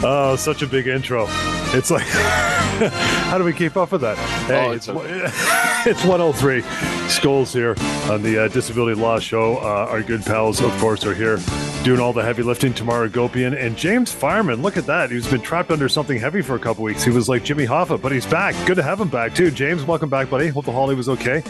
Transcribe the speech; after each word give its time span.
Oh, 0.00 0.36
such 0.36 0.62
a 0.62 0.66
big 0.66 0.86
intro. 0.86 1.26
It's 1.74 1.90
like, 1.90 2.06
how 2.06 3.36
do 3.36 3.44
we 3.44 3.52
keep 3.52 3.76
up 3.76 3.90
with 3.90 4.00
that? 4.02 4.16
Hey, 4.46 4.66
Oh, 4.66 4.70
it's, 4.70 4.86
it's 4.88 4.96
it's 5.86 6.04
103. 6.04 6.62
Scholes 7.08 7.52
here 7.52 7.74
on 8.12 8.22
the 8.22 8.44
uh, 8.44 8.48
Disability 8.48 9.00
Law 9.00 9.18
Show. 9.18 9.56
Uh, 9.56 9.86
our 9.90 10.02
good 10.02 10.24
pals, 10.24 10.60
of 10.60 10.70
course, 10.78 11.04
are 11.04 11.14
here 11.14 11.38
doing 11.84 12.00
all 12.00 12.12
the 12.12 12.22
heavy 12.22 12.42
lifting. 12.42 12.72
Tamar 12.74 13.08
Agopian 13.08 13.58
and 13.60 13.76
James 13.76 14.12
Fireman. 14.12 14.62
Look 14.62 14.76
at 14.76 14.86
that. 14.86 15.10
He's 15.10 15.26
been 15.28 15.40
trapped 15.40 15.70
under 15.70 15.88
something 15.88 16.18
heavy 16.18 16.42
for 16.42 16.54
a 16.54 16.58
couple 16.58 16.84
weeks. 16.84 17.02
He 17.02 17.10
was 17.10 17.28
like 17.28 17.44
Jimmy 17.44 17.66
Hoffa, 17.66 18.00
but 18.00 18.12
he's 18.12 18.26
back. 18.26 18.54
Good 18.66 18.76
to 18.76 18.82
have 18.82 19.00
him 19.00 19.08
back, 19.08 19.34
too. 19.34 19.50
James, 19.50 19.84
welcome 19.84 20.08
back, 20.10 20.28
buddy. 20.30 20.48
Hope 20.48 20.66
the 20.66 20.72
holiday 20.72 20.96
was 20.96 21.08
okay. 21.08 21.42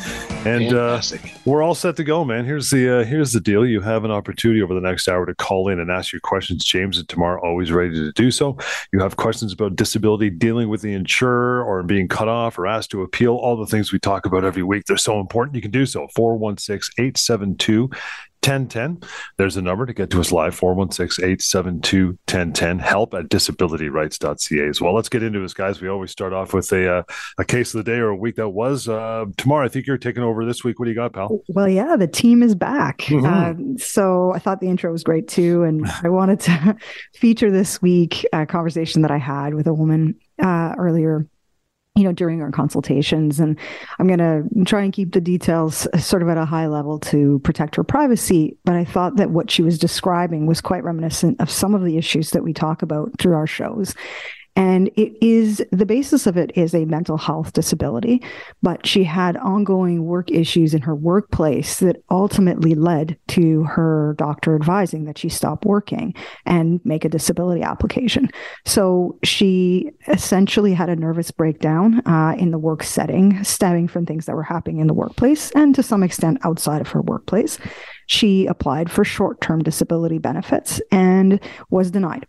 And 0.46 0.72
uh, 0.72 1.02
we're 1.44 1.62
all 1.62 1.74
set 1.74 1.96
to 1.96 2.04
go, 2.04 2.24
man. 2.24 2.44
Here's 2.44 2.70
the 2.70 3.00
uh, 3.00 3.04
here's 3.04 3.32
the 3.32 3.40
deal. 3.40 3.66
You 3.66 3.80
have 3.80 4.04
an 4.04 4.10
opportunity 4.12 4.62
over 4.62 4.74
the 4.74 4.80
next 4.80 5.08
hour 5.08 5.26
to 5.26 5.34
call 5.34 5.68
in 5.68 5.80
and 5.80 5.90
ask 5.90 6.12
your 6.12 6.20
questions. 6.20 6.64
James 6.64 6.98
and 6.98 7.08
Tamar 7.08 7.38
always 7.40 7.72
ready 7.72 7.94
to 7.94 8.12
do 8.12 8.30
so. 8.30 8.37
You 8.40 9.00
have 9.00 9.16
questions 9.16 9.52
about 9.52 9.76
disability, 9.76 10.30
dealing 10.30 10.68
with 10.68 10.82
the 10.82 10.92
insurer, 10.92 11.62
or 11.62 11.82
being 11.82 12.08
cut 12.08 12.28
off, 12.28 12.58
or 12.58 12.66
asked 12.66 12.90
to 12.90 13.02
appeal. 13.02 13.34
All 13.36 13.56
the 13.56 13.66
things 13.66 13.92
we 13.92 13.98
talk 13.98 14.26
about 14.26 14.44
every 14.44 14.62
week. 14.62 14.84
They're 14.86 14.96
so 14.96 15.20
important. 15.20 15.56
You 15.56 15.62
can 15.62 15.70
do 15.70 15.86
so. 15.86 16.06
416-872 16.16 17.94
1010. 18.48 19.00
There's 19.36 19.56
a 19.56 19.62
number 19.62 19.84
to 19.84 19.92
get 19.92 20.10
to 20.10 20.20
us 20.20 20.32
live 20.32 20.54
416 20.54 21.22
872 21.22 22.06
1010. 22.06 22.78
Help 22.78 23.14
at 23.14 23.28
disabilityrights.ca 23.28 24.68
as 24.68 24.80
well. 24.80 24.94
Let's 24.94 25.08
get 25.08 25.22
into 25.22 25.40
this, 25.40 25.54
guys. 25.54 25.80
We 25.80 25.88
always 25.88 26.10
start 26.10 26.32
off 26.32 26.54
with 26.54 26.72
a 26.72 26.98
uh, 26.98 27.02
a 27.38 27.44
case 27.44 27.74
of 27.74 27.84
the 27.84 27.90
day 27.90 27.98
or 27.98 28.08
a 28.08 28.16
week 28.16 28.36
that 28.36 28.48
was. 28.48 28.88
Uh, 28.88 29.26
Tamar, 29.36 29.62
I 29.62 29.68
think 29.68 29.86
you're 29.86 29.98
taking 29.98 30.22
over 30.22 30.46
this 30.46 30.64
week. 30.64 30.78
What 30.78 30.86
do 30.86 30.90
you 30.90 30.96
got, 30.96 31.12
pal? 31.12 31.40
Well, 31.48 31.68
yeah, 31.68 31.96
the 31.96 32.06
team 32.06 32.42
is 32.42 32.54
back. 32.54 32.98
Mhm. 32.98 33.76
Uh, 33.76 33.78
so 33.78 34.32
I 34.32 34.38
thought 34.38 34.60
the 34.60 34.68
intro 34.68 34.90
was 34.90 35.04
great 35.04 35.28
too. 35.28 35.62
And 35.64 35.86
I 36.02 36.08
wanted 36.08 36.40
to 36.40 36.76
feature 37.14 37.50
this 37.50 37.82
week 37.82 38.26
a 38.32 38.46
conversation 38.46 39.02
that 39.02 39.10
I 39.10 39.18
had 39.18 39.54
with 39.54 39.66
a 39.66 39.74
woman 39.74 40.14
uh, 40.42 40.74
earlier, 40.78 41.26
you 41.98 42.04
know, 42.04 42.12
during 42.12 42.40
our 42.40 42.52
consultations. 42.52 43.40
And 43.40 43.58
I'm 43.98 44.06
going 44.06 44.18
to 44.18 44.64
try 44.64 44.82
and 44.82 44.92
keep 44.92 45.12
the 45.12 45.20
details 45.20 45.88
sort 45.98 46.22
of 46.22 46.28
at 46.28 46.38
a 46.38 46.44
high 46.44 46.68
level 46.68 47.00
to 47.00 47.40
protect 47.40 47.74
her 47.74 47.84
privacy. 47.84 48.56
But 48.64 48.76
I 48.76 48.84
thought 48.84 49.16
that 49.16 49.30
what 49.30 49.50
she 49.50 49.62
was 49.62 49.78
describing 49.78 50.46
was 50.46 50.60
quite 50.60 50.84
reminiscent 50.84 51.40
of 51.40 51.50
some 51.50 51.74
of 51.74 51.84
the 51.84 51.98
issues 51.98 52.30
that 52.30 52.44
we 52.44 52.52
talk 52.52 52.82
about 52.82 53.18
through 53.18 53.34
our 53.34 53.46
shows. 53.46 53.94
And 54.58 54.88
it 54.96 55.16
is 55.24 55.64
the 55.70 55.86
basis 55.86 56.26
of 56.26 56.36
it 56.36 56.50
is 56.56 56.74
a 56.74 56.84
mental 56.84 57.16
health 57.16 57.52
disability, 57.52 58.24
but 58.60 58.84
she 58.84 59.04
had 59.04 59.36
ongoing 59.36 60.04
work 60.04 60.32
issues 60.32 60.74
in 60.74 60.82
her 60.82 60.96
workplace 60.96 61.78
that 61.78 62.02
ultimately 62.10 62.74
led 62.74 63.16
to 63.28 63.62
her 63.62 64.16
doctor 64.18 64.56
advising 64.56 65.04
that 65.04 65.16
she 65.16 65.28
stop 65.28 65.64
working 65.64 66.12
and 66.44 66.80
make 66.84 67.04
a 67.04 67.08
disability 67.08 67.62
application. 67.62 68.28
So 68.66 69.16
she 69.22 69.92
essentially 70.08 70.74
had 70.74 70.88
a 70.88 70.96
nervous 70.96 71.30
breakdown 71.30 72.04
uh, 72.04 72.34
in 72.36 72.50
the 72.50 72.58
work 72.58 72.82
setting, 72.82 73.44
stemming 73.44 73.86
from 73.86 74.06
things 74.06 74.26
that 74.26 74.34
were 74.34 74.42
happening 74.42 74.80
in 74.80 74.88
the 74.88 74.94
workplace 74.94 75.52
and 75.52 75.72
to 75.76 75.84
some 75.84 76.02
extent 76.02 76.38
outside 76.42 76.80
of 76.80 76.88
her 76.88 77.02
workplace. 77.02 77.58
She 78.08 78.46
applied 78.46 78.90
for 78.90 79.04
short 79.04 79.40
term 79.40 79.62
disability 79.62 80.18
benefits 80.18 80.80
and 80.90 81.38
was 81.70 81.92
denied 81.92 82.26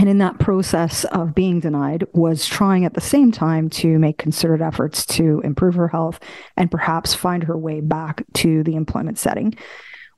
and 0.00 0.08
in 0.08 0.16
that 0.16 0.38
process 0.38 1.04
of 1.04 1.34
being 1.34 1.60
denied 1.60 2.04
was 2.14 2.46
trying 2.46 2.86
at 2.86 2.94
the 2.94 3.02
same 3.02 3.30
time 3.30 3.68
to 3.68 3.98
make 3.98 4.16
concerted 4.16 4.62
efforts 4.62 5.04
to 5.04 5.42
improve 5.44 5.74
her 5.74 5.88
health 5.88 6.18
and 6.56 6.70
perhaps 6.70 7.12
find 7.12 7.42
her 7.42 7.58
way 7.58 7.82
back 7.82 8.24
to 8.32 8.62
the 8.62 8.76
employment 8.76 9.18
setting. 9.18 9.54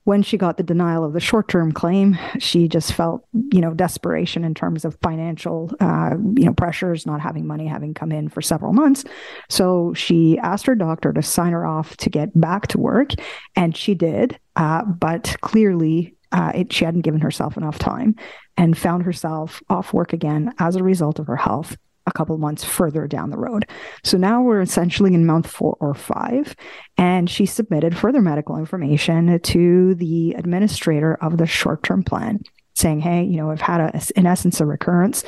When 0.04 0.22
she 0.22 0.38
got 0.38 0.56
the 0.56 0.62
denial 0.62 1.04
of 1.04 1.14
the 1.14 1.20
short-term 1.20 1.72
claim 1.72 2.16
she 2.38 2.68
just 2.68 2.92
felt 2.92 3.26
you 3.52 3.60
know 3.60 3.74
desperation 3.74 4.44
in 4.44 4.54
terms 4.54 4.84
of 4.84 4.96
financial 5.02 5.72
uh, 5.80 6.10
you 6.36 6.44
know 6.44 6.54
pressures 6.54 7.04
not 7.04 7.20
having 7.20 7.44
money 7.44 7.66
having 7.66 7.92
come 7.92 8.12
in 8.12 8.28
for 8.28 8.40
several 8.40 8.72
months. 8.72 9.02
So 9.48 9.94
she 9.94 10.38
asked 10.38 10.66
her 10.66 10.76
doctor 10.76 11.12
to 11.12 11.22
sign 11.22 11.50
her 11.50 11.66
off 11.66 11.96
to 11.96 12.08
get 12.08 12.28
back 12.40 12.68
to 12.68 12.78
work 12.78 13.14
and 13.56 13.76
she 13.76 13.96
did 13.96 14.38
uh, 14.54 14.84
but 14.84 15.34
clearly 15.40 16.14
uh, 16.32 16.52
it, 16.54 16.72
she 16.72 16.84
hadn't 16.84 17.02
given 17.02 17.20
herself 17.20 17.56
enough 17.56 17.78
time 17.78 18.14
and 18.56 18.76
found 18.76 19.04
herself 19.04 19.62
off 19.68 19.92
work 19.92 20.12
again 20.12 20.52
as 20.58 20.76
a 20.76 20.82
result 20.82 21.18
of 21.18 21.26
her 21.26 21.36
health 21.36 21.76
a 22.06 22.12
couple 22.12 22.36
months 22.36 22.64
further 22.64 23.06
down 23.06 23.30
the 23.30 23.38
road. 23.38 23.64
So 24.02 24.18
now 24.18 24.42
we're 24.42 24.60
essentially 24.60 25.14
in 25.14 25.24
month 25.24 25.46
four 25.46 25.76
or 25.78 25.94
five, 25.94 26.56
and 26.98 27.30
she 27.30 27.46
submitted 27.46 27.96
further 27.96 28.20
medical 28.20 28.56
information 28.56 29.38
to 29.38 29.94
the 29.94 30.32
administrator 30.32 31.14
of 31.14 31.38
the 31.38 31.46
short 31.46 31.82
term 31.82 32.02
plan 32.02 32.40
saying, 32.74 33.00
Hey, 33.00 33.24
you 33.24 33.36
know, 33.36 33.50
I've 33.50 33.60
had, 33.60 33.80
a, 33.80 34.00
in 34.16 34.26
essence, 34.26 34.60
a 34.60 34.66
recurrence 34.66 35.24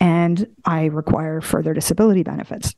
and 0.00 0.46
I 0.64 0.86
require 0.86 1.40
further 1.40 1.74
disability 1.74 2.22
benefits. 2.22 2.74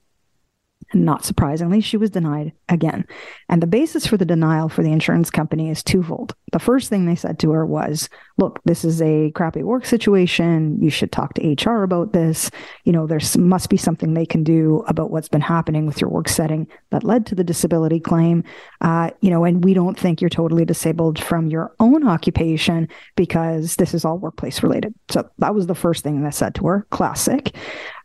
And 0.92 1.04
not 1.04 1.24
surprisingly, 1.24 1.80
she 1.80 1.96
was 1.96 2.10
denied 2.10 2.52
again. 2.68 3.06
And 3.48 3.62
the 3.62 3.66
basis 3.66 4.06
for 4.06 4.16
the 4.16 4.24
denial 4.24 4.68
for 4.68 4.82
the 4.82 4.92
insurance 4.92 5.30
company 5.30 5.68
is 5.68 5.82
twofold. 5.82 6.34
The 6.52 6.58
first 6.60 6.88
thing 6.88 7.06
they 7.06 7.16
said 7.16 7.38
to 7.40 7.50
her 7.50 7.66
was, 7.66 8.08
look, 8.38 8.60
this 8.64 8.84
is 8.84 9.02
a 9.02 9.32
crappy 9.32 9.62
work 9.62 9.84
situation. 9.84 10.80
You 10.80 10.90
should 10.90 11.10
talk 11.10 11.34
to 11.34 11.52
HR 11.52 11.82
about 11.82 12.12
this. 12.12 12.50
You 12.84 12.92
know, 12.92 13.06
there 13.06 13.20
must 13.36 13.68
be 13.68 13.76
something 13.76 14.14
they 14.14 14.26
can 14.26 14.44
do 14.44 14.84
about 14.86 15.10
what's 15.10 15.28
been 15.28 15.40
happening 15.40 15.86
with 15.86 16.00
your 16.00 16.10
work 16.10 16.28
setting 16.28 16.68
that 16.90 17.04
led 17.04 17.26
to 17.26 17.34
the 17.34 17.44
disability 17.44 17.98
claim. 17.98 18.44
Uh, 18.80 19.10
you 19.20 19.30
know, 19.30 19.44
and 19.44 19.64
we 19.64 19.74
don't 19.74 19.98
think 19.98 20.20
you're 20.20 20.30
totally 20.30 20.64
disabled 20.64 21.18
from 21.18 21.48
your 21.48 21.74
own 21.80 22.06
occupation 22.06 22.88
because 23.16 23.76
this 23.76 23.92
is 23.92 24.04
all 24.04 24.18
workplace 24.18 24.62
related. 24.62 24.94
So 25.08 25.28
that 25.38 25.54
was 25.54 25.66
the 25.66 25.74
first 25.74 26.04
thing 26.04 26.22
they 26.22 26.30
said 26.30 26.54
to 26.56 26.66
her. 26.66 26.86
Classic. 26.90 27.54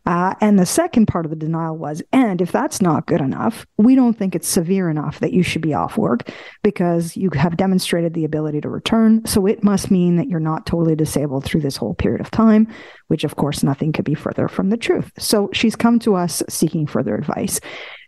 Uh, 0.04 0.34
and 0.40 0.58
the 0.58 0.66
second 0.66 1.06
part 1.06 1.24
of 1.24 1.30
the 1.30 1.36
denial 1.36 1.76
was, 1.76 2.02
and 2.12 2.40
if 2.40 2.50
that's 2.50 2.82
not 2.82 3.06
good 3.06 3.20
enough, 3.20 3.66
we 3.78 3.94
don't 3.94 4.18
think 4.18 4.34
it's 4.34 4.48
severe 4.48 4.90
enough 4.90 5.20
that 5.20 5.32
you 5.32 5.42
should 5.42 5.62
be 5.62 5.74
off 5.74 5.96
work 5.96 6.28
because 6.62 7.16
you 7.16 7.30
have 7.34 7.56
demonstrated 7.56 8.12
the 8.12 8.24
ability 8.24 8.60
to 8.60 8.68
return. 8.68 9.24
So 9.26 9.46
it 9.46 9.62
must 9.62 9.90
mean 9.90 10.16
that 10.16 10.28
you're 10.28 10.40
not 10.40 10.66
totally 10.66 10.96
disabled 10.96 11.44
through 11.44 11.60
this 11.60 11.76
whole 11.76 11.94
period 11.94 12.20
of 12.20 12.30
time, 12.30 12.66
which 13.08 13.24
of 13.24 13.36
course 13.36 13.62
nothing 13.62 13.92
could 13.92 14.04
be 14.04 14.14
further 14.14 14.48
from 14.48 14.70
the 14.70 14.76
truth. 14.76 15.12
So 15.18 15.50
she's 15.52 15.76
come 15.76 15.98
to 16.00 16.16
us 16.16 16.42
seeking 16.48 16.86
further 16.86 17.14
advice. 17.14 17.60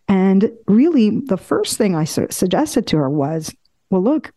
And 0.08 0.50
really, 0.66 1.20
the 1.20 1.38
first 1.38 1.78
thing 1.78 1.94
I 1.94 2.04
su- 2.04 2.26
suggested 2.30 2.86
to 2.88 2.98
her 2.98 3.08
was, 3.08 3.54
well, 3.90 4.02
look, 4.02 4.32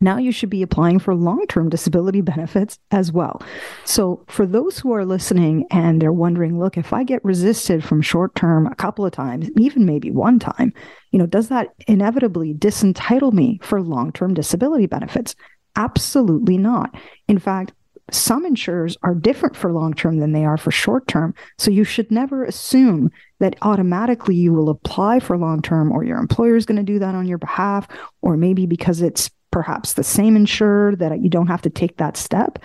now 0.00 0.16
you 0.16 0.30
should 0.30 0.50
be 0.50 0.62
applying 0.62 0.98
for 0.98 1.14
long 1.14 1.46
term 1.48 1.68
disability 1.68 2.20
benefits 2.20 2.78
as 2.90 3.10
well. 3.10 3.42
So, 3.84 4.24
for 4.28 4.46
those 4.46 4.78
who 4.78 4.92
are 4.92 5.04
listening 5.04 5.66
and 5.70 6.00
they're 6.00 6.12
wondering, 6.12 6.58
look, 6.58 6.76
if 6.76 6.92
I 6.92 7.02
get 7.02 7.24
resisted 7.24 7.84
from 7.84 8.00
short 8.02 8.34
term 8.34 8.66
a 8.66 8.74
couple 8.76 9.04
of 9.04 9.12
times, 9.12 9.50
even 9.56 9.84
maybe 9.84 10.10
one 10.10 10.38
time, 10.38 10.72
you 11.10 11.18
know, 11.18 11.26
does 11.26 11.48
that 11.48 11.68
inevitably 11.88 12.54
disentitle 12.54 13.32
me 13.32 13.58
for 13.62 13.82
long 13.82 14.12
term 14.12 14.34
disability 14.34 14.86
benefits? 14.86 15.34
Absolutely 15.74 16.58
not. 16.58 16.94
In 17.26 17.38
fact, 17.38 17.72
some 18.10 18.46
insurers 18.46 18.96
are 19.02 19.14
different 19.14 19.54
for 19.54 19.72
long 19.72 19.94
term 19.94 20.18
than 20.18 20.32
they 20.32 20.44
are 20.44 20.56
for 20.56 20.70
short 20.70 21.06
term. 21.08 21.34
So 21.58 21.70
you 21.70 21.84
should 21.84 22.10
never 22.10 22.44
assume 22.44 23.10
that 23.40 23.56
automatically 23.62 24.34
you 24.34 24.52
will 24.52 24.70
apply 24.70 25.20
for 25.20 25.36
long 25.36 25.60
term 25.60 25.92
or 25.92 26.04
your 26.04 26.18
employer 26.18 26.56
is 26.56 26.66
going 26.66 26.78
to 26.78 26.82
do 26.82 26.98
that 27.00 27.14
on 27.14 27.26
your 27.26 27.38
behalf, 27.38 27.88
or 28.22 28.36
maybe 28.36 28.64
because 28.64 29.02
it's 29.02 29.30
perhaps 29.50 29.94
the 29.94 30.04
same 30.04 30.36
insurer 30.36 30.96
that 30.96 31.22
you 31.22 31.28
don't 31.28 31.46
have 31.46 31.62
to 31.62 31.70
take 31.70 31.96
that 31.96 32.16
step. 32.16 32.58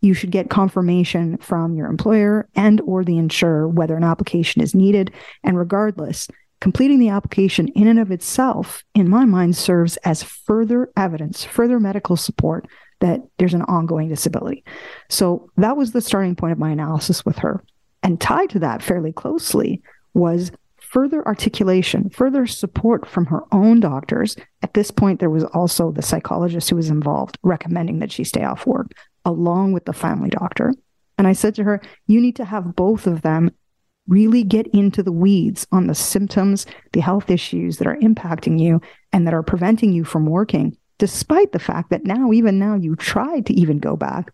You 0.00 0.14
should 0.14 0.30
get 0.30 0.50
confirmation 0.50 1.38
from 1.38 1.74
your 1.74 1.86
employer 1.86 2.48
and 2.54 2.80
or 2.82 3.04
the 3.04 3.18
insurer 3.18 3.68
whether 3.68 3.96
an 3.96 4.04
application 4.04 4.60
is 4.60 4.74
needed. 4.74 5.12
And 5.42 5.56
regardless, 5.56 6.28
completing 6.60 6.98
the 6.98 7.08
application 7.08 7.68
in 7.68 7.86
and 7.86 7.98
of 7.98 8.10
itself, 8.10 8.84
in 8.94 9.08
my 9.08 9.24
mind, 9.24 9.56
serves 9.56 9.96
as 9.98 10.22
further 10.22 10.90
evidence, 10.96 11.44
further 11.44 11.80
medical 11.80 12.16
support 12.16 12.66
that 13.00 13.20
there's 13.38 13.54
an 13.54 13.62
ongoing 13.62 14.08
disability. 14.08 14.64
So 15.08 15.50
that 15.56 15.76
was 15.76 15.92
the 15.92 16.00
starting 16.00 16.36
point 16.36 16.52
of 16.52 16.58
my 16.58 16.70
analysis 16.70 17.24
with 17.24 17.38
her. 17.38 17.64
And 18.02 18.20
tied 18.20 18.50
to 18.50 18.58
that 18.60 18.82
fairly 18.82 19.12
closely 19.12 19.82
was 20.12 20.52
further 20.94 21.26
articulation, 21.26 22.08
further 22.08 22.46
support 22.46 23.04
from 23.04 23.26
her 23.26 23.42
own 23.50 23.80
doctors. 23.80 24.36
At 24.62 24.74
this 24.74 24.92
point, 24.92 25.18
there 25.18 25.28
was 25.28 25.42
also 25.42 25.90
the 25.90 26.02
psychologist 26.02 26.70
who 26.70 26.76
was 26.76 26.88
involved 26.88 27.36
recommending 27.42 27.98
that 27.98 28.12
she 28.12 28.22
stay 28.22 28.44
off 28.44 28.64
work, 28.64 28.92
along 29.24 29.72
with 29.72 29.86
the 29.86 29.92
family 29.92 30.30
doctor. 30.30 30.72
And 31.18 31.26
I 31.26 31.32
said 31.32 31.56
to 31.56 31.64
her, 31.64 31.82
You 32.06 32.20
need 32.20 32.36
to 32.36 32.44
have 32.44 32.76
both 32.76 33.08
of 33.08 33.22
them 33.22 33.50
really 34.06 34.44
get 34.44 34.68
into 34.68 35.02
the 35.02 35.10
weeds 35.10 35.66
on 35.72 35.88
the 35.88 35.96
symptoms, 35.96 36.64
the 36.92 37.00
health 37.00 37.28
issues 37.28 37.78
that 37.78 37.88
are 37.88 37.96
impacting 37.96 38.60
you 38.60 38.80
and 39.12 39.26
that 39.26 39.34
are 39.34 39.42
preventing 39.42 39.92
you 39.92 40.04
from 40.04 40.26
working, 40.26 40.76
despite 40.98 41.50
the 41.50 41.58
fact 41.58 41.90
that 41.90 42.04
now, 42.04 42.30
even 42.30 42.56
now, 42.60 42.76
you 42.76 42.94
tried 42.94 43.46
to 43.46 43.54
even 43.54 43.80
go 43.80 43.96
back 43.96 44.32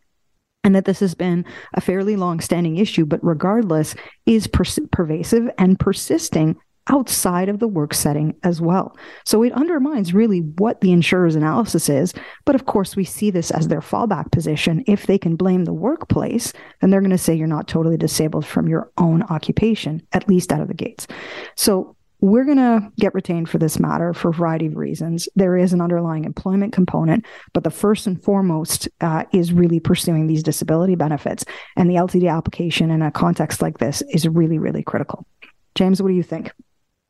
and 0.64 0.74
that 0.74 0.84
this 0.84 1.00
has 1.00 1.14
been 1.14 1.44
a 1.74 1.80
fairly 1.80 2.16
long 2.16 2.40
standing 2.40 2.76
issue, 2.76 3.06
but 3.06 3.24
regardless, 3.24 3.94
is 4.26 4.46
pers- 4.46 4.78
pervasive 4.92 5.48
and 5.58 5.78
persisting 5.78 6.56
outside 6.88 7.48
of 7.48 7.60
the 7.60 7.68
work 7.68 7.94
setting 7.94 8.34
as 8.42 8.60
well. 8.60 8.96
So 9.24 9.42
it 9.42 9.52
undermines 9.52 10.12
really 10.12 10.40
what 10.40 10.80
the 10.80 10.92
insurer's 10.92 11.36
analysis 11.36 11.88
is. 11.88 12.12
But 12.44 12.56
of 12.56 12.66
course, 12.66 12.96
we 12.96 13.04
see 13.04 13.30
this 13.30 13.50
as 13.50 13.68
their 13.68 13.80
fallback 13.80 14.32
position. 14.32 14.82
If 14.86 15.06
they 15.06 15.18
can 15.18 15.36
blame 15.36 15.64
the 15.64 15.72
workplace, 15.72 16.52
then 16.80 16.90
they're 16.90 17.00
going 17.00 17.10
to 17.10 17.18
say 17.18 17.34
you're 17.34 17.46
not 17.46 17.68
totally 17.68 17.96
disabled 17.96 18.44
from 18.44 18.66
your 18.66 18.90
own 18.98 19.22
occupation, 19.24 20.02
at 20.12 20.28
least 20.28 20.52
out 20.52 20.60
of 20.60 20.68
the 20.68 20.74
gates. 20.74 21.06
So 21.54 21.96
we're 22.20 22.44
going 22.44 22.58
to 22.58 22.90
get 22.96 23.14
retained 23.14 23.48
for 23.48 23.58
this 23.58 23.78
matter 23.78 24.12
for 24.12 24.28
a 24.28 24.32
variety 24.32 24.66
of 24.66 24.76
reasons. 24.76 25.28
There 25.36 25.56
is 25.56 25.72
an 25.72 25.80
underlying 25.80 26.24
employment 26.24 26.72
component, 26.72 27.24
but 27.52 27.64
the 27.64 27.70
first 27.70 28.06
and 28.06 28.22
foremost 28.22 28.88
uh, 29.00 29.24
is 29.32 29.52
really 29.52 29.80
pursuing 29.80 30.26
these 30.26 30.42
disability 30.42 30.94
benefits. 30.94 31.44
And 31.76 31.88
the 31.88 31.94
LTD 31.94 32.30
application 32.30 32.90
in 32.90 33.02
a 33.02 33.10
context 33.10 33.62
like 33.62 33.78
this 33.78 34.02
is 34.10 34.28
really, 34.28 34.58
really 34.58 34.82
critical. 34.82 35.26
James, 35.74 36.02
what 36.02 36.08
do 36.08 36.14
you 36.14 36.22
think? 36.22 36.52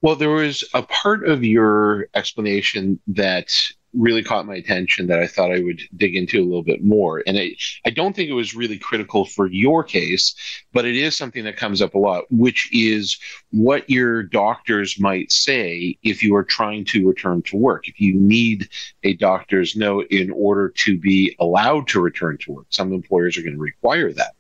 Well, 0.02 0.16
there 0.16 0.30
was 0.30 0.64
a 0.72 0.82
part 0.82 1.28
of 1.28 1.44
your 1.44 2.06
explanation 2.14 3.00
that 3.08 3.54
really 3.92 4.22
caught 4.22 4.46
my 4.46 4.54
attention 4.54 5.06
that 5.08 5.18
I 5.18 5.26
thought 5.26 5.50
I 5.50 5.60
would 5.60 5.80
dig 5.96 6.14
into 6.14 6.40
a 6.40 6.44
little 6.44 6.62
bit 6.62 6.82
more. 6.82 7.22
And 7.26 7.38
I, 7.38 7.56
I 7.84 7.90
don't 7.90 8.14
think 8.14 8.28
it 8.28 8.34
was 8.34 8.54
really 8.54 8.78
critical 8.78 9.24
for 9.24 9.46
your 9.46 9.82
case, 9.82 10.34
but 10.72 10.84
it 10.84 10.96
is 10.96 11.16
something 11.16 11.44
that 11.44 11.56
comes 11.56 11.82
up 11.82 11.94
a 11.94 11.98
lot, 11.98 12.24
which 12.30 12.68
is 12.72 13.18
what 13.50 13.88
your 13.90 14.22
doctors 14.22 15.00
might 15.00 15.32
say 15.32 15.98
if 16.02 16.22
you 16.22 16.36
are 16.36 16.44
trying 16.44 16.84
to 16.86 17.06
return 17.06 17.42
to 17.42 17.56
work. 17.56 17.88
If 17.88 18.00
you 18.00 18.14
need 18.14 18.68
a 19.02 19.14
doctor's 19.14 19.74
note 19.76 20.06
in 20.10 20.30
order 20.30 20.68
to 20.68 20.98
be 20.98 21.34
allowed 21.40 21.88
to 21.88 22.00
return 22.00 22.38
to 22.42 22.52
work, 22.52 22.66
some 22.70 22.92
employers 22.92 23.36
are 23.36 23.42
going 23.42 23.56
to 23.56 23.60
require 23.60 24.12
that. 24.12 24.34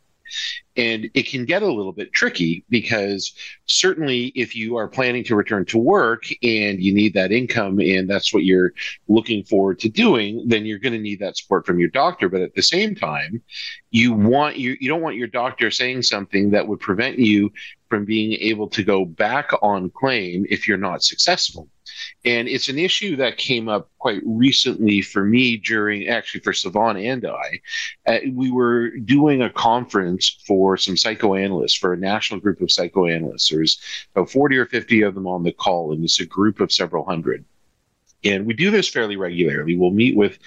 And 0.76 1.10
it 1.14 1.28
can 1.28 1.44
get 1.44 1.62
a 1.62 1.72
little 1.72 1.92
bit 1.92 2.12
tricky 2.12 2.64
because 2.70 3.34
certainly 3.66 4.26
if 4.36 4.54
you 4.56 4.76
are 4.76 4.88
planning 4.88 5.24
to 5.24 5.36
return 5.36 5.64
to 5.66 5.78
work 5.78 6.24
and 6.42 6.80
you 6.80 6.94
need 6.94 7.14
that 7.14 7.32
income 7.32 7.80
and 7.80 8.08
that's 8.08 8.32
what 8.32 8.44
you're 8.44 8.72
looking 9.08 9.44
forward 9.44 9.78
to 9.80 9.88
doing, 9.88 10.42
then 10.46 10.64
you're 10.64 10.78
going 10.78 10.92
to 10.92 10.98
need 10.98 11.18
that 11.20 11.36
support 11.36 11.66
from 11.66 11.78
your 11.78 11.90
doctor. 11.90 12.28
But 12.28 12.40
at 12.40 12.54
the 12.54 12.62
same 12.62 12.94
time, 12.94 13.42
you 13.90 14.12
want 14.12 14.56
you 14.56 14.76
you 14.80 14.88
don't 14.88 15.02
want 15.02 15.16
your 15.16 15.26
doctor 15.26 15.70
saying 15.70 16.02
something 16.02 16.50
that 16.50 16.66
would 16.66 16.80
prevent 16.80 17.18
you 17.18 17.52
from 17.88 18.04
being 18.04 18.32
able 18.40 18.68
to 18.68 18.84
go 18.84 19.04
back 19.04 19.50
on 19.62 19.90
claim 19.90 20.46
if 20.48 20.68
you're 20.68 20.78
not 20.78 21.02
successful. 21.02 21.68
And 22.24 22.48
it's 22.48 22.68
an 22.68 22.78
issue 22.78 23.16
that 23.16 23.36
came 23.36 23.68
up 23.68 23.90
quite 23.98 24.22
recently 24.24 25.02
for 25.02 25.24
me 25.24 25.56
during, 25.56 26.08
actually, 26.08 26.40
for 26.40 26.52
Savon 26.52 26.96
and 26.96 27.26
I. 27.26 27.60
Uh, 28.06 28.18
we 28.32 28.50
were 28.50 28.90
doing 28.90 29.42
a 29.42 29.50
conference 29.50 30.28
for 30.46 30.76
some 30.76 30.96
psychoanalysts, 30.96 31.76
for 31.76 31.92
a 31.92 31.98
national 31.98 32.40
group 32.40 32.60
of 32.60 32.72
psychoanalysts. 32.72 33.48
There's 33.48 33.80
about 34.14 34.30
40 34.30 34.56
or 34.56 34.66
50 34.66 35.02
of 35.02 35.14
them 35.14 35.26
on 35.26 35.42
the 35.42 35.52
call, 35.52 35.92
and 35.92 36.04
it's 36.04 36.20
a 36.20 36.26
group 36.26 36.60
of 36.60 36.72
several 36.72 37.04
hundred. 37.04 37.44
And 38.24 38.46
we 38.46 38.54
do 38.54 38.70
this 38.70 38.88
fairly 38.88 39.16
regularly. 39.16 39.76
We'll 39.76 39.90
meet 39.90 40.16
with 40.16 40.38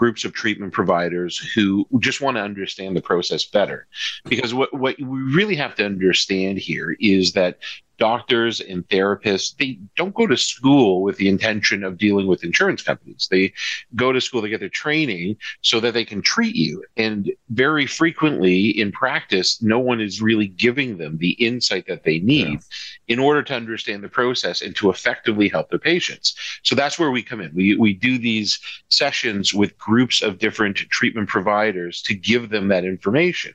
groups 0.00 0.24
of 0.24 0.32
treatment 0.32 0.72
providers 0.72 1.36
who 1.36 1.86
just 1.98 2.22
want 2.22 2.36
to 2.38 2.42
understand 2.42 2.96
the 2.96 3.02
process 3.02 3.44
better. 3.44 3.86
Because 4.24 4.54
what, 4.54 4.72
what 4.72 4.98
we 4.98 5.20
really 5.34 5.54
have 5.56 5.74
to 5.74 5.84
understand 5.84 6.58
here 6.58 6.96
is 7.00 7.32
that 7.32 7.58
doctors 8.00 8.60
and 8.60 8.88
therapists 8.88 9.54
they 9.58 9.78
don't 9.94 10.14
go 10.14 10.26
to 10.26 10.36
school 10.36 11.02
with 11.02 11.18
the 11.18 11.28
intention 11.28 11.84
of 11.84 11.98
dealing 11.98 12.26
with 12.26 12.42
insurance 12.42 12.82
companies. 12.82 13.28
They 13.30 13.52
go 13.94 14.10
to 14.10 14.20
school 14.22 14.40
to 14.40 14.48
get 14.48 14.58
their 14.58 14.70
training 14.70 15.36
so 15.60 15.78
that 15.80 15.92
they 15.92 16.06
can 16.06 16.22
treat 16.22 16.56
you. 16.56 16.82
And 16.96 17.30
very 17.50 17.86
frequently 17.86 18.70
in 18.70 18.90
practice 18.90 19.62
no 19.62 19.78
one 19.78 20.00
is 20.00 20.22
really 20.22 20.48
giving 20.48 20.96
them 20.96 21.18
the 21.18 21.32
insight 21.32 21.86
that 21.86 22.04
they 22.04 22.18
need 22.18 22.48
yeah. 22.48 23.14
in 23.14 23.18
order 23.18 23.42
to 23.42 23.54
understand 23.54 24.02
the 24.02 24.08
process 24.08 24.62
and 24.62 24.74
to 24.76 24.88
effectively 24.88 25.48
help 25.48 25.68
their 25.68 25.78
patients. 25.78 26.34
So 26.62 26.74
that's 26.74 26.98
where 26.98 27.10
we 27.10 27.22
come 27.22 27.42
in. 27.42 27.54
We, 27.54 27.76
we 27.76 27.92
do 27.92 28.18
these 28.18 28.58
sessions 28.88 29.52
with 29.52 29.76
groups 29.76 30.22
of 30.22 30.38
different 30.38 30.78
treatment 30.78 31.28
providers 31.28 32.00
to 32.02 32.14
give 32.14 32.48
them 32.48 32.68
that 32.68 32.84
information 32.84 33.52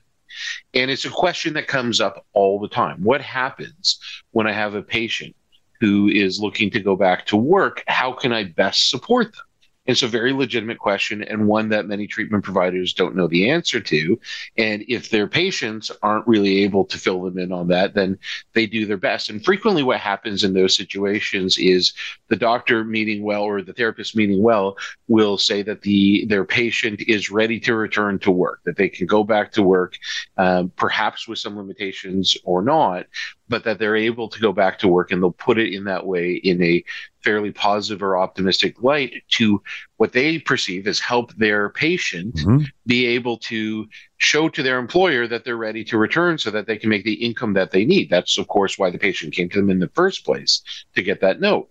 and 0.73 0.91
it's 0.91 1.05
a 1.05 1.09
question 1.09 1.53
that 1.53 1.67
comes 1.67 2.01
up 2.01 2.25
all 2.33 2.59
the 2.59 2.67
time. 2.67 3.03
What 3.03 3.21
happens 3.21 3.99
when 4.31 4.47
I 4.47 4.51
have 4.51 4.75
a 4.75 4.81
patient 4.81 5.35
who 5.81 6.07
is 6.07 6.39
looking 6.39 6.69
to 6.71 6.79
go 6.79 6.95
back 6.95 7.25
to 7.27 7.37
work? 7.37 7.83
How 7.87 8.11
can 8.11 8.31
I 8.31 8.43
best 8.43 8.89
support 8.89 9.33
them? 9.33 9.44
It's 9.85 10.03
a 10.03 10.07
very 10.07 10.33
legitimate 10.33 10.79
question 10.79 11.23
and 11.23 11.47
one 11.47 11.69
that 11.69 11.87
many 11.87 12.07
treatment 12.07 12.43
providers 12.43 12.93
don't 12.93 13.15
know 13.15 13.27
the 13.27 13.49
answer 13.49 13.79
to. 13.79 14.19
And 14.57 14.83
if 14.87 15.09
their 15.09 15.27
patients 15.27 15.91
aren't 16.01 16.27
really 16.27 16.63
able 16.63 16.85
to 16.85 16.97
fill 16.97 17.21
them 17.21 17.37
in 17.37 17.51
on 17.51 17.67
that, 17.67 17.93
then 17.93 18.17
they 18.53 18.65
do 18.65 18.85
their 18.85 18.97
best. 18.97 19.29
And 19.29 19.43
frequently, 19.43 19.83
what 19.83 19.99
happens 19.99 20.43
in 20.43 20.53
those 20.53 20.75
situations 20.75 21.57
is 21.57 21.93
the 22.29 22.35
doctor 22.35 22.83
meeting 22.83 23.23
well 23.23 23.43
or 23.43 23.61
the 23.61 23.73
therapist 23.73 24.15
meeting 24.15 24.41
well 24.41 24.77
will 25.07 25.37
say 25.37 25.61
that 25.61 25.81
the 25.81 26.25
their 26.25 26.45
patient 26.45 27.01
is 27.07 27.29
ready 27.29 27.59
to 27.59 27.75
return 27.75 28.19
to 28.19 28.31
work, 28.31 28.61
that 28.65 28.77
they 28.77 28.89
can 28.89 29.05
go 29.05 29.23
back 29.23 29.51
to 29.51 29.63
work, 29.63 29.97
um, 30.37 30.71
perhaps 30.75 31.27
with 31.27 31.39
some 31.39 31.57
limitations 31.57 32.35
or 32.43 32.61
not, 32.61 33.05
but 33.47 33.63
that 33.63 33.79
they're 33.79 33.95
able 33.95 34.27
to 34.29 34.39
go 34.39 34.51
back 34.51 34.79
to 34.79 34.87
work 34.87 35.11
and 35.11 35.21
they'll 35.21 35.31
put 35.31 35.57
it 35.57 35.73
in 35.73 35.83
that 35.85 36.05
way 36.05 36.33
in 36.33 36.61
a 36.63 36.83
fairly 37.25 37.51
positive 37.51 38.03
or 38.03 38.17
optimistic 38.17 38.81
light 38.81 39.23
to 39.29 39.61
what 39.97 40.13
they 40.13 40.37
perceive 40.37 40.87
as 40.87 40.99
help 40.99 41.33
their 41.33 41.69
patient 41.69 42.35
mm-hmm. 42.35 42.63
be 42.85 43.07
able 43.07 43.37
to 43.37 43.87
show 44.17 44.47
to 44.47 44.61
their 44.61 44.77
employer 44.77 45.27
that 45.27 45.43
they're 45.43 45.57
ready 45.57 45.83
to 45.83 45.97
return 45.97 46.37
so 46.37 46.51
that 46.51 46.67
they 46.67 46.77
can 46.77 46.89
make 46.89 47.03
the 47.03 47.13
income 47.13 47.53
that 47.53 47.71
they 47.71 47.83
need. 47.83 48.09
That's, 48.09 48.37
of 48.37 48.47
course, 48.47 48.77
why 48.77 48.91
the 48.91 48.99
patient 48.99 49.33
came 49.33 49.49
to 49.49 49.59
them 49.59 49.71
in 49.71 49.79
the 49.79 49.89
first 49.89 50.23
place 50.23 50.61
to 50.95 51.01
get 51.01 51.19
that 51.21 51.41
note. 51.41 51.69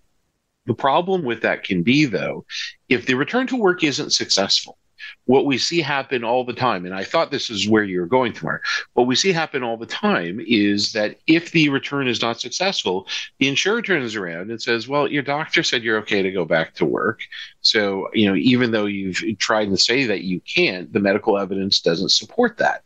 The 0.67 0.75
problem 0.75 1.25
with 1.25 1.43
that 1.43 1.63
can 1.63 1.83
be, 1.83 2.05
though, 2.07 2.45
if 2.89 3.07
the 3.07 3.15
return 3.15 3.47
to 3.49 3.57
work 3.57 3.85
isn't 3.85 4.13
successful, 4.13 4.77
what 5.27 5.47
we 5.47 5.59
see 5.59 5.81
happen 5.81 6.25
all 6.25 6.45
the 6.45 6.53
time, 6.53 6.85
and 6.85 6.95
I 6.95 7.05
thought 7.05 7.31
this 7.31 7.51
is 7.51 7.69
where 7.69 7.85
you're 7.85 8.07
going 8.07 8.33
Tamar. 8.33 8.63
What 8.95 9.07
we 9.07 9.17
see 9.17 9.33
happen 9.33 9.63
all 9.63 9.77
the 9.77 9.87
time 9.87 10.41
is 10.47 10.93
that 10.93 11.19
if 11.27 11.53
the 11.53 11.69
return 11.69 12.09
is 12.09 12.23
not 12.23 12.41
successful, 12.41 13.07
the 13.39 13.49
insurer 13.49 13.83
turns 13.83 14.15
around 14.15 14.51
and 14.51 14.61
says, 14.61 14.89
"Well, 14.89 15.09
your 15.09 15.23
doctor 15.23 15.63
said 15.63 15.83
you're 15.83 15.99
okay 15.99 16.23
to 16.23 16.31
go 16.31 16.45
back 16.45 16.75
to 16.75 16.85
work, 16.85 17.23
so 17.61 18.09
you 18.13 18.29
know 18.29 18.37
even 18.37 18.71
though 18.71 18.87
you've 18.87 19.23
tried 19.39 19.67
to 19.67 19.77
say 19.77 20.05
that 20.07 20.23
you 20.23 20.41
can't, 20.41 20.93
the 20.93 21.01
medical 21.01 21.39
evidence 21.39 21.81
doesn't 21.81 22.11
support 22.11 22.59
that." 22.59 22.83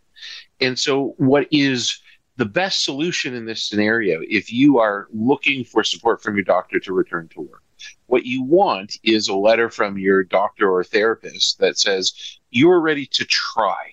And 0.61 0.79
so, 0.79 1.15
what 1.19 1.47
is 1.51 2.01
the 2.37 2.45
best 2.45 2.85
solution 2.85 3.35
in 3.35 3.47
this 3.47 3.65
scenario, 3.65 4.21
if 4.29 4.53
you 4.53 4.79
are 4.79 5.09
looking 5.13 5.65
for 5.65 5.83
support 5.83 6.23
from 6.23 6.37
your 6.37 6.45
doctor 6.45 6.79
to 6.81 6.93
return 6.93 7.29
to 7.35 7.41
work? 7.43 7.63
What 8.09 8.25
you 8.25 8.43
want 8.43 8.99
is 9.03 9.29
a 9.29 9.35
letter 9.35 9.69
from 9.69 9.99
your 9.99 10.25
doctor 10.25 10.71
or 10.71 10.83
therapist 10.83 11.59
that 11.59 11.79
says 11.79 12.39
you're 12.51 12.81
ready 12.81 13.05
to 13.05 13.25
try 13.27 13.93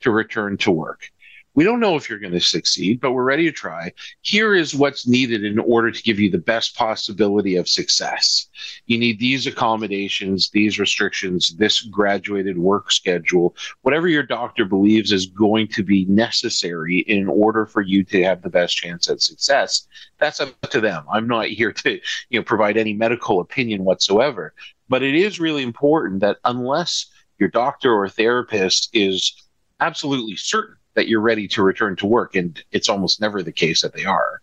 to 0.00 0.10
return 0.10 0.56
to 0.58 0.72
work. 0.72 1.10
We 1.54 1.62
don't 1.62 1.80
know 1.80 1.94
if 1.94 2.08
you're 2.08 2.18
going 2.18 2.32
to 2.32 2.40
succeed, 2.40 3.00
but 3.00 3.12
we're 3.12 3.22
ready 3.22 3.44
to 3.44 3.52
try. 3.52 3.92
Here 4.22 4.54
is 4.54 4.74
what's 4.74 5.06
needed 5.06 5.44
in 5.44 5.60
order 5.60 5.92
to 5.92 6.02
give 6.02 6.18
you 6.18 6.28
the 6.28 6.38
best 6.38 6.76
possibility 6.76 7.54
of 7.54 7.68
success. 7.68 8.48
You 8.86 8.98
need 8.98 9.20
these 9.20 9.46
accommodations, 9.46 10.50
these 10.50 10.80
restrictions, 10.80 11.54
this 11.56 11.82
graduated 11.82 12.58
work 12.58 12.90
schedule, 12.90 13.54
whatever 13.82 14.08
your 14.08 14.24
doctor 14.24 14.64
believes 14.64 15.12
is 15.12 15.26
going 15.26 15.68
to 15.68 15.84
be 15.84 16.04
necessary 16.06 16.98
in 17.00 17.28
order 17.28 17.66
for 17.66 17.82
you 17.82 18.02
to 18.04 18.24
have 18.24 18.42
the 18.42 18.50
best 18.50 18.76
chance 18.76 19.08
at 19.08 19.22
success. 19.22 19.86
That's 20.18 20.40
up 20.40 20.60
to 20.70 20.80
them. 20.80 21.04
I'm 21.12 21.28
not 21.28 21.46
here 21.46 21.72
to, 21.72 22.00
you 22.30 22.40
know, 22.40 22.42
provide 22.42 22.76
any 22.76 22.94
medical 22.94 23.40
opinion 23.40 23.84
whatsoever. 23.84 24.54
But 24.88 25.02
it 25.02 25.14
is 25.14 25.38
really 25.38 25.62
important 25.62 26.20
that 26.20 26.38
unless 26.44 27.06
your 27.38 27.48
doctor 27.48 27.92
or 27.92 28.08
therapist 28.08 28.90
is 28.92 29.44
absolutely 29.80 30.36
certain 30.36 30.76
that 30.94 31.08
you're 31.08 31.20
ready 31.20 31.46
to 31.48 31.62
return 31.62 31.96
to 31.96 32.06
work. 32.06 32.34
And 32.34 32.62
it's 32.72 32.88
almost 32.88 33.20
never 33.20 33.42
the 33.42 33.52
case 33.52 33.82
that 33.82 33.92
they 33.92 34.04
are, 34.04 34.40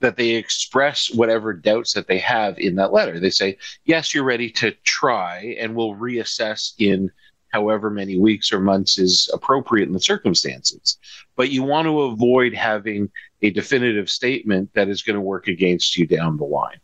that 0.00 0.16
they 0.16 0.30
express 0.30 1.12
whatever 1.14 1.52
doubts 1.52 1.92
that 1.94 2.08
they 2.08 2.18
have 2.18 2.58
in 2.58 2.74
that 2.76 2.92
letter. 2.92 3.18
They 3.18 3.30
say, 3.30 3.56
yes, 3.84 4.14
you're 4.14 4.24
ready 4.24 4.50
to 4.50 4.72
try, 4.84 5.56
and 5.58 5.74
we'll 5.74 5.94
reassess 5.94 6.74
in 6.78 7.10
however 7.48 7.90
many 7.90 8.18
weeks 8.18 8.52
or 8.52 8.60
months 8.60 8.98
is 8.98 9.30
appropriate 9.32 9.86
in 9.86 9.92
the 9.92 10.00
circumstances. 10.00 10.98
But 11.36 11.50
you 11.50 11.62
want 11.62 11.86
to 11.86 12.02
avoid 12.02 12.54
having 12.54 13.10
a 13.42 13.50
definitive 13.50 14.08
statement 14.08 14.70
that 14.74 14.88
is 14.88 15.02
going 15.02 15.16
to 15.16 15.20
work 15.20 15.48
against 15.48 15.96
you 15.96 16.06
down 16.06 16.36
the 16.36 16.44
line. 16.44 16.78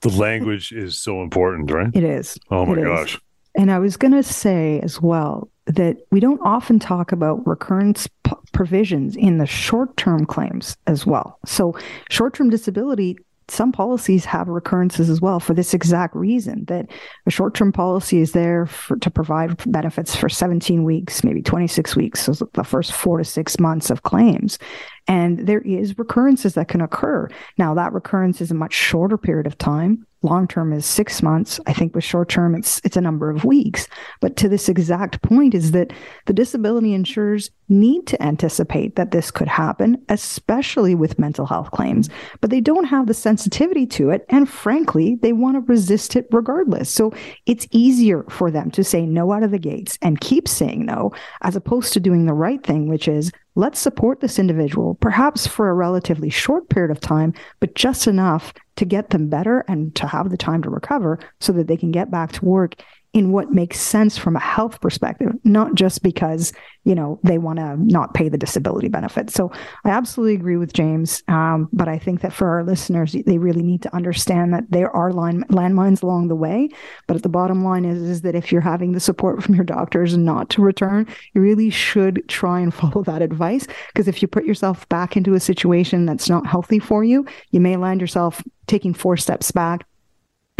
The 0.00 0.10
language 0.10 0.72
is 0.72 0.98
so 0.98 1.22
important, 1.22 1.70
right? 1.70 1.90
It 1.92 2.04
is. 2.04 2.38
Oh 2.50 2.64
my 2.64 2.80
gosh. 2.80 3.18
And 3.56 3.70
I 3.70 3.78
was 3.80 3.96
going 3.96 4.12
to 4.12 4.22
say 4.22 4.80
as 4.80 5.00
well 5.02 5.50
that 5.70 5.98
we 6.10 6.20
don't 6.20 6.40
often 6.42 6.78
talk 6.78 7.12
about 7.12 7.46
recurrence 7.46 8.06
p- 8.24 8.32
provisions 8.52 9.16
in 9.16 9.38
the 9.38 9.46
short 9.46 9.96
term 9.96 10.26
claims 10.26 10.76
as 10.86 11.06
well. 11.06 11.38
So, 11.44 11.76
short 12.08 12.34
term 12.34 12.50
disability, 12.50 13.18
some 13.50 13.72
policies 13.72 14.24
have 14.24 14.48
recurrences 14.48 15.10
as 15.10 15.20
well 15.20 15.40
for 15.40 15.54
this 15.54 15.74
exact 15.74 16.14
reason 16.14 16.64
that 16.66 16.86
a 17.26 17.30
short 17.30 17.54
term 17.54 17.72
policy 17.72 18.20
is 18.20 18.32
there 18.32 18.66
for, 18.66 18.96
to 18.98 19.10
provide 19.10 19.56
benefits 19.70 20.14
for 20.14 20.28
17 20.28 20.84
weeks, 20.84 21.24
maybe 21.24 21.42
26 21.42 21.96
weeks, 21.96 22.20
so 22.20 22.32
the 22.54 22.64
first 22.64 22.92
four 22.92 23.18
to 23.18 23.24
six 23.24 23.58
months 23.58 23.90
of 23.90 24.02
claims. 24.02 24.58
And 25.06 25.46
there 25.46 25.60
is 25.60 25.98
recurrences 25.98 26.54
that 26.54 26.68
can 26.68 26.80
occur. 26.80 27.28
Now, 27.58 27.74
that 27.74 27.92
recurrence 27.92 28.40
is 28.40 28.50
a 28.50 28.54
much 28.54 28.74
shorter 28.74 29.18
period 29.18 29.46
of 29.46 29.58
time 29.58 30.06
long 30.22 30.46
term 30.46 30.72
is 30.72 30.84
six 30.84 31.22
months. 31.22 31.58
I 31.66 31.72
think 31.72 31.94
with 31.94 32.04
short 32.04 32.28
term, 32.28 32.54
it's 32.54 32.80
it's 32.84 32.96
a 32.96 33.00
number 33.00 33.30
of 33.30 33.44
weeks. 33.44 33.88
But 34.20 34.36
to 34.36 34.48
this 34.48 34.68
exact 34.68 35.22
point 35.22 35.54
is 35.54 35.72
that 35.72 35.92
the 36.26 36.32
disability 36.32 36.92
insurers 36.92 37.50
need 37.68 38.06
to 38.08 38.22
anticipate 38.22 38.96
that 38.96 39.12
this 39.12 39.30
could 39.30 39.48
happen, 39.48 40.02
especially 40.08 40.94
with 40.94 41.18
mental 41.18 41.46
health 41.46 41.70
claims. 41.70 42.08
But 42.40 42.50
they 42.50 42.60
don't 42.60 42.84
have 42.84 43.06
the 43.06 43.14
sensitivity 43.14 43.86
to 43.86 44.10
it, 44.10 44.26
and 44.28 44.48
frankly, 44.48 45.16
they 45.16 45.32
want 45.32 45.56
to 45.56 45.72
resist 45.72 46.16
it 46.16 46.26
regardless. 46.30 46.90
So 46.90 47.12
it's 47.46 47.66
easier 47.70 48.24
for 48.28 48.50
them 48.50 48.70
to 48.72 48.84
say 48.84 49.06
no 49.06 49.32
out 49.32 49.42
of 49.42 49.52
the 49.52 49.58
gates 49.58 49.98
and 50.02 50.20
keep 50.20 50.48
saying 50.48 50.84
no, 50.84 51.12
as 51.42 51.56
opposed 51.56 51.92
to 51.94 52.00
doing 52.00 52.26
the 52.26 52.34
right 52.34 52.62
thing, 52.62 52.88
which 52.88 53.08
is 53.08 53.32
let's 53.54 53.78
support 53.78 54.20
this 54.20 54.38
individual, 54.38 54.94
perhaps 54.94 55.46
for 55.46 55.68
a 55.68 55.74
relatively 55.74 56.30
short 56.30 56.68
period 56.68 56.90
of 56.90 57.00
time, 57.00 57.34
but 57.58 57.74
just 57.74 58.06
enough 58.06 58.52
to 58.76 58.84
get 58.84 59.10
them 59.10 59.28
better 59.28 59.64
and 59.68 59.94
to 59.96 60.06
have 60.06 60.30
the 60.30 60.36
time 60.36 60.62
to 60.62 60.70
recover 60.70 61.18
so 61.40 61.52
that 61.52 61.66
they 61.66 61.76
can 61.76 61.90
get 61.90 62.10
back 62.10 62.32
to 62.32 62.44
work 62.44 62.82
in 63.12 63.32
what 63.32 63.50
makes 63.50 63.80
sense 63.80 64.16
from 64.16 64.36
a 64.36 64.40
health 64.40 64.80
perspective, 64.80 65.32
not 65.42 65.74
just 65.74 66.02
because 66.02 66.52
you 66.84 66.94
know 66.94 67.18
they 67.24 67.38
want 67.38 67.58
to 67.58 67.76
not 67.76 68.14
pay 68.14 68.28
the 68.28 68.38
disability 68.38 68.88
benefit. 68.88 69.30
So 69.30 69.50
I 69.84 69.90
absolutely 69.90 70.34
agree 70.34 70.56
with 70.56 70.72
James, 70.72 71.22
um, 71.26 71.68
but 71.72 71.88
I 71.88 71.98
think 71.98 72.20
that 72.20 72.32
for 72.32 72.48
our 72.48 72.64
listeners, 72.64 73.16
they 73.26 73.38
really 73.38 73.62
need 73.62 73.82
to 73.82 73.94
understand 73.94 74.54
that 74.54 74.64
there 74.70 74.94
are 74.94 75.12
line, 75.12 75.44
landmines 75.50 76.02
along 76.02 76.28
the 76.28 76.36
way. 76.36 76.68
But 77.08 77.16
at 77.16 77.22
the 77.24 77.28
bottom 77.28 77.64
line 77.64 77.84
is 77.84 78.00
is 78.02 78.20
that 78.22 78.36
if 78.36 78.52
you're 78.52 78.60
having 78.60 78.92
the 78.92 79.00
support 79.00 79.42
from 79.42 79.56
your 79.56 79.64
doctors 79.64 80.16
not 80.16 80.48
to 80.50 80.62
return, 80.62 81.06
you 81.34 81.40
really 81.40 81.70
should 81.70 82.22
try 82.28 82.60
and 82.60 82.72
follow 82.80 83.02
that 83.04 83.22
advice 83.22 83.66
because 83.88 84.06
if 84.06 84.22
you 84.22 84.28
put 84.28 84.44
yourself 84.44 84.88
back 84.88 85.16
into 85.16 85.34
a 85.34 85.40
situation 85.40 86.06
that's 86.06 86.28
not 86.28 86.46
healthy 86.46 86.78
for 86.78 87.02
you, 87.02 87.26
you 87.50 87.60
may 87.60 87.76
land 87.76 88.00
yourself 88.00 88.42
taking 88.68 88.94
four 88.94 89.16
steps 89.16 89.50
back 89.50 89.84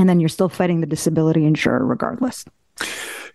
and 0.00 0.08
then 0.08 0.18
you're 0.18 0.30
still 0.30 0.48
fighting 0.48 0.80
the 0.80 0.86
disability 0.86 1.44
insurer 1.44 1.84
regardless. 1.84 2.46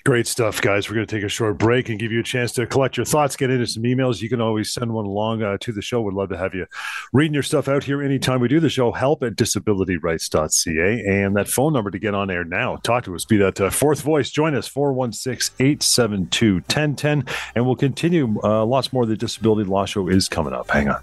Great 0.04 0.26
stuff, 0.28 0.62
guys. 0.62 0.90
We're 0.90 0.96
going 0.96 1.08
to 1.08 1.16
take 1.16 1.24
a 1.24 1.30
short 1.30 1.58
break 1.60 1.90
and 1.90 2.00
give 2.00 2.12
you 2.12 2.20
a 2.20 2.24
chance 2.24 2.52
to 2.54 2.66
collect 2.68 2.98
your 2.98 3.06
thoughts, 3.06 3.36
get 3.36 3.50
into 3.50 3.66
some 3.66 3.84
emails. 3.84 4.22
You 4.22 4.30
can 4.30 4.42
always 4.42 4.72
send 4.72 4.92
one 4.94 5.06
along 5.06 5.42
uh, 5.42 5.58
to 5.62 5.72
the 5.72 5.82
show. 5.82 6.02
We'd 6.02 6.14
love 6.14 6.30
to 6.30 6.38
have 6.38 6.54
you 6.54 6.66
reading 7.14 7.34
your 7.34 7.44
stuff 7.44 7.68
out 7.68 7.84
here 7.84 8.04
anytime 8.04 8.40
we 8.40 8.48
do 8.48 8.60
the 8.60 8.70
show. 8.70 8.92
Help 8.92 9.24
at 9.24 9.36
disabilityrights.ca. 9.36 11.06
And 11.08 11.36
that 11.36 11.48
phone 11.48 11.74
number 11.74 11.90
to 11.90 11.98
get 12.00 12.14
on 12.14 12.30
air 12.30 12.44
now. 12.44 12.78
Talk 12.78 13.04
to 13.06 13.16
us. 13.16 13.26
Be 13.26 13.38
that 13.38 13.62
uh, 13.62 13.70
fourth 13.70 14.02
voice. 14.02 14.30
Join 14.32 14.56
us, 14.56 14.68
416 14.68 15.56
872 15.60 16.54
1010. 16.54 17.26
And 17.56 17.66
we'll 17.66 17.76
continue. 17.76 18.40
Uh, 18.44 18.64
lots 18.66 18.92
more 18.92 19.04
of 19.04 19.10
the 19.10 19.18
Disability 19.18 19.68
Law 19.68 19.86
Show 19.86 20.08
is 20.08 20.28
coming 20.28 20.54
up. 20.54 20.70
Hang 20.70 20.90
on. 20.90 21.02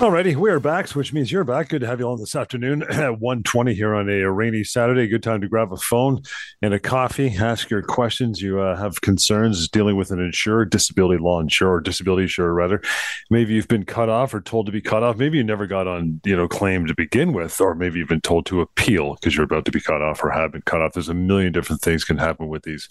Alrighty, 0.00 0.34
we 0.34 0.48
are 0.48 0.60
back, 0.60 0.88
which 0.92 1.12
means 1.12 1.30
you're 1.30 1.44
back. 1.44 1.68
Good 1.68 1.82
to 1.82 1.86
have 1.86 2.00
you 2.00 2.08
on 2.08 2.18
this 2.18 2.34
afternoon 2.34 2.82
at 2.90 3.20
1.20 3.20 3.74
here 3.74 3.94
on 3.94 4.08
a, 4.08 4.32
rainy 4.32 4.64
Saturday. 4.64 5.06
Good 5.06 5.22
time 5.22 5.42
to 5.42 5.46
grab 5.46 5.74
a 5.74 5.76
phone 5.76 6.22
and 6.62 6.72
a 6.72 6.80
coffee, 6.80 7.36
ask 7.36 7.68
your 7.68 7.82
questions. 7.82 8.40
You 8.40 8.60
uh, 8.60 8.78
have 8.78 9.02
concerns 9.02 9.68
dealing 9.68 9.96
with 9.96 10.10
an 10.10 10.18
insurer, 10.18 10.64
disability 10.64 11.22
law 11.22 11.38
insurer, 11.38 11.82
disability 11.82 12.22
insurer 12.22 12.54
rather. 12.54 12.80
Maybe 13.28 13.52
you've 13.52 13.68
been 13.68 13.84
cut 13.84 14.08
off 14.08 14.32
or 14.32 14.40
told 14.40 14.64
to 14.64 14.72
be 14.72 14.80
cut 14.80 15.02
off. 15.02 15.18
Maybe 15.18 15.36
you 15.36 15.44
never 15.44 15.66
got 15.66 15.86
on, 15.86 16.22
you 16.24 16.34
know, 16.34 16.48
claim 16.48 16.86
to 16.86 16.94
begin 16.94 17.34
with, 17.34 17.60
or 17.60 17.74
maybe 17.74 17.98
you've 17.98 18.08
been 18.08 18.22
told 18.22 18.46
to 18.46 18.62
appeal 18.62 19.16
because 19.16 19.36
you're 19.36 19.44
about 19.44 19.66
to 19.66 19.70
be 19.70 19.82
cut 19.82 20.00
off 20.00 20.24
or 20.24 20.30
have 20.30 20.52
been 20.52 20.62
cut 20.62 20.80
off. 20.80 20.94
There's 20.94 21.10
a 21.10 21.14
million 21.14 21.52
different 21.52 21.82
things 21.82 22.04
can 22.04 22.16
happen 22.16 22.48
with 22.48 22.62
these 22.62 22.88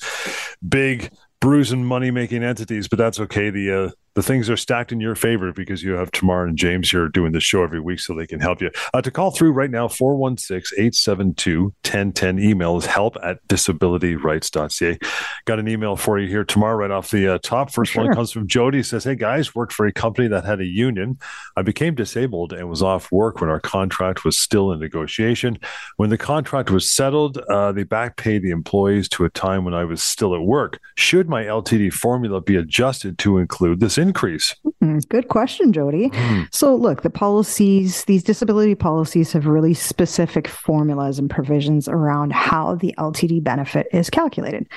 big 0.68 1.10
bruising 1.40 1.84
money 1.84 2.12
making 2.12 2.44
entities, 2.44 2.88
but 2.88 3.00
that's 3.00 3.20
okay. 3.20 3.50
The 3.50 3.86
uh, 3.86 3.90
the 4.16 4.24
things 4.24 4.50
are 4.50 4.58
stacked 4.58 4.92
in 4.92 5.00
your 5.00 5.16
favor 5.16 5.52
because 5.54 5.84
you 5.84 5.94
have 5.94 6.12
Tamar 6.12 6.46
and 6.46 6.58
James 6.58 6.90
here 6.90 7.08
doing 7.08 7.32
the 7.32 7.40
show 7.40 7.64
every 7.64 7.80
week 7.80 8.00
so 8.00 8.14
they 8.14 8.28
can 8.28 8.40
help 8.40 8.62
you. 8.62 8.72
Uh, 8.94 9.02
to 9.02 9.12
call 9.12 9.32
through 9.32 9.52
right 9.52 9.70
now, 9.72 9.88
416 9.88 10.78
872 10.78 11.64
1010. 11.84 12.40
Email 12.40 12.78
is 12.78 12.86
help 12.86 13.18
at 13.24 13.46
disabilityrights.ca. 13.48 14.98
Got 15.46 15.60
an 15.60 15.68
email 15.68 15.96
for 15.96 16.20
you 16.20 16.28
here 16.28 16.44
Tamar, 16.44 16.78
right 16.78 16.92
off 16.92 17.12
the 17.12 17.36
uh, 17.36 17.38
top. 17.40 17.72
First 17.72 17.94
sure. 17.94 18.06
one 18.06 18.14
comes 18.14 18.32
from 18.32 18.48
Jody. 18.48 18.84
says, 18.84 19.04
Hey 19.04 19.16
guys, 19.16 19.56
worked 19.56 19.74
for 19.74 19.86
a 19.86 19.94
company 19.94 20.28
that 20.28 20.46
had 20.46 20.60
a 20.60 20.66
union. 20.66 21.18
I 21.56 21.62
became 21.62 21.96
disabled 21.96 22.54
and 22.54 22.70
was 22.70 22.82
off 22.82 23.12
work 23.12 23.42
when 23.42 23.50
our 23.50 23.60
contract 23.60 24.26
was 24.26 24.38
still 24.38 24.72
in 24.72 24.80
negotiation. 24.80 25.58
When 25.98 26.10
the 26.10 26.18
contract 26.18 26.72
was 26.72 26.92
settled, 26.92 27.38
uh, 27.38 27.72
they 27.72 27.84
back 27.84 28.18
paid 28.18 28.44
the 28.44 28.52
employees 28.52 29.10
to 29.10 29.26
a 29.26 29.30
time 29.30 29.66
when 29.66 29.74
I 29.74 29.86
was 29.86 30.02
still 30.02 30.36
at 30.36 30.42
work. 30.42 30.80
Should 30.96 31.30
my 31.30 31.44
LTD 31.44 31.94
formula 31.94 32.42
be 32.42 32.56
adjusted 32.56 33.18
to 33.20 33.38
include 33.38 33.80
this 33.80 33.98
increase? 34.00 34.56
Mm, 34.84 35.08
good 35.10 35.28
question, 35.28 35.74
Jody. 35.74 36.10
Mm. 36.10 36.48
So, 36.54 36.76
look, 36.76 37.02
the 37.02 37.10
policies, 37.10 38.06
these 38.06 38.24
disability 38.24 38.76
policies 38.76 39.34
have 39.34 39.46
really 39.46 39.74
specific 39.74 40.48
formulas 40.48 41.20
and 41.20 41.30
provisions 41.30 41.88
around 41.88 42.34
how 42.34 42.76
the 42.76 42.94
LTD 42.98 43.44
benefit 43.44 43.88
is 43.92 44.10
calculated. 44.10 44.68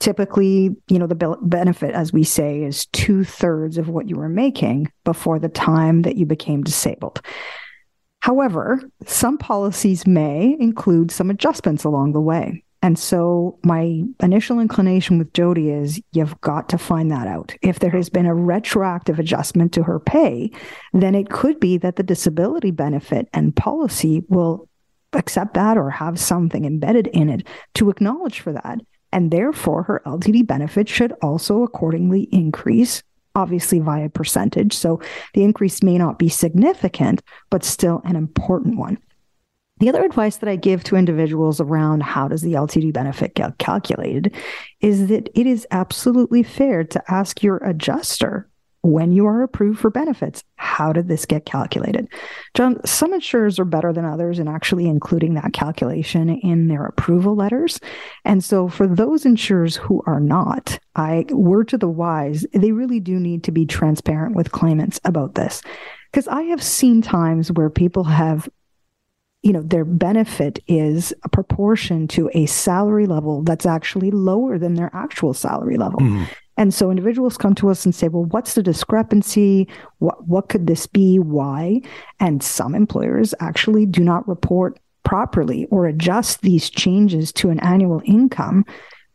Typically, 0.00 0.74
you 0.88 0.98
know, 0.98 1.06
the 1.06 1.36
benefit, 1.42 1.94
as 1.94 2.12
we 2.12 2.24
say, 2.24 2.64
is 2.64 2.86
two 2.86 3.22
thirds 3.22 3.78
of 3.78 3.88
what 3.88 4.08
you 4.08 4.16
were 4.16 4.28
making 4.28 4.90
before 5.04 5.38
the 5.38 5.48
time 5.48 6.02
that 6.02 6.16
you 6.16 6.26
became 6.26 6.62
disabled. 6.62 7.22
However, 8.18 8.80
some 9.06 9.38
policies 9.38 10.06
may 10.06 10.56
include 10.60 11.10
some 11.10 11.30
adjustments 11.30 11.84
along 11.84 12.12
the 12.12 12.20
way. 12.20 12.64
And 12.82 12.98
so 12.98 13.58
my 13.62 14.02
initial 14.20 14.58
inclination 14.58 15.16
with 15.18 15.32
Jody 15.32 15.70
is 15.70 16.00
you've 16.10 16.40
got 16.40 16.68
to 16.70 16.78
find 16.78 17.12
that 17.12 17.28
out. 17.28 17.54
If 17.62 17.78
there 17.78 17.90
has 17.90 18.08
been 18.08 18.26
a 18.26 18.34
retroactive 18.34 19.20
adjustment 19.20 19.72
to 19.74 19.84
her 19.84 20.00
pay, 20.00 20.50
then 20.92 21.14
it 21.14 21.30
could 21.30 21.60
be 21.60 21.78
that 21.78 21.94
the 21.94 22.02
disability 22.02 22.72
benefit 22.72 23.28
and 23.32 23.54
policy 23.54 24.24
will 24.28 24.68
accept 25.12 25.54
that 25.54 25.78
or 25.78 25.90
have 25.90 26.18
something 26.18 26.64
embedded 26.64 27.06
in 27.08 27.28
it 27.28 27.46
to 27.74 27.88
acknowledge 27.88 28.40
for 28.40 28.52
that. 28.52 28.80
And 29.12 29.30
therefore, 29.30 29.84
her 29.84 30.02
LTD 30.04 30.46
benefit 30.46 30.88
should 30.88 31.12
also 31.22 31.62
accordingly 31.62 32.22
increase, 32.32 33.02
obviously 33.36 33.78
via 33.78 34.08
percentage. 34.08 34.72
So 34.74 35.00
the 35.34 35.44
increase 35.44 35.82
may 35.82 35.98
not 35.98 36.18
be 36.18 36.28
significant, 36.28 37.22
but 37.50 37.62
still 37.62 38.00
an 38.04 38.16
important 38.16 38.78
one. 38.78 38.98
The 39.82 39.88
other 39.88 40.04
advice 40.04 40.36
that 40.36 40.48
I 40.48 40.54
give 40.54 40.84
to 40.84 40.94
individuals 40.94 41.60
around 41.60 42.04
how 42.04 42.28
does 42.28 42.42
the 42.42 42.52
LTD 42.52 42.92
benefit 42.92 43.34
get 43.34 43.58
calculated 43.58 44.32
is 44.80 45.08
that 45.08 45.28
it 45.34 45.44
is 45.44 45.66
absolutely 45.72 46.44
fair 46.44 46.84
to 46.84 47.02
ask 47.12 47.42
your 47.42 47.56
adjuster 47.56 48.48
when 48.82 49.10
you 49.10 49.26
are 49.26 49.42
approved 49.42 49.80
for 49.80 49.90
benefits, 49.90 50.44
how 50.54 50.92
did 50.92 51.08
this 51.08 51.26
get 51.26 51.46
calculated? 51.46 52.06
John, 52.54 52.78
some 52.86 53.12
insurers 53.12 53.58
are 53.58 53.64
better 53.64 53.92
than 53.92 54.04
others 54.04 54.38
in 54.38 54.46
actually 54.46 54.86
including 54.86 55.34
that 55.34 55.52
calculation 55.52 56.28
in 56.28 56.68
their 56.68 56.84
approval 56.84 57.34
letters. 57.34 57.80
And 58.24 58.44
so 58.44 58.68
for 58.68 58.86
those 58.86 59.26
insurers 59.26 59.74
who 59.74 60.00
are 60.06 60.20
not, 60.20 60.78
I 60.94 61.26
word 61.30 61.66
to 61.68 61.78
the 61.78 61.88
wise, 61.88 62.46
they 62.52 62.70
really 62.70 63.00
do 63.00 63.18
need 63.18 63.42
to 63.44 63.50
be 63.50 63.66
transparent 63.66 64.36
with 64.36 64.52
claimants 64.52 65.00
about 65.04 65.34
this. 65.34 65.60
Because 66.12 66.28
I 66.28 66.42
have 66.42 66.62
seen 66.62 67.02
times 67.02 67.50
where 67.50 67.68
people 67.68 68.04
have 68.04 68.48
you 69.42 69.52
know 69.52 69.62
their 69.62 69.84
benefit 69.84 70.58
is 70.66 71.12
a 71.24 71.28
proportion 71.28 72.08
to 72.08 72.30
a 72.34 72.46
salary 72.46 73.06
level 73.06 73.42
that's 73.42 73.66
actually 73.66 74.10
lower 74.10 74.58
than 74.58 74.74
their 74.74 74.90
actual 74.94 75.34
salary 75.34 75.76
level. 75.76 76.00
Mm. 76.00 76.28
and 76.56 76.74
so 76.74 76.90
individuals 76.90 77.36
come 77.36 77.54
to 77.54 77.68
us 77.68 77.84
and 77.84 77.94
say 77.94 78.08
well 78.08 78.24
what's 78.24 78.54
the 78.54 78.62
discrepancy? 78.62 79.68
What 79.98 80.26
what 80.26 80.48
could 80.48 80.66
this 80.66 80.86
be? 80.86 81.18
Why? 81.18 81.82
And 82.20 82.42
some 82.42 82.74
employers 82.74 83.34
actually 83.40 83.86
do 83.86 84.02
not 84.02 84.26
report 84.28 84.78
properly 85.04 85.66
or 85.66 85.86
adjust 85.86 86.42
these 86.42 86.70
changes 86.70 87.32
to 87.32 87.50
an 87.50 87.60
annual 87.60 88.00
income 88.04 88.64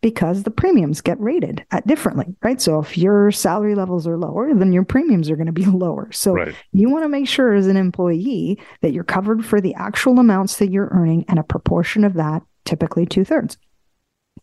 because 0.02 0.44
the 0.44 0.52
premiums 0.52 1.02
get 1.02 1.20
rated 1.20 1.66
at 1.72 1.86
differently, 1.88 2.36
right? 2.44 2.62
So 2.62 2.80
if 2.80 2.98
your 2.98 3.32
salary 3.32 3.76
levels 3.76 4.08
are 4.08 4.18
lower, 4.18 4.54
then 4.54 4.72
your 4.72 4.86
premiums 4.86 5.30
are 5.30 5.36
going 5.36 5.48
to 5.48 5.52
be 5.52 5.66
lower. 5.66 6.12
So 6.12 6.34
right. 6.34 6.56
you 6.72 6.90
want 6.90 7.04
to 7.04 7.10
make 7.10 7.28
sure 7.28 7.54
as 7.54 7.68
an 7.68 7.78
employee 7.78 8.60
that 8.82 8.94
you're 8.94 9.04
covered 9.04 9.46
for 9.46 9.60
the 9.60 9.74
actual 9.76 10.20
amounts 10.20 10.58
that 10.58 10.72
you're 10.72 10.90
earning 10.92 11.26
and 11.28 11.40
a 11.40 11.44
proportion 11.44 12.04
of 12.04 12.14
that, 12.16 12.44
typically 12.66 13.06
two 13.06 13.26
thirds. 13.26 13.58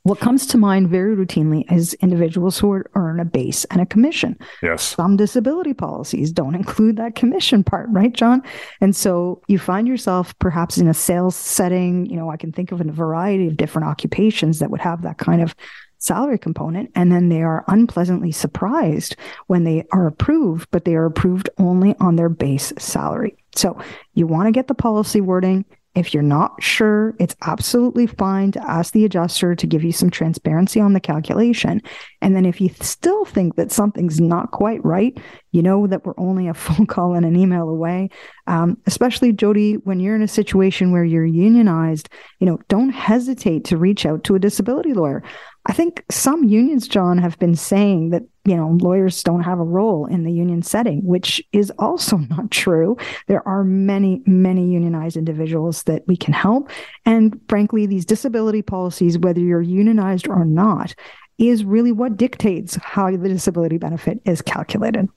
What 0.02 0.20
comes 0.20 0.46
to 0.48 0.58
mind 0.58 0.88
very 0.88 1.16
routinely 1.16 1.70
is 1.72 1.94
individuals 1.94 2.58
who 2.58 2.82
earn 2.94 3.20
a 3.20 3.24
base 3.24 3.64
and 3.66 3.80
a 3.80 3.86
commission. 3.86 4.36
Yes. 4.62 4.82
Some 4.82 5.16
disability 5.16 5.74
policies 5.74 6.32
don't 6.32 6.54
include 6.54 6.96
that 6.96 7.14
commission 7.14 7.64
part, 7.64 7.88
right, 7.90 8.12
John? 8.12 8.42
And 8.80 8.94
so 8.94 9.42
you 9.48 9.58
find 9.58 9.88
yourself 9.88 10.38
perhaps 10.38 10.78
in 10.78 10.88
a 10.88 10.94
sales 10.94 11.36
setting. 11.36 12.06
You 12.06 12.16
know, 12.16 12.30
I 12.30 12.36
can 12.36 12.52
think 12.52 12.72
of 12.72 12.80
a 12.80 12.84
variety 12.84 13.46
of 13.46 13.56
different 13.56 13.88
occupations 13.88 14.58
that 14.58 14.70
would 14.70 14.80
have 14.80 15.02
that 15.02 15.18
kind 15.18 15.42
of 15.42 15.54
salary 15.98 16.38
component. 16.38 16.90
And 16.94 17.10
then 17.10 17.30
they 17.30 17.42
are 17.42 17.64
unpleasantly 17.68 18.30
surprised 18.30 19.16
when 19.46 19.64
they 19.64 19.84
are 19.92 20.06
approved, 20.06 20.68
but 20.70 20.84
they 20.84 20.94
are 20.94 21.06
approved 21.06 21.48
only 21.58 21.94
on 21.98 22.16
their 22.16 22.28
base 22.28 22.72
salary. 22.78 23.36
So 23.54 23.78
you 24.12 24.26
want 24.26 24.46
to 24.46 24.52
get 24.52 24.68
the 24.68 24.74
policy 24.74 25.20
wording 25.20 25.64
If 25.94 26.12
you're 26.12 26.24
not 26.24 26.60
sure, 26.60 27.14
it's 27.20 27.36
absolutely 27.42 28.06
fine 28.06 28.50
to 28.52 28.70
ask 28.70 28.92
the 28.92 29.04
adjuster 29.04 29.54
to 29.54 29.66
give 29.66 29.84
you 29.84 29.92
some 29.92 30.10
transparency 30.10 30.80
on 30.80 30.92
the 30.92 31.00
calculation. 31.00 31.80
And 32.20 32.34
then 32.34 32.44
if 32.44 32.60
you 32.60 32.70
still 32.80 33.24
think 33.24 33.54
that 33.54 33.70
something's 33.70 34.20
not 34.20 34.50
quite 34.50 34.84
right, 34.84 35.16
you 35.52 35.62
know 35.62 35.86
that 35.86 36.04
we're 36.04 36.18
only 36.18 36.48
a 36.48 36.54
phone 36.54 36.86
call 36.86 37.14
and 37.14 37.24
an 37.24 37.36
email 37.36 37.68
away. 37.68 38.10
Um, 38.48 38.76
especially 38.86 39.32
Jody, 39.32 39.74
when 39.74 40.00
you're 40.00 40.16
in 40.16 40.22
a 40.22 40.28
situation 40.28 40.90
where 40.90 41.04
you're 41.04 41.24
unionized, 41.24 42.08
you 42.40 42.46
know, 42.46 42.58
don't 42.68 42.90
hesitate 42.90 43.64
to 43.66 43.76
reach 43.76 44.04
out 44.04 44.24
to 44.24 44.34
a 44.34 44.40
disability 44.40 44.94
lawyer. 44.94 45.22
I 45.66 45.72
think 45.72 46.04
some 46.10 46.44
unions, 46.44 46.86
John, 46.86 47.16
have 47.18 47.38
been 47.38 47.54
saying 47.54 48.10
that, 48.10 48.22
you 48.44 48.54
know, 48.54 48.76
lawyers 48.80 49.22
don't 49.22 49.42
have 49.42 49.58
a 49.58 49.64
role 49.64 50.04
in 50.04 50.24
the 50.24 50.32
union 50.32 50.62
setting, 50.62 51.04
which 51.04 51.42
is 51.52 51.72
also 51.78 52.16
not 52.30 52.50
true. 52.50 52.96
There 53.28 53.46
are 53.48 53.64
many, 53.64 54.22
many 54.26 54.70
unionized 54.70 55.16
individuals 55.16 55.84
that 55.84 56.02
we 56.06 56.16
can 56.16 56.34
help. 56.34 56.70
And 57.06 57.40
frankly, 57.48 57.86
these 57.86 58.04
disability 58.04 58.62
policies, 58.62 59.18
whether 59.18 59.40
you're 59.40 59.62
unionized 59.62 60.28
or 60.28 60.44
not, 60.44 60.94
is 61.38 61.64
really 61.64 61.92
what 61.92 62.16
dictates 62.16 62.76
how 62.76 63.10
the 63.10 63.28
disability 63.28 63.78
benefit 63.78 64.20
is 64.24 64.42
calculated. 64.42 65.08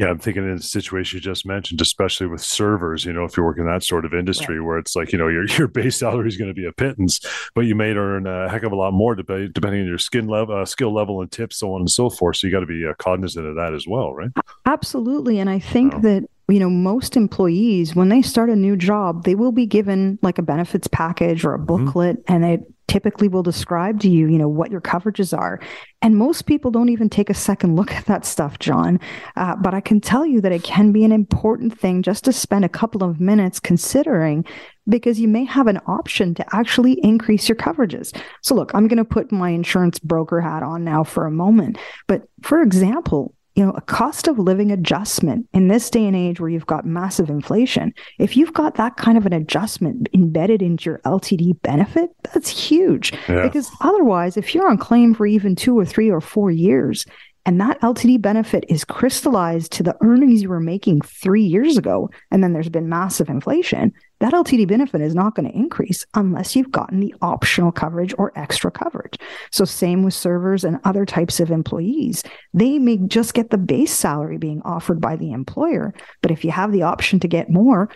Yeah, 0.00 0.06
I'm 0.06 0.18
thinking 0.18 0.44
in 0.44 0.56
the 0.56 0.62
situation 0.62 1.18
you 1.18 1.20
just 1.20 1.44
mentioned, 1.44 1.82
especially 1.82 2.26
with 2.26 2.40
servers, 2.40 3.04
you 3.04 3.12
know, 3.12 3.24
if 3.24 3.36
you're 3.36 3.44
working 3.44 3.64
in 3.64 3.70
that 3.70 3.84
sort 3.84 4.06
of 4.06 4.14
industry 4.14 4.58
right. 4.58 4.66
where 4.66 4.78
it's 4.78 4.96
like, 4.96 5.12
you 5.12 5.18
know, 5.18 5.28
your 5.28 5.46
your 5.58 5.68
base 5.68 5.98
salary 5.98 6.26
is 6.26 6.38
going 6.38 6.48
to 6.48 6.54
be 6.54 6.64
a 6.64 6.72
pittance, 6.72 7.20
but 7.54 7.66
you 7.66 7.74
may 7.74 7.92
earn 7.92 8.26
a 8.26 8.48
heck 8.48 8.62
of 8.62 8.72
a 8.72 8.76
lot 8.76 8.94
more 8.94 9.14
depending 9.14 9.52
on 9.62 9.86
your 9.86 9.98
skin 9.98 10.26
level, 10.26 10.56
uh, 10.56 10.64
skill 10.64 10.94
level 10.94 11.20
and 11.20 11.30
tips, 11.30 11.58
so 11.58 11.74
on 11.74 11.82
and 11.82 11.90
so 11.90 12.08
forth. 12.08 12.36
So 12.36 12.46
you 12.46 12.50
got 12.50 12.60
to 12.60 12.66
be 12.66 12.86
uh, 12.86 12.94
cognizant 12.98 13.46
of 13.46 13.56
that 13.56 13.74
as 13.74 13.86
well, 13.86 14.14
right? 14.14 14.30
Absolutely. 14.64 15.38
And 15.38 15.50
I 15.50 15.58
think 15.58 16.00
that 16.00 16.26
you 16.50 16.58
know 16.58 16.70
most 16.70 17.16
employees 17.16 17.94
when 17.94 18.08
they 18.08 18.22
start 18.22 18.50
a 18.50 18.56
new 18.56 18.76
job 18.76 19.24
they 19.24 19.34
will 19.34 19.52
be 19.52 19.66
given 19.66 20.18
like 20.22 20.38
a 20.38 20.42
benefits 20.42 20.88
package 20.88 21.44
or 21.44 21.54
a 21.54 21.58
mm-hmm. 21.58 21.66
booklet 21.66 22.16
mm-hmm. 22.18 22.32
and 22.32 22.44
they 22.44 22.58
typically 22.88 23.28
will 23.28 23.42
describe 23.42 24.00
to 24.00 24.08
you 24.08 24.26
you 24.26 24.36
know 24.36 24.48
what 24.48 24.70
your 24.70 24.80
coverages 24.80 25.36
are 25.36 25.60
and 26.02 26.16
most 26.16 26.46
people 26.46 26.72
don't 26.72 26.88
even 26.88 27.08
take 27.08 27.30
a 27.30 27.34
second 27.34 27.76
look 27.76 27.92
at 27.92 28.04
that 28.06 28.24
stuff 28.24 28.58
john 28.58 28.98
uh, 29.36 29.54
but 29.56 29.74
i 29.74 29.80
can 29.80 30.00
tell 30.00 30.26
you 30.26 30.40
that 30.40 30.50
it 30.50 30.64
can 30.64 30.90
be 30.90 31.04
an 31.04 31.12
important 31.12 31.78
thing 31.78 32.02
just 32.02 32.24
to 32.24 32.32
spend 32.32 32.64
a 32.64 32.68
couple 32.68 33.04
of 33.04 33.20
minutes 33.20 33.60
considering 33.60 34.44
because 34.88 35.20
you 35.20 35.28
may 35.28 35.44
have 35.44 35.68
an 35.68 35.78
option 35.86 36.34
to 36.34 36.44
actually 36.54 36.94
increase 37.04 37.48
your 37.48 37.56
coverages. 37.56 38.16
So, 38.42 38.54
look, 38.54 38.74
I'm 38.74 38.88
going 38.88 38.98
to 38.98 39.04
put 39.04 39.30
my 39.30 39.50
insurance 39.50 39.98
broker 39.98 40.40
hat 40.40 40.62
on 40.62 40.84
now 40.84 41.04
for 41.04 41.26
a 41.26 41.30
moment. 41.30 41.78
But 42.08 42.22
for 42.42 42.60
example, 42.60 43.34
you 43.54 43.64
know, 43.64 43.72
a 43.72 43.80
cost 43.80 44.28
of 44.28 44.38
living 44.38 44.70
adjustment 44.70 45.48
in 45.52 45.68
this 45.68 45.90
day 45.90 46.06
and 46.06 46.16
age 46.16 46.40
where 46.40 46.48
you've 46.48 46.66
got 46.66 46.86
massive 46.86 47.28
inflation, 47.28 47.92
if 48.18 48.36
you've 48.36 48.52
got 48.52 48.76
that 48.76 48.96
kind 48.96 49.18
of 49.18 49.26
an 49.26 49.32
adjustment 49.32 50.08
embedded 50.14 50.62
into 50.62 50.90
your 50.90 50.98
LTD 51.00 51.60
benefit, 51.62 52.10
that's 52.32 52.48
huge. 52.48 53.12
Yeah. 53.28 53.42
Because 53.42 53.70
otherwise, 53.80 54.36
if 54.36 54.54
you're 54.54 54.68
on 54.68 54.78
claim 54.78 55.14
for 55.14 55.26
even 55.26 55.56
two 55.56 55.78
or 55.78 55.84
three 55.84 56.10
or 56.10 56.20
four 56.20 56.50
years, 56.50 57.04
and 57.46 57.60
that 57.60 57.80
LTD 57.80 58.20
benefit 58.20 58.64
is 58.68 58.84
crystallized 58.84 59.72
to 59.72 59.82
the 59.82 59.96
earnings 60.02 60.42
you 60.42 60.48
were 60.48 60.60
making 60.60 61.00
three 61.00 61.42
years 61.42 61.76
ago, 61.76 62.10
and 62.30 62.44
then 62.44 62.52
there's 62.52 62.68
been 62.68 62.88
massive 62.88 63.28
inflation, 63.28 63.92
that 64.20 64.34
LTD 64.34 64.68
benefit 64.68 65.00
is 65.00 65.14
not 65.14 65.34
going 65.34 65.50
to 65.50 65.56
increase 65.56 66.04
unless 66.14 66.54
you've 66.54 66.70
gotten 66.70 67.00
the 67.00 67.14
optional 67.22 67.72
coverage 67.72 68.14
or 68.18 68.32
extra 68.36 68.70
coverage. 68.70 69.16
So, 69.50 69.64
same 69.64 70.02
with 70.02 70.12
servers 70.12 70.62
and 70.62 70.78
other 70.84 71.06
types 71.06 71.40
of 71.40 71.50
employees. 71.50 72.22
They 72.52 72.78
may 72.78 72.98
just 72.98 73.32
get 73.32 73.50
the 73.50 73.58
base 73.58 73.92
salary 73.92 74.36
being 74.36 74.60
offered 74.62 75.00
by 75.00 75.16
the 75.16 75.32
employer. 75.32 75.94
But 76.20 76.30
if 76.30 76.44
you 76.44 76.50
have 76.50 76.72
the 76.72 76.82
option 76.82 77.18
to 77.20 77.28
get 77.28 77.48
more, 77.48 77.88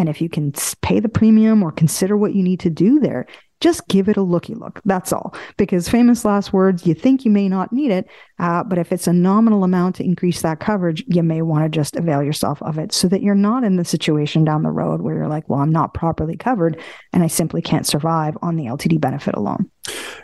and 0.00 0.08
if 0.08 0.22
you 0.22 0.30
can 0.30 0.50
pay 0.80 0.98
the 0.98 1.10
premium 1.10 1.62
or 1.62 1.70
consider 1.70 2.16
what 2.16 2.34
you 2.34 2.42
need 2.42 2.58
to 2.60 2.70
do 2.70 2.98
there, 2.98 3.26
just 3.60 3.86
give 3.88 4.08
it 4.08 4.16
a 4.16 4.22
looky 4.22 4.54
look. 4.54 4.80
That's 4.86 5.12
all. 5.12 5.34
Because 5.58 5.90
famous 5.90 6.24
last 6.24 6.54
words, 6.54 6.86
you 6.86 6.94
think 6.94 7.26
you 7.26 7.30
may 7.30 7.50
not 7.50 7.70
need 7.70 7.90
it, 7.90 8.06
uh, 8.38 8.64
but 8.64 8.78
if 8.78 8.92
it's 8.92 9.06
a 9.06 9.12
nominal 9.12 9.62
amount 9.62 9.96
to 9.96 10.04
increase 10.04 10.40
that 10.40 10.58
coverage, 10.58 11.04
you 11.06 11.22
may 11.22 11.42
want 11.42 11.64
to 11.64 11.68
just 11.68 11.96
avail 11.96 12.22
yourself 12.22 12.62
of 12.62 12.78
it 12.78 12.94
so 12.94 13.08
that 13.08 13.22
you're 13.22 13.34
not 13.34 13.62
in 13.62 13.76
the 13.76 13.84
situation 13.84 14.42
down 14.42 14.62
the 14.62 14.70
road 14.70 15.02
where 15.02 15.14
you're 15.14 15.28
like, 15.28 15.46
well, 15.50 15.60
I'm 15.60 15.70
not 15.70 15.92
properly 15.92 16.38
covered 16.38 16.80
and 17.12 17.22
I 17.22 17.26
simply 17.26 17.60
can't 17.60 17.86
survive 17.86 18.38
on 18.40 18.56
the 18.56 18.64
LTD 18.64 19.02
benefit 19.02 19.34
alone. 19.34 19.70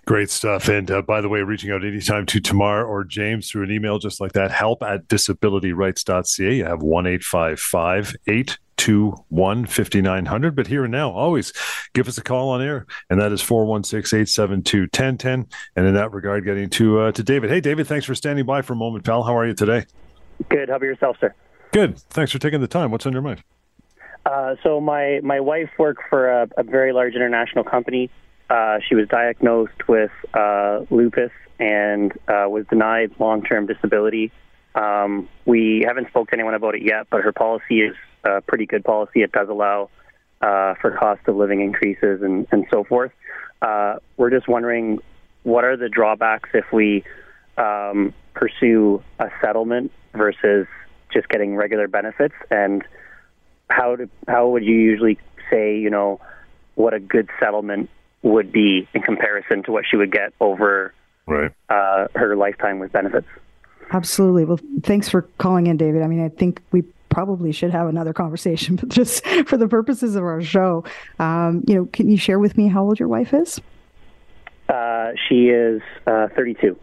Great 0.06 0.30
stuff. 0.30 0.68
And 0.68 0.90
uh, 0.90 1.02
by 1.02 1.21
the 1.21 1.28
way, 1.28 1.42
reaching 1.42 1.71
out 1.71 1.85
anytime 1.85 2.25
to 2.26 2.40
Tamar 2.40 2.87
or 2.87 3.04
James 3.04 3.50
through 3.50 3.64
an 3.64 3.73
email 3.73 3.99
just 3.99 4.23
like 4.23 4.33
that, 4.33 4.50
help 4.50 4.83
at 4.83 5.06
disabilityrights.ca. 5.09 6.54
You 6.54 6.64
have 6.64 6.83
1 6.83 7.06
855 7.06 8.16
821 8.78 9.66
5900. 9.66 10.56
But 10.56 10.66
here 10.66 10.85
and 10.85 10.92
now, 10.92 11.11
always 11.11 11.53
give 11.94 12.09
us 12.09 12.18
a 12.18 12.22
call 12.22 12.51
on 12.51 12.62
air, 12.62 12.87
and 13.11 13.20
that 13.20 13.33
is 13.33 13.40
416 13.40 14.20
872 14.20 14.81
1010. 14.83 15.46
And 15.77 15.87
in 15.87 15.94
that 15.94 16.12
regard, 16.12 16.44
getting 16.44 16.68
to 16.70 17.01
uh, 17.01 17.12
to 17.12 17.22
David. 17.22 17.51
Hey, 17.51 17.61
David, 17.61 17.87
thanks 17.87 18.07
for 18.07 18.14
standing 18.14 18.44
by 18.44 18.62
for 18.62 18.74
a 18.74 18.77
moment, 18.77 19.05
pal. 19.05 19.22
How 19.22 19.37
are 19.37 19.46
you 19.46 19.55
today? 19.55 19.87
Good. 20.48 20.68
How 20.68 20.77
about 20.77 20.87
yourself, 20.87 21.16
sir? 21.20 21.35
Good. 21.72 21.98
Thanks 22.11 22.33
for 22.33 22.38
taking 22.38 22.61
the 22.61 22.68
time. 22.68 22.90
What's 22.90 23.07
on 23.07 23.12
your 23.12 23.22
mind? 23.22 23.42
Uh, 24.24 24.57
so 24.62 24.81
my 24.81 25.20
my 25.22 25.40
wife 25.40 25.70
worked 25.79 26.03
for 26.11 26.29
a, 26.29 26.48
a 26.57 26.62
very 26.62 26.92
large 26.92 27.14
international 27.14 27.64
company. 27.64 28.11
Uh, 28.48 28.79
she 28.87 28.94
was 28.94 29.09
diagnosed 29.09 29.88
with 29.88 30.12
uh, 30.35 30.81
lupus 30.90 31.33
and 31.59 32.12
uh, 32.29 32.46
was 32.48 32.64
denied 32.68 33.11
long-term 33.18 33.66
disability. 33.66 34.31
Um, 34.74 35.29
we 35.46 35.85
haven't 35.87 36.09
spoke 36.09 36.29
to 36.29 36.35
anyone 36.35 36.55
about 36.55 36.74
it 36.74 36.83
yet, 36.83 37.07
but 37.11 37.22
her 37.22 37.33
policy 37.33 37.81
is 37.81 37.96
a 38.27 38.41
pretty 38.41 38.67
good 38.67 38.85
policy. 38.85 39.23
It 39.23 39.33
does 39.33 39.49
allow 39.49 39.91
uh, 40.41 40.75
for 40.81 40.97
cost 40.99 41.23
of 41.27 41.37
living 41.37 41.61
increases 41.61 42.23
and, 42.23 42.47
and 42.51 42.67
so 42.71 42.85
forth. 42.85 43.12
Uh, 43.62 43.97
we're 44.17 44.31
just 44.31 44.49
wondering 44.49 44.99
what 45.45 45.65
are 45.65 45.77
the 45.77 45.89
drawbacks 45.89 46.51
if 46.53 46.65
we 46.73 47.05
um, 47.57 48.12
pursue 48.35 49.03
a 49.19 49.29
settlement 49.41 49.93
versus 50.12 50.67
just 51.12 51.29
getting 51.29 51.55
regular 51.57 51.89
benefits, 51.89 52.35
and 52.51 52.85
how 53.71 53.97
do, 53.97 54.11
how 54.29 54.49
would 54.49 54.65
you 54.65 54.75
usually 54.75 55.19
say 55.51 55.79
you 55.79 55.89
know 55.89 56.21
what 56.75 56.93
a 56.93 57.01
good 57.01 57.31
settlement 57.41 57.89
would 58.23 58.53
be 58.53 58.89
in 58.93 59.03
comparison 59.03 59.62
to 59.62 59.73
what 59.73 59.85
she 59.89 59.97
would 59.97 60.11
get 60.11 60.33
over 60.41 60.93
right. 61.27 61.53
uh, 61.69 62.07
her 62.15 62.37
lifetime 62.37 62.79
with 62.79 62.93
benefits. 62.93 63.27
Absolutely. 63.93 64.45
Well, 64.45 64.59
thanks 64.83 65.09
for 65.09 65.23
calling 65.39 65.69
in, 65.69 65.77
David. 65.77 66.03
I 66.03 66.09
mean, 66.09 66.25
I 66.25 66.29
think 66.29 66.61
we 66.73 66.83
probably 67.16 67.50
should 67.50 67.70
have 67.70 67.88
another 67.88 68.12
conversation, 68.12 68.76
but 68.81 68.90
just 68.90 69.26
for 69.46 69.57
the 69.57 69.66
purposes 69.66 70.16
of 70.16 70.22
our 70.22 70.42
show, 70.42 70.85
um, 71.18 71.64
you 71.66 71.74
know, 71.74 71.87
can 71.87 72.11
you 72.11 72.18
share 72.18 72.38
with 72.38 72.59
me 72.59 72.68
how 72.68 72.85
old 72.85 72.98
your 72.98 73.09
wife 73.09 73.33
is? 73.33 73.59
Uh, 74.68 75.12
she 75.26 75.46
is 75.46 75.81
uh, 76.07 76.29
32. 76.37 76.79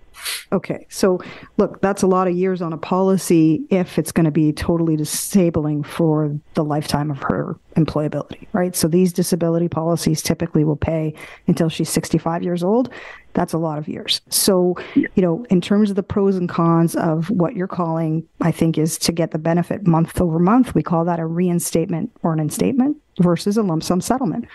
Okay. 0.51 0.85
So, 0.89 1.19
look, 1.57 1.81
that's 1.81 2.03
a 2.03 2.07
lot 2.07 2.27
of 2.27 2.35
years 2.35 2.61
on 2.61 2.73
a 2.73 2.77
policy 2.77 3.65
if 3.69 3.97
it's 3.97 4.11
going 4.11 4.25
to 4.25 4.31
be 4.31 4.51
totally 4.53 4.95
disabling 4.95 5.83
for 5.83 6.37
the 6.53 6.63
lifetime 6.63 7.09
of 7.09 7.17
her 7.19 7.57
employability, 7.75 8.47
right? 8.53 8.75
So, 8.75 8.87
these 8.87 9.13
disability 9.13 9.67
policies 9.67 10.21
typically 10.21 10.63
will 10.63 10.75
pay 10.75 11.15
until 11.47 11.69
she's 11.69 11.89
65 11.89 12.43
years 12.43 12.63
old. 12.63 12.89
That's 13.33 13.53
a 13.53 13.57
lot 13.57 13.79
of 13.79 13.87
years. 13.87 14.21
So, 14.29 14.77
you 14.95 15.09
know, 15.17 15.43
in 15.49 15.59
terms 15.59 15.89
of 15.89 15.95
the 15.95 16.03
pros 16.03 16.35
and 16.35 16.47
cons 16.47 16.95
of 16.95 17.29
what 17.31 17.55
you're 17.55 17.67
calling, 17.67 18.27
I 18.41 18.51
think 18.51 18.77
is 18.77 18.97
to 18.99 19.11
get 19.11 19.31
the 19.31 19.39
benefit 19.39 19.87
month 19.87 20.21
over 20.21 20.37
month, 20.37 20.75
we 20.75 20.83
call 20.83 21.03
that 21.05 21.19
a 21.19 21.25
reinstatement 21.25 22.11
or 22.21 22.33
an 22.33 22.39
instatement 22.39 22.95
versus 23.19 23.57
a 23.57 23.63
lump 23.63 23.83
sum 23.83 24.01
settlement. 24.01 24.45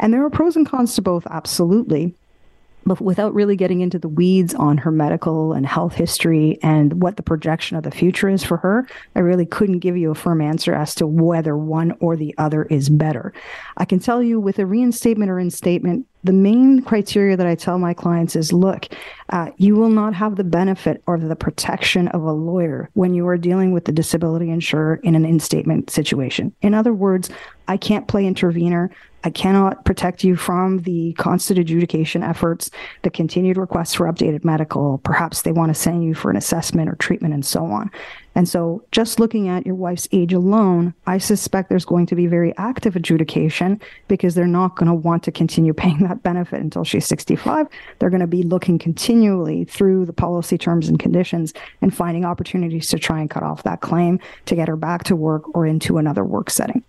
And 0.00 0.12
there 0.12 0.24
are 0.24 0.30
pros 0.30 0.56
and 0.56 0.68
cons 0.68 0.96
to 0.96 1.02
both, 1.02 1.26
absolutely 1.30 2.14
but 2.86 3.00
without 3.00 3.34
really 3.34 3.56
getting 3.56 3.80
into 3.80 3.98
the 3.98 4.08
weeds 4.08 4.54
on 4.54 4.78
her 4.78 4.90
medical 4.90 5.52
and 5.52 5.66
health 5.66 5.94
history 5.94 6.58
and 6.62 7.02
what 7.02 7.16
the 7.16 7.22
projection 7.22 7.76
of 7.76 7.82
the 7.82 7.90
future 7.90 8.28
is 8.28 8.44
for 8.44 8.58
her, 8.58 8.86
I 9.14 9.20
really 9.20 9.46
couldn't 9.46 9.78
give 9.78 9.96
you 9.96 10.10
a 10.10 10.14
firm 10.14 10.40
answer 10.40 10.74
as 10.74 10.94
to 10.96 11.06
whether 11.06 11.56
one 11.56 11.96
or 12.00 12.16
the 12.16 12.34
other 12.38 12.64
is 12.64 12.88
better. 12.88 13.32
I 13.76 13.84
can 13.84 13.98
tell 13.98 14.22
you 14.22 14.40
with 14.40 14.58
a 14.58 14.66
reinstatement 14.66 15.30
or 15.30 15.36
instatement, 15.36 16.06
the 16.24 16.32
main 16.32 16.82
criteria 16.82 17.36
that 17.36 17.46
I 17.46 17.54
tell 17.54 17.78
my 17.78 17.92
clients 17.92 18.34
is 18.34 18.52
look, 18.52 18.88
uh, 19.28 19.50
you 19.58 19.76
will 19.76 19.90
not 19.90 20.14
have 20.14 20.36
the 20.36 20.44
benefit 20.44 21.02
or 21.06 21.18
the 21.18 21.36
protection 21.36 22.08
of 22.08 22.22
a 22.22 22.32
lawyer 22.32 22.90
when 22.94 23.14
you 23.14 23.28
are 23.28 23.36
dealing 23.36 23.72
with 23.72 23.84
the 23.84 23.92
disability 23.92 24.50
insurer 24.50 24.96
in 25.02 25.14
an 25.14 25.24
instatement 25.24 25.90
situation. 25.90 26.54
In 26.62 26.72
other 26.72 26.94
words, 26.94 27.30
I 27.68 27.76
can't 27.76 28.08
play 28.08 28.26
intervener. 28.26 28.90
I 29.22 29.30
cannot 29.30 29.84
protect 29.84 30.24
you 30.24 30.36
from 30.36 30.78
the 30.80 31.14
constant 31.14 31.58
adjudication 31.58 32.22
efforts, 32.22 32.70
the 33.02 33.10
continued 33.10 33.56
requests 33.56 33.94
for 33.94 34.06
updated 34.06 34.44
medical. 34.44 34.98
Perhaps 34.98 35.42
they 35.42 35.52
want 35.52 35.74
to 35.74 35.80
send 35.80 36.04
you 36.04 36.14
for 36.14 36.30
an 36.30 36.36
assessment 36.36 36.90
or 36.90 36.94
treatment 36.96 37.32
and 37.32 37.44
so 37.44 37.64
on. 37.64 37.90
And 38.34 38.48
so, 38.48 38.84
just 38.90 39.20
looking 39.20 39.48
at 39.48 39.64
your 39.64 39.74
wife's 39.74 40.08
age 40.12 40.32
alone, 40.32 40.94
I 41.06 41.18
suspect 41.18 41.68
there's 41.68 41.84
going 41.84 42.06
to 42.06 42.14
be 42.14 42.26
very 42.26 42.56
active 42.56 42.96
adjudication 42.96 43.80
because 44.08 44.34
they're 44.34 44.46
not 44.46 44.76
going 44.76 44.88
to 44.88 44.94
want 44.94 45.22
to 45.24 45.32
continue 45.32 45.72
paying 45.84 45.98
that 46.00 46.22
benefit 46.22 46.60
until 46.60 46.84
she's 46.84 47.06
65. 47.06 47.66
They're 47.98 48.10
going 48.10 48.20
to 48.20 48.26
be 48.26 48.42
looking 48.42 48.78
continually 48.78 49.64
through 49.64 50.06
the 50.06 50.12
policy 50.12 50.58
terms 50.58 50.88
and 50.88 50.98
conditions 50.98 51.54
and 51.80 51.94
finding 51.94 52.24
opportunities 52.24 52.88
to 52.88 52.98
try 52.98 53.20
and 53.20 53.30
cut 53.30 53.42
off 53.42 53.62
that 53.62 53.80
claim 53.80 54.18
to 54.46 54.54
get 54.54 54.68
her 54.68 54.76
back 54.76 55.04
to 55.04 55.16
work 55.16 55.54
or 55.54 55.66
into 55.66 55.98
another 55.98 56.24
work 56.24 56.50
setting 56.50 56.82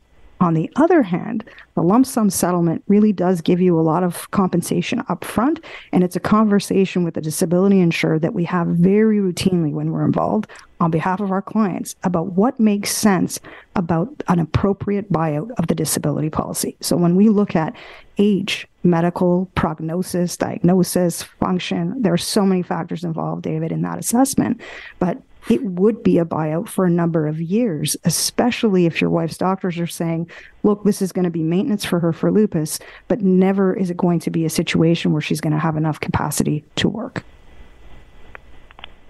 On 0.46 0.54
the 0.54 0.70
other 0.76 1.02
hand, 1.02 1.44
the 1.74 1.82
lump 1.82 2.06
sum 2.06 2.30
settlement 2.30 2.84
really 2.88 3.12
does 3.12 3.42
give 3.42 3.60
you 3.60 3.80
a 3.80 3.82
lot 3.82 4.04
of 4.04 4.30
compensation 4.30 5.02
up 5.10 5.24
front. 5.24 5.60
And 5.92 6.04
it's 6.04 6.16
a 6.16 6.20
conversation 6.20 7.04
with 7.04 7.16
the 7.16 7.22
disability 7.22 7.80
insurer 7.80 8.20
that 8.20 8.36
we 8.36 8.44
have 8.44 8.68
very 8.68 9.18
routinely 9.18 9.72
when 9.72 9.90
we're 9.90 10.06
involved 10.06 10.48
on 10.80 10.92
behalf 10.92 11.20
of 11.20 11.32
our 11.32 11.42
clients 11.42 11.96
about 12.04 12.34
what 12.34 12.60
makes 12.60 12.92
sense 12.92 13.40
about 13.76 14.08
an 14.28 14.38
appropriate 14.38 15.12
buyout 15.12 15.50
of 15.58 15.66
the 15.66 15.74
disability 15.74 16.30
policy. 16.30 16.78
So 16.80 16.96
when 16.96 17.16
we 17.16 17.30
look 17.30 17.56
at 17.56 17.76
age, 18.20 18.68
medical 18.84 19.50
prognosis, 19.56 20.38
diagnosis, 20.38 21.24
function, 21.24 22.00
there 22.04 22.14
are 22.14 22.18
so 22.18 22.46
many 22.46 22.62
factors 22.62 23.04
involved, 23.04 23.42
David, 23.42 23.72
in 23.72 23.82
that 23.82 23.98
assessment. 23.98 24.62
But 25.00 25.18
it 25.50 25.64
would 25.64 26.04
be 26.04 26.18
a 26.18 26.26
buyout 26.26 26.68
for 26.68 26.86
a 26.86 26.90
number 26.90 27.28
of 27.28 27.42
years, 27.42 27.96
especially 28.04 28.86
if 28.86 29.00
your 29.00 29.10
wife's 29.10 29.38
doctors 29.38 29.78
are 29.78 29.88
saying, 29.88 30.30
look, 30.64 30.84
this 30.84 31.02
is 31.02 31.12
going 31.12 31.26
to 31.26 31.30
be 31.30 31.44
maintenance 31.44 31.86
for 31.86 32.00
her 32.00 32.12
for 32.12 32.32
lupus, 32.32 32.80
but 33.08 33.22
never 33.22 33.74
is 33.74 33.90
it 33.90 33.98
going 33.98 34.20
to 34.20 34.30
be 34.30 34.46
a 34.46 34.50
situation 34.50 35.12
where 35.12 35.22
she's 35.22 35.42
going 35.42 35.54
to 35.54 35.60
have 35.60 35.78
enough 35.78 36.00
capacity 36.00 36.64
to 36.78 36.90
work. 36.90 37.24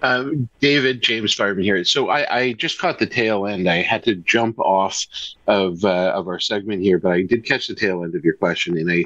Uh, 0.02 0.26
David 0.60 1.00
James 1.00 1.32
Fireman 1.32 1.64
here. 1.64 1.82
So 1.84 2.10
I, 2.10 2.38
I, 2.38 2.52
just 2.52 2.78
caught 2.78 2.98
the 2.98 3.06
tail 3.06 3.46
end. 3.46 3.66
I 3.68 3.76
had 3.76 4.02
to 4.04 4.14
jump 4.14 4.58
off 4.58 5.06
of 5.46 5.82
uh, 5.84 6.12
of 6.14 6.28
our 6.28 6.38
segment 6.38 6.82
here, 6.82 6.98
but 6.98 7.12
I 7.12 7.22
did 7.22 7.46
catch 7.46 7.66
the 7.66 7.74
tail 7.74 8.04
end 8.04 8.14
of 8.14 8.22
your 8.22 8.34
question, 8.34 8.76
and 8.76 8.90
I 8.90 9.04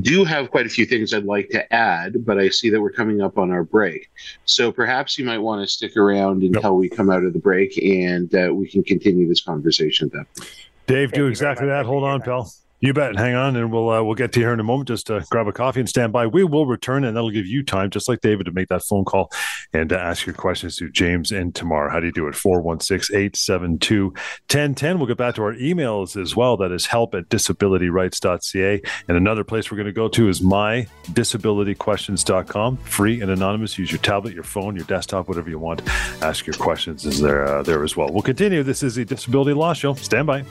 do 0.00 0.24
have 0.24 0.50
quite 0.52 0.64
a 0.64 0.68
few 0.68 0.86
things 0.86 1.12
I'd 1.12 1.24
like 1.24 1.48
to 1.50 1.72
add. 1.74 2.24
But 2.24 2.38
I 2.38 2.50
see 2.50 2.70
that 2.70 2.80
we're 2.80 2.92
coming 2.92 3.20
up 3.20 3.36
on 3.36 3.50
our 3.50 3.64
break, 3.64 4.10
so 4.44 4.70
perhaps 4.70 5.18
you 5.18 5.24
might 5.24 5.38
want 5.38 5.60
to 5.62 5.66
stick 5.66 5.96
around 5.96 6.44
until 6.44 6.76
we 6.76 6.88
come 6.88 7.10
out 7.10 7.24
of 7.24 7.32
the 7.32 7.40
break, 7.40 7.76
and 7.78 8.32
uh, 8.34 8.54
we 8.54 8.68
can 8.68 8.84
continue 8.84 9.28
this 9.28 9.40
conversation 9.40 10.08
then. 10.12 10.24
Dave, 10.86 11.10
Thank 11.10 11.14
do 11.14 11.26
exactly 11.26 11.66
that. 11.66 11.84
Hold 11.84 12.04
on, 12.04 12.22
pal. 12.22 12.52
You 12.80 12.92
bet. 12.92 13.16
Hang 13.16 13.34
on, 13.34 13.56
and 13.56 13.72
we'll 13.72 13.90
uh, 13.90 14.04
we'll 14.04 14.14
get 14.14 14.30
to 14.32 14.40
you 14.40 14.46
here 14.46 14.52
in 14.52 14.60
a 14.60 14.64
moment. 14.64 14.86
Just 14.86 15.10
uh, 15.10 15.18
grab 15.30 15.48
a 15.48 15.52
coffee 15.52 15.80
and 15.80 15.88
stand 15.88 16.12
by. 16.12 16.28
We 16.28 16.44
will 16.44 16.64
return, 16.64 17.02
and 17.02 17.16
that'll 17.16 17.32
give 17.32 17.46
you 17.46 17.64
time, 17.64 17.90
just 17.90 18.08
like 18.08 18.20
David, 18.20 18.46
to 18.46 18.52
make 18.52 18.68
that 18.68 18.84
phone 18.84 19.04
call 19.04 19.32
and 19.72 19.88
to 19.88 19.98
ask 19.98 20.26
your 20.26 20.34
questions 20.34 20.76
to 20.76 20.88
James 20.88 21.32
and 21.32 21.52
Tamar. 21.52 21.88
How 21.88 21.98
do 21.98 22.06
you 22.06 22.12
do 22.12 22.28
it? 22.28 22.36
416-872-1010. 22.36 24.96
We'll 24.96 25.06
get 25.06 25.16
back 25.16 25.34
to 25.34 25.42
our 25.42 25.54
emails 25.54 26.16
as 26.20 26.36
well. 26.36 26.56
That 26.56 26.70
is 26.70 26.86
help 26.86 27.16
at 27.16 27.28
disabilityrights.ca. 27.28 28.82
And 29.08 29.16
another 29.16 29.42
place 29.42 29.72
we're 29.72 29.78
going 29.78 29.86
to 29.86 29.92
go 29.92 30.06
to 30.08 30.28
is 30.28 30.40
mydisabilityquestions.com. 30.40 32.76
Free 32.76 33.20
and 33.20 33.32
anonymous. 33.32 33.76
Use 33.76 33.90
your 33.90 34.00
tablet, 34.00 34.34
your 34.34 34.44
phone, 34.44 34.76
your 34.76 34.84
desktop, 34.84 35.26
whatever 35.26 35.50
you 35.50 35.58
want. 35.58 35.82
Ask 36.22 36.46
your 36.46 36.54
questions 36.54 37.04
is 37.04 37.20
there 37.20 37.44
uh, 37.44 37.62
there 37.62 37.82
as 37.82 37.96
well. 37.96 38.12
We'll 38.12 38.22
continue. 38.22 38.62
This 38.62 38.84
is 38.84 38.94
the 38.94 39.04
Disability 39.04 39.52
Law 39.52 39.72
Show. 39.72 39.94
Stand 39.94 40.28
by. 40.28 40.44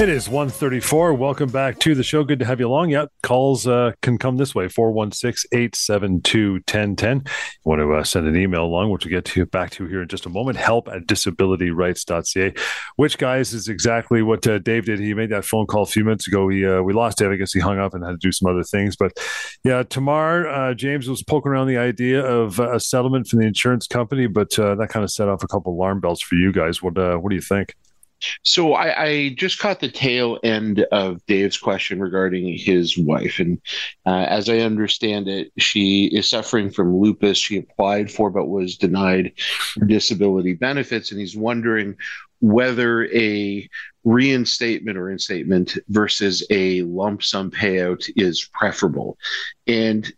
It 0.00 0.08
is 0.08 0.30
134. 0.30 1.12
Welcome 1.12 1.50
back 1.50 1.78
to 1.80 1.94
the 1.94 2.02
show. 2.02 2.24
Good 2.24 2.38
to 2.38 2.46
have 2.46 2.58
you 2.58 2.66
along. 2.66 2.88
Yeah, 2.88 3.04
calls 3.22 3.66
uh, 3.66 3.92
can 4.00 4.16
come 4.16 4.38
this 4.38 4.54
way 4.54 4.66
416 4.66 5.46
872 5.52 6.52
1010. 6.54 7.24
Want 7.64 7.80
to 7.82 7.92
uh, 7.92 8.02
send 8.02 8.26
an 8.26 8.34
email 8.34 8.64
along, 8.64 8.90
which 8.90 9.04
we'll 9.04 9.10
get 9.10 9.26
to 9.26 9.44
back 9.44 9.72
to 9.72 9.86
here 9.86 10.00
in 10.00 10.08
just 10.08 10.24
a 10.24 10.30
moment. 10.30 10.56
Help 10.56 10.88
at 10.88 11.06
disabilityrights.ca, 11.06 12.54
which, 12.96 13.18
guys, 13.18 13.52
is 13.52 13.68
exactly 13.68 14.22
what 14.22 14.46
uh, 14.46 14.58
Dave 14.60 14.86
did. 14.86 15.00
He 15.00 15.12
made 15.12 15.28
that 15.32 15.44
phone 15.44 15.66
call 15.66 15.82
a 15.82 15.86
few 15.86 16.02
minutes 16.02 16.26
ago. 16.26 16.46
We, 16.46 16.66
uh, 16.66 16.80
we 16.80 16.94
lost 16.94 17.18
Dave. 17.18 17.32
I 17.32 17.36
guess 17.36 17.52
he 17.52 17.60
hung 17.60 17.78
up 17.78 17.92
and 17.92 18.02
had 18.02 18.12
to 18.12 18.16
do 18.16 18.32
some 18.32 18.50
other 18.50 18.64
things. 18.64 18.96
But 18.96 19.12
yeah, 19.64 19.82
Tamar, 19.82 20.48
uh, 20.48 20.72
James 20.72 21.10
was 21.10 21.22
poking 21.22 21.52
around 21.52 21.66
the 21.66 21.76
idea 21.76 22.24
of 22.24 22.58
uh, 22.58 22.72
a 22.72 22.80
settlement 22.80 23.26
from 23.26 23.40
the 23.40 23.46
insurance 23.46 23.86
company, 23.86 24.28
but 24.28 24.48
that 24.52 24.88
kind 24.88 25.04
of 25.04 25.10
set 25.10 25.28
off 25.28 25.42
a 25.42 25.46
couple 25.46 25.74
alarm 25.74 26.00
bells 26.00 26.22
for 26.22 26.36
you 26.36 26.52
guys. 26.52 26.82
What, 26.82 26.96
what 26.96 27.28
do 27.28 27.34
you 27.34 27.42
think? 27.42 27.74
So 28.42 28.74
I, 28.74 29.04
I, 29.04 29.28
just 29.30 29.58
caught 29.58 29.80
the 29.80 29.90
tail 29.90 30.38
end 30.42 30.80
of 30.92 31.24
Dave's 31.26 31.58
question 31.58 32.00
regarding 32.00 32.56
his 32.56 32.98
wife, 32.98 33.38
and 33.38 33.60
uh, 34.06 34.26
as 34.28 34.48
I 34.48 34.58
understand 34.58 35.28
it, 35.28 35.52
she 35.58 36.06
is 36.06 36.28
suffering 36.28 36.70
from 36.70 36.96
lupus. 36.96 37.38
She 37.38 37.58
applied 37.58 38.10
for 38.10 38.30
but 38.30 38.46
was 38.46 38.76
denied 38.76 39.32
disability 39.86 40.54
benefits, 40.54 41.10
and 41.10 41.20
he's 41.20 41.36
wondering 41.36 41.96
whether 42.40 43.06
a 43.14 43.68
reinstatement 44.04 44.96
or 44.96 45.10
instatement 45.10 45.78
versus 45.88 46.46
a 46.50 46.82
lump 46.82 47.22
sum 47.22 47.50
payout 47.50 48.08
is 48.16 48.48
preferable. 48.52 49.18
And 49.66 50.10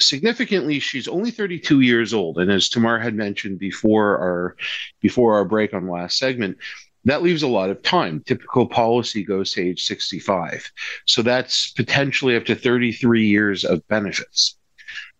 significantly 0.00 0.80
she's 0.80 1.08
only 1.08 1.30
32 1.30 1.80
years 1.80 2.14
old 2.14 2.38
and 2.38 2.50
as 2.50 2.68
tamar 2.68 2.98
had 2.98 3.14
mentioned 3.14 3.58
before 3.58 4.16
our 4.18 4.56
before 5.00 5.34
our 5.34 5.44
break 5.44 5.74
on 5.74 5.88
last 5.88 6.18
segment 6.18 6.56
that 7.04 7.22
leaves 7.22 7.42
a 7.42 7.48
lot 7.48 7.70
of 7.70 7.82
time. 7.82 8.22
Typical 8.26 8.66
policy 8.66 9.24
goes 9.24 9.52
to 9.52 9.62
age 9.62 9.84
65. 9.84 10.70
So 11.06 11.22
that's 11.22 11.70
potentially 11.72 12.36
up 12.36 12.44
to 12.46 12.54
33 12.54 13.26
years 13.26 13.64
of 13.64 13.86
benefits. 13.88 14.56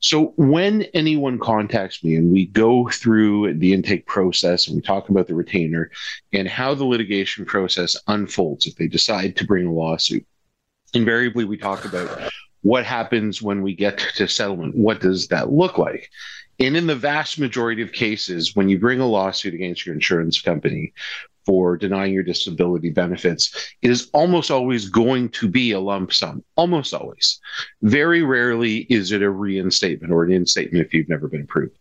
So 0.01 0.33
when 0.37 0.83
anyone 0.95 1.38
contacts 1.38 2.03
me 2.03 2.16
and 2.16 2.33
we 2.33 2.47
go 2.47 2.88
through 2.88 3.55
the 3.59 3.75
intake 3.75 4.07
process 4.07 4.66
and 4.66 4.77
we 4.77 4.83
talk 4.83 5.11
about 5.11 5.27
the 5.27 5.35
retainer 5.35 5.90
and 6.33 6.49
how 6.49 6.75
the 6.75 6.87
litigation 6.87 7.45
process 7.45 7.97
unfolds 8.07 8.66
if 8.66 8.77
they 8.77 8.88
decide 8.88 9.37
to 9.37 9.47
bring 9.47 9.66
a 9.66 9.73
lawsuit, 9.73 10.27
invariably 10.95 11.45
we 11.45 11.59
talk 11.59 11.85
about 11.85 12.31
what 12.62 12.85
happens 12.85 13.43
when 13.43 13.62
we 13.62 13.75
get 13.75 13.99
to 14.16 14.27
settlement. 14.27 14.75
What 14.75 15.01
does 15.01 15.29
that 15.29 15.53
look 15.53 15.77
like? 15.77 16.11
And 16.59 16.77
in 16.77 16.87
the 16.87 16.97
vast 16.97 17.38
majority 17.38 17.81
of 17.81 17.93
cases, 17.93 18.55
when 18.55 18.69
you 18.69 18.79
bring 18.79 19.01
a 19.01 19.07
lawsuit 19.07 19.55
against 19.55 19.87
your 19.87 19.95
insurance 19.95 20.40
company, 20.40 20.93
for 21.46 21.76
denying 21.76 22.12
your 22.12 22.22
disability 22.22 22.90
benefits, 22.90 23.72
is 23.83 24.11
almost 24.12 24.50
always 24.50 24.88
going 24.88 25.29
to 25.31 25.48
be 25.48 25.72
a 25.72 25.81
lump 25.81 26.12
sum. 26.12 26.44
Almost 26.57 26.94
always. 26.94 27.40
Very 27.83 28.22
rarely 28.22 28.79
is 28.90 29.12
it 29.12 29.22
a 29.22 29.31
reinstatement 29.31 30.12
or 30.12 30.24
an 30.24 30.31
instatement 30.31 30.85
if 30.85 30.94
you've 30.94 31.09
never 31.09 31.29
been 31.29 31.42
approved. 31.42 31.76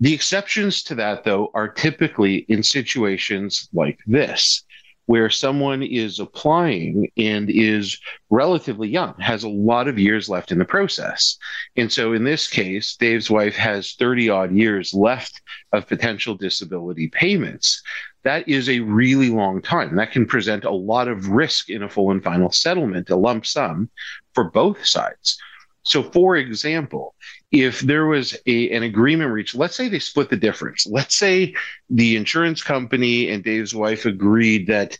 The 0.00 0.14
exceptions 0.14 0.82
to 0.84 0.94
that, 0.94 1.24
though, 1.24 1.50
are 1.54 1.68
typically 1.68 2.46
in 2.48 2.62
situations 2.62 3.68
like 3.72 3.98
this, 4.06 4.62
where 5.06 5.30
someone 5.30 5.82
is 5.82 6.20
applying 6.20 7.10
and 7.16 7.48
is 7.50 7.98
relatively 8.30 8.88
young, 8.88 9.14
has 9.18 9.42
a 9.42 9.48
lot 9.48 9.88
of 9.88 9.98
years 9.98 10.28
left 10.28 10.52
in 10.52 10.58
the 10.58 10.64
process. 10.64 11.36
And 11.76 11.90
so 11.90 12.12
in 12.12 12.24
this 12.24 12.46
case, 12.46 12.94
Dave's 12.94 13.30
wife 13.30 13.56
has 13.56 13.94
30 13.94 14.28
odd 14.28 14.52
years 14.52 14.92
left 14.92 15.40
of 15.72 15.88
potential 15.88 16.34
disability 16.34 17.08
payments 17.08 17.82
that 18.24 18.48
is 18.48 18.68
a 18.68 18.80
really 18.80 19.30
long 19.30 19.62
time. 19.62 19.96
That 19.96 20.12
can 20.12 20.26
present 20.26 20.64
a 20.64 20.70
lot 20.70 21.08
of 21.08 21.28
risk 21.28 21.70
in 21.70 21.82
a 21.82 21.88
full 21.88 22.10
and 22.10 22.22
final 22.22 22.50
settlement, 22.50 23.10
a 23.10 23.16
lump 23.16 23.46
sum 23.46 23.90
for 24.34 24.44
both 24.44 24.84
sides. 24.84 25.38
So, 25.84 26.02
for 26.02 26.36
example, 26.36 27.14
if 27.50 27.80
there 27.80 28.06
was 28.06 28.36
a, 28.46 28.70
an 28.70 28.82
agreement 28.82 29.32
reached, 29.32 29.54
let's 29.54 29.74
say 29.74 29.88
they 29.88 29.98
split 29.98 30.28
the 30.28 30.36
difference. 30.36 30.86
Let's 30.86 31.14
say 31.14 31.54
the 31.88 32.16
insurance 32.16 32.62
company 32.62 33.30
and 33.30 33.42
Dave's 33.42 33.74
wife 33.74 34.04
agreed 34.04 34.66
that 34.66 34.98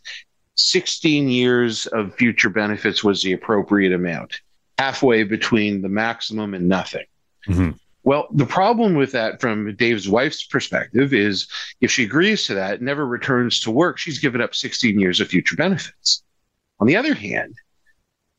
16 0.55 1.29
years 1.29 1.85
of 1.87 2.15
future 2.15 2.49
benefits 2.49 3.03
was 3.03 3.21
the 3.21 3.33
appropriate 3.33 3.93
amount, 3.93 4.41
halfway 4.77 5.23
between 5.23 5.81
the 5.81 5.89
maximum 5.89 6.53
and 6.53 6.67
nothing. 6.67 7.05
Mm-hmm. 7.47 7.71
Well, 8.03 8.27
the 8.31 8.45
problem 8.45 8.95
with 8.95 9.11
that 9.11 9.41
from 9.41 9.75
Dave's 9.75 10.07
wife's 10.07 10.43
perspective 10.43 11.13
is 11.13 11.47
if 11.81 11.91
she 11.91 12.03
agrees 12.03 12.45
to 12.45 12.53
that, 12.55 12.81
never 12.81 13.05
returns 13.05 13.59
to 13.61 13.71
work, 13.71 13.97
she's 13.97 14.19
given 14.19 14.41
up 14.41 14.55
16 14.55 14.99
years 14.99 15.19
of 15.19 15.27
future 15.27 15.55
benefits. 15.55 16.23
On 16.79 16.87
the 16.87 16.95
other 16.95 17.13
hand, 17.13 17.55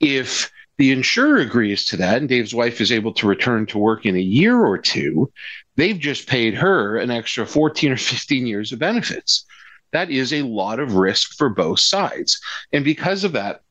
if 0.00 0.50
the 0.78 0.92
insurer 0.92 1.36
agrees 1.36 1.84
to 1.84 1.96
that 1.98 2.16
and 2.16 2.28
Dave's 2.28 2.54
wife 2.54 2.80
is 2.80 2.90
able 2.90 3.12
to 3.12 3.28
return 3.28 3.66
to 3.66 3.78
work 3.78 4.06
in 4.06 4.16
a 4.16 4.20
year 4.20 4.56
or 4.58 4.78
two, 4.78 5.30
they've 5.76 5.98
just 5.98 6.26
paid 6.26 6.54
her 6.54 6.96
an 6.96 7.10
extra 7.10 7.44
14 7.44 7.92
or 7.92 7.96
15 7.98 8.46
years 8.46 8.72
of 8.72 8.78
benefits. 8.78 9.44
That 9.92 10.10
is 10.10 10.32
a 10.32 10.42
lot 10.42 10.80
of 10.80 10.94
risk 10.94 11.36
for 11.36 11.50
both 11.50 11.80
sides. 11.80 12.40
And 12.72 12.82
because 12.82 13.24
of 13.24 13.32
that, 13.32 13.62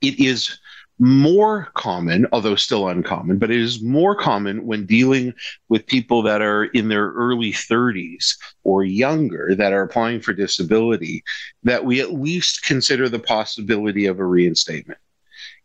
it 0.00 0.20
is 0.20 0.58
more 0.98 1.68
common, 1.74 2.26
although 2.32 2.56
still 2.56 2.88
uncommon, 2.88 3.38
but 3.38 3.50
it 3.50 3.60
is 3.60 3.82
more 3.82 4.14
common 4.14 4.64
when 4.64 4.86
dealing 4.86 5.34
with 5.68 5.86
people 5.86 6.22
that 6.22 6.40
are 6.40 6.64
in 6.64 6.88
their 6.88 7.10
early 7.10 7.52
30s 7.52 8.36
or 8.64 8.84
younger 8.84 9.54
that 9.54 9.72
are 9.72 9.82
applying 9.82 10.20
for 10.20 10.32
disability, 10.32 11.22
that 11.62 11.84
we 11.84 12.00
at 12.00 12.14
least 12.14 12.64
consider 12.64 13.08
the 13.08 13.18
possibility 13.18 14.06
of 14.06 14.18
a 14.18 14.24
reinstatement 14.24 14.98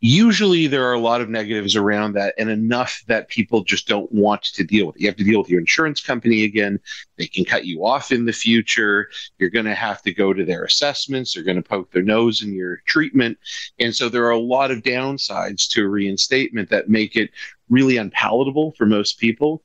usually 0.01 0.65
there 0.65 0.85
are 0.85 0.93
a 0.93 0.99
lot 0.99 1.21
of 1.21 1.29
negatives 1.29 1.75
around 1.75 2.13
that 2.13 2.33
and 2.39 2.49
enough 2.49 3.03
that 3.07 3.29
people 3.29 3.63
just 3.63 3.87
don't 3.87 4.11
want 4.11 4.41
to 4.41 4.63
deal 4.63 4.87
with 4.87 4.95
it. 4.95 5.01
You 5.01 5.07
have 5.07 5.15
to 5.17 5.23
deal 5.23 5.39
with 5.39 5.49
your 5.49 5.59
insurance 5.59 6.01
company 6.01 6.43
again. 6.43 6.79
They 7.17 7.27
can 7.27 7.45
cut 7.45 7.65
you 7.65 7.85
off 7.85 8.11
in 8.11 8.25
the 8.25 8.33
future. 8.33 9.09
You're 9.37 9.51
going 9.51 9.65
to 9.65 9.75
have 9.75 10.01
to 10.01 10.13
go 10.13 10.33
to 10.33 10.43
their 10.43 10.63
assessments. 10.63 11.33
They're 11.33 11.43
going 11.43 11.61
to 11.61 11.69
poke 11.69 11.91
their 11.91 12.01
nose 12.01 12.41
in 12.41 12.51
your 12.51 12.77
treatment. 12.87 13.37
And 13.79 13.95
so 13.95 14.09
there 14.09 14.25
are 14.25 14.31
a 14.31 14.39
lot 14.39 14.71
of 14.71 14.79
downsides 14.81 15.69
to 15.69 15.85
a 15.85 15.87
reinstatement 15.87 16.71
that 16.71 16.89
make 16.89 17.15
it 17.15 17.29
really 17.69 17.97
unpalatable 17.97 18.73
for 18.77 18.87
most 18.87 19.19
people. 19.19 19.63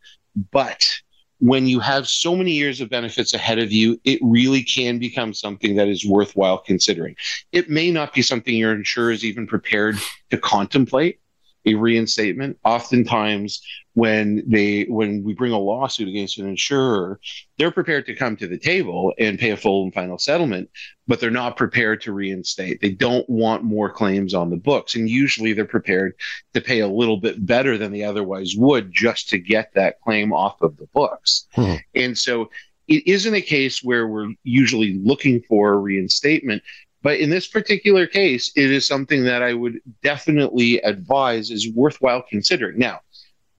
But 0.50 1.00
when 1.38 1.66
you 1.66 1.80
have 1.80 2.08
so 2.08 2.34
many 2.34 2.52
years 2.52 2.80
of 2.80 2.88
benefits 2.88 3.34
ahead 3.34 3.58
of 3.58 3.72
you, 3.72 4.00
it 4.04 4.18
really 4.22 4.62
can 4.62 4.98
become 4.98 5.34
something 5.34 5.76
that 5.76 5.88
is 5.88 6.06
worthwhile 6.06 6.58
considering. 6.58 7.14
It 7.52 7.68
may 7.68 7.90
not 7.90 8.14
be 8.14 8.22
something 8.22 8.54
your 8.54 8.72
insurer 8.72 9.10
is 9.10 9.24
even 9.24 9.46
prepared 9.46 9.96
to 10.30 10.38
contemplate 10.38 11.20
a 11.66 11.74
reinstatement. 11.74 12.58
Oftentimes, 12.64 13.60
when 13.94 14.42
they 14.46 14.84
when 14.84 15.24
we 15.24 15.34
bring 15.34 15.52
a 15.52 15.58
lawsuit 15.58 16.08
against 16.08 16.38
an 16.38 16.48
insurer, 16.48 17.18
they're 17.58 17.70
prepared 17.70 18.06
to 18.06 18.14
come 18.14 18.36
to 18.36 18.46
the 18.46 18.58
table 18.58 19.12
and 19.18 19.38
pay 19.38 19.50
a 19.50 19.56
full 19.56 19.84
and 19.84 19.94
final 19.94 20.18
settlement, 20.18 20.70
but 21.08 21.18
they're 21.18 21.30
not 21.30 21.56
prepared 21.56 22.02
to 22.02 22.12
reinstate. 22.12 22.80
They 22.80 22.90
don't 22.90 23.28
want 23.28 23.64
more 23.64 23.90
claims 23.90 24.34
on 24.34 24.50
the 24.50 24.56
books, 24.56 24.94
and 24.94 25.08
usually 25.08 25.52
they're 25.52 25.64
prepared 25.64 26.14
to 26.54 26.60
pay 26.60 26.80
a 26.80 26.88
little 26.88 27.16
bit 27.16 27.44
better 27.44 27.76
than 27.76 27.92
they 27.92 28.04
otherwise 28.04 28.54
would 28.56 28.92
just 28.92 29.28
to 29.30 29.38
get 29.38 29.72
that 29.74 30.00
claim 30.02 30.32
off 30.32 30.60
of 30.62 30.76
the 30.76 30.86
books. 30.92 31.46
Hmm. 31.54 31.76
And 31.94 32.16
so 32.16 32.50
it 32.88 33.06
isn't 33.06 33.34
a 33.34 33.40
case 33.40 33.82
where 33.82 34.06
we're 34.06 34.32
usually 34.44 34.94
looking 35.02 35.42
for 35.42 35.72
a 35.72 35.78
reinstatement, 35.78 36.62
but 37.06 37.20
in 37.20 37.30
this 37.30 37.46
particular 37.46 38.04
case, 38.04 38.50
it 38.56 38.68
is 38.68 38.84
something 38.84 39.22
that 39.22 39.40
I 39.40 39.54
would 39.54 39.78
definitely 40.02 40.80
advise 40.80 41.52
is 41.52 41.70
worthwhile 41.70 42.24
considering. 42.28 42.80
Now, 42.80 42.98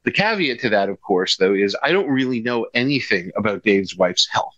the 0.04 0.12
caveat 0.12 0.60
to 0.60 0.70
that, 0.72 0.90
of 0.90 1.00
course, 1.00 1.38
though, 1.38 1.54
is 1.54 1.74
I 1.82 1.94
don't 1.94 2.10
really 2.10 2.42
know 2.42 2.68
anything 2.74 3.32
about 3.38 3.64
Dave's 3.64 3.96
wife's 3.96 4.28
health 4.28 4.54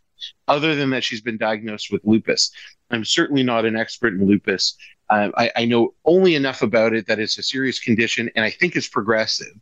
other 0.48 0.74
than 0.74 0.90
that 0.90 1.04
she's 1.04 1.22
been 1.22 1.38
diagnosed 1.38 1.92
with 1.92 2.02
lupus. 2.04 2.50
I'm 2.90 3.06
certainly 3.06 3.44
not 3.44 3.64
an 3.64 3.76
expert 3.76 4.16
in 4.16 4.26
lupus. 4.26 4.76
Um, 5.12 5.34
I, 5.38 5.52
I, 5.56 5.66
know 5.66 5.94
only 6.06 6.34
enough 6.34 6.64
about 6.64 6.96
it 6.96 7.06
that 7.06 7.20
it's 7.20 7.38
a 7.38 7.44
serious 7.44 7.80
condition 7.80 8.32
and 8.36 8.44
I 8.44 8.50
think 8.50 8.76
it's 8.76 8.88
progressive. 8.88 9.54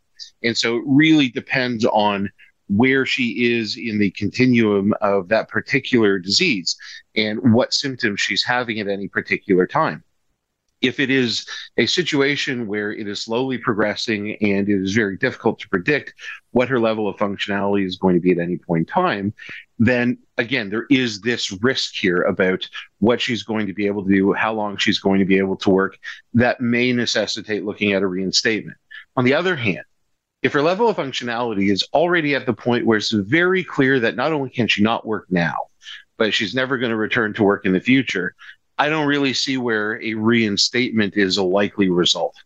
And 0.42 0.56
so 0.56 0.78
it 0.78 0.84
really 0.86 1.28
depends 1.28 1.84
on 1.84 2.30
where 2.68 3.06
she 3.06 3.56
is 3.56 3.76
in 3.76 3.98
the 3.98 4.10
continuum 4.12 4.94
of 5.00 5.28
that 5.28 5.48
particular 5.48 6.18
disease 6.18 6.76
and 7.16 7.52
what 7.52 7.72
symptoms 7.72 8.20
she's 8.20 8.44
having 8.44 8.78
at 8.78 8.88
any 8.88 9.08
particular 9.08 9.66
time. 9.66 10.04
If 10.80 11.00
it 11.00 11.10
is 11.10 11.44
a 11.76 11.86
situation 11.86 12.68
where 12.68 12.92
it 12.92 13.08
is 13.08 13.20
slowly 13.20 13.58
progressing 13.58 14.36
and 14.36 14.68
it 14.68 14.80
is 14.80 14.94
very 14.94 15.16
difficult 15.16 15.58
to 15.58 15.68
predict 15.68 16.14
what 16.52 16.68
her 16.68 16.78
level 16.78 17.08
of 17.08 17.16
functionality 17.16 17.84
is 17.84 17.96
going 17.96 18.14
to 18.14 18.20
be 18.20 18.30
at 18.30 18.38
any 18.38 18.58
point 18.58 18.88
in 18.88 18.92
time, 18.92 19.34
then 19.80 20.18
again, 20.36 20.70
there 20.70 20.86
is 20.88 21.20
this 21.20 21.50
risk 21.62 21.94
here 21.94 22.22
about 22.22 22.68
what 23.00 23.20
she's 23.20 23.42
going 23.42 23.66
to 23.66 23.74
be 23.74 23.86
able 23.86 24.04
to 24.04 24.10
do, 24.10 24.32
how 24.32 24.52
long 24.52 24.76
she's 24.76 25.00
going 25.00 25.18
to 25.18 25.24
be 25.24 25.38
able 25.38 25.56
to 25.56 25.70
work, 25.70 25.98
that 26.34 26.60
may 26.60 26.92
necessitate 26.92 27.64
looking 27.64 27.92
at 27.92 28.02
a 28.02 28.06
reinstatement. 28.06 28.76
On 29.16 29.24
the 29.24 29.34
other 29.34 29.56
hand, 29.56 29.82
if 30.42 30.52
her 30.52 30.62
level 30.62 30.88
of 30.88 30.96
functionality 30.96 31.70
is 31.70 31.84
already 31.92 32.34
at 32.34 32.46
the 32.46 32.52
point 32.52 32.86
where 32.86 32.98
it's 32.98 33.10
very 33.10 33.64
clear 33.64 34.00
that 34.00 34.16
not 34.16 34.32
only 34.32 34.50
can 34.50 34.68
she 34.68 34.82
not 34.82 35.06
work 35.06 35.26
now, 35.30 35.56
but 36.16 36.32
she's 36.32 36.54
never 36.54 36.78
going 36.78 36.90
to 36.90 36.96
return 36.96 37.32
to 37.34 37.42
work 37.42 37.64
in 37.64 37.72
the 37.72 37.80
future, 37.80 38.34
I 38.78 38.88
don't 38.88 39.08
really 39.08 39.34
see 39.34 39.56
where 39.56 40.00
a 40.02 40.14
reinstatement 40.14 41.16
is 41.16 41.36
a 41.36 41.42
likely 41.42 41.88
result 41.88 42.36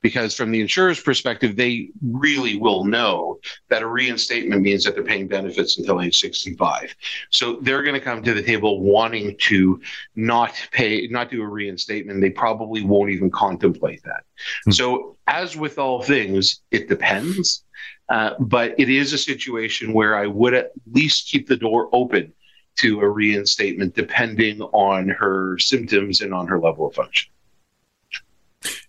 because 0.00 0.34
from 0.34 0.50
the 0.50 0.60
insurer's 0.60 1.00
perspective, 1.00 1.56
they 1.56 1.90
really 2.02 2.56
will 2.56 2.84
know 2.84 3.38
that 3.68 3.82
a 3.82 3.86
reinstatement 3.86 4.62
means 4.62 4.84
that 4.84 4.94
they're 4.94 5.04
paying 5.04 5.26
benefits 5.26 5.78
until 5.78 6.00
age 6.00 6.16
65. 6.18 6.94
So 7.30 7.58
they're 7.62 7.82
going 7.82 7.94
to 7.94 8.00
come 8.00 8.22
to 8.22 8.34
the 8.34 8.42
table 8.42 8.80
wanting 8.80 9.36
to 9.38 9.80
not 10.14 10.52
pay, 10.70 11.08
not 11.10 11.30
do 11.30 11.42
a 11.42 11.48
reinstatement. 11.48 12.20
They 12.20 12.30
probably 12.30 12.82
won't 12.82 13.10
even 13.10 13.30
contemplate 13.30 14.02
that. 14.04 14.20
Mm-hmm. 14.20 14.72
So, 14.72 15.16
as 15.26 15.56
with 15.56 15.78
all 15.78 16.02
things, 16.02 16.62
it 16.70 16.88
depends. 16.88 17.64
Uh, 18.08 18.34
but 18.38 18.74
it 18.78 18.88
is 18.88 19.12
a 19.12 19.18
situation 19.18 19.92
where 19.92 20.16
I 20.16 20.26
would 20.26 20.54
at 20.54 20.70
least 20.90 21.28
keep 21.28 21.46
the 21.46 21.56
door 21.56 21.90
open 21.92 22.32
to 22.76 23.00
a 23.00 23.08
reinstatement 23.08 23.94
depending 23.94 24.62
on 24.62 25.08
her 25.08 25.58
symptoms 25.58 26.20
and 26.20 26.32
on 26.32 26.46
her 26.46 26.58
level 26.58 26.86
of 26.86 26.94
function. 26.94 27.30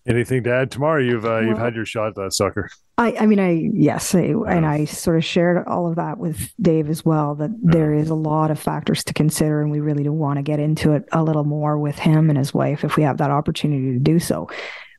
Anything 0.08 0.44
to 0.44 0.54
add, 0.54 0.72
Tamar? 0.72 1.02
You've 1.02 1.26
uh, 1.26 1.28
well, 1.28 1.44
you've 1.44 1.58
had 1.58 1.76
your 1.76 1.86
shot, 1.86 2.16
that 2.16 2.34
sucker. 2.34 2.70
I, 2.98 3.16
I 3.20 3.26
mean, 3.26 3.40
I 3.40 3.70
yes, 3.74 4.16
I, 4.16 4.34
and 4.48 4.66
I 4.66 4.86
sort 4.86 5.18
of 5.18 5.26
shared 5.26 5.66
all 5.68 5.88
of 5.88 5.98
that 5.98 6.18
with 6.18 6.52
Dave 6.62 6.90
as 6.90 7.06
well. 7.06 7.36
That 7.36 7.52
there 7.62 7.94
is 7.94 8.10
a 8.10 8.16
lot 8.16 8.50
of 8.50 8.60
factors 8.60 9.04
to 9.06 9.14
consider, 9.14 9.62
and 9.62 9.72
we 9.72 9.82
really 9.82 10.04
do 10.04 10.12
want 10.12 10.38
to 10.38 10.44
get 10.44 10.60
into 10.60 10.94
it 10.94 11.08
a 11.12 11.24
little 11.24 11.44
more 11.44 11.78
with 11.78 12.00
him 12.00 12.30
and 12.30 12.38
his 12.38 12.54
wife 12.54 12.84
if 12.84 12.96
we 12.96 13.04
have 13.04 13.18
that 13.18 13.32
opportunity 13.32 13.94
to 13.94 14.00
do 14.00 14.20
so 14.20 14.50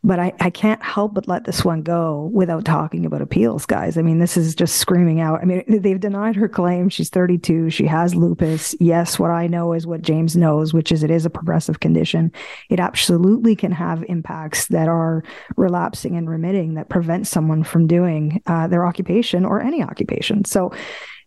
but 0.03 0.19
I, 0.19 0.33
I 0.41 0.49
can't 0.49 0.83
help 0.83 1.15
but 1.15 1.29
let 1.29 1.45
this 1.45 1.65
one 1.65 1.83
go 1.83 2.31
without 2.33 2.65
talking 2.65 3.05
about 3.05 3.21
appeals, 3.21 3.67
guys. 3.67 3.99
I 3.99 4.03
mean, 4.03 4.19
this 4.19 4.37
is 4.37 4.55
just 4.55 4.77
screaming 4.77 5.21
out. 5.21 5.41
I 5.41 5.45
mean, 5.45 5.63
they've 5.69 6.01
denied 6.01 6.37
her 6.37 6.49
claim. 6.49 6.89
She's 6.89 7.11
32. 7.11 7.69
She 7.69 7.87
has 7.87 8.15
lupus. 8.15 8.75
Yes, 8.81 9.19
what 9.19 9.31
I 9.31 9.47
know 9.47 9.75
is 9.75 9.87
what 9.87 10.01
James 10.01 10.37
knows, 10.37 10.73
which 10.73 10.91
is 10.91 11.03
it 11.03 11.11
is 11.11 11.27
a 11.27 11.31
progressive 11.31 11.81
condition. 11.81 12.33
It 12.71 12.81
absolutely 12.81 13.55
can 13.55 13.73
have 13.73 14.03
impacts 14.09 14.69
that 14.69 14.89
are 14.89 15.23
relapsing 15.57 16.17
and 16.17 16.31
remitting 16.31 16.75
that 16.75 16.89
prevent 16.89 17.27
someone 17.27 17.63
from 17.63 17.87
doing 17.87 18.43
uh, 18.47 18.69
their 18.69 18.87
occupation 18.87 19.45
or 19.45 19.61
any 19.61 19.83
occupation. 19.83 20.47
So 20.47 20.73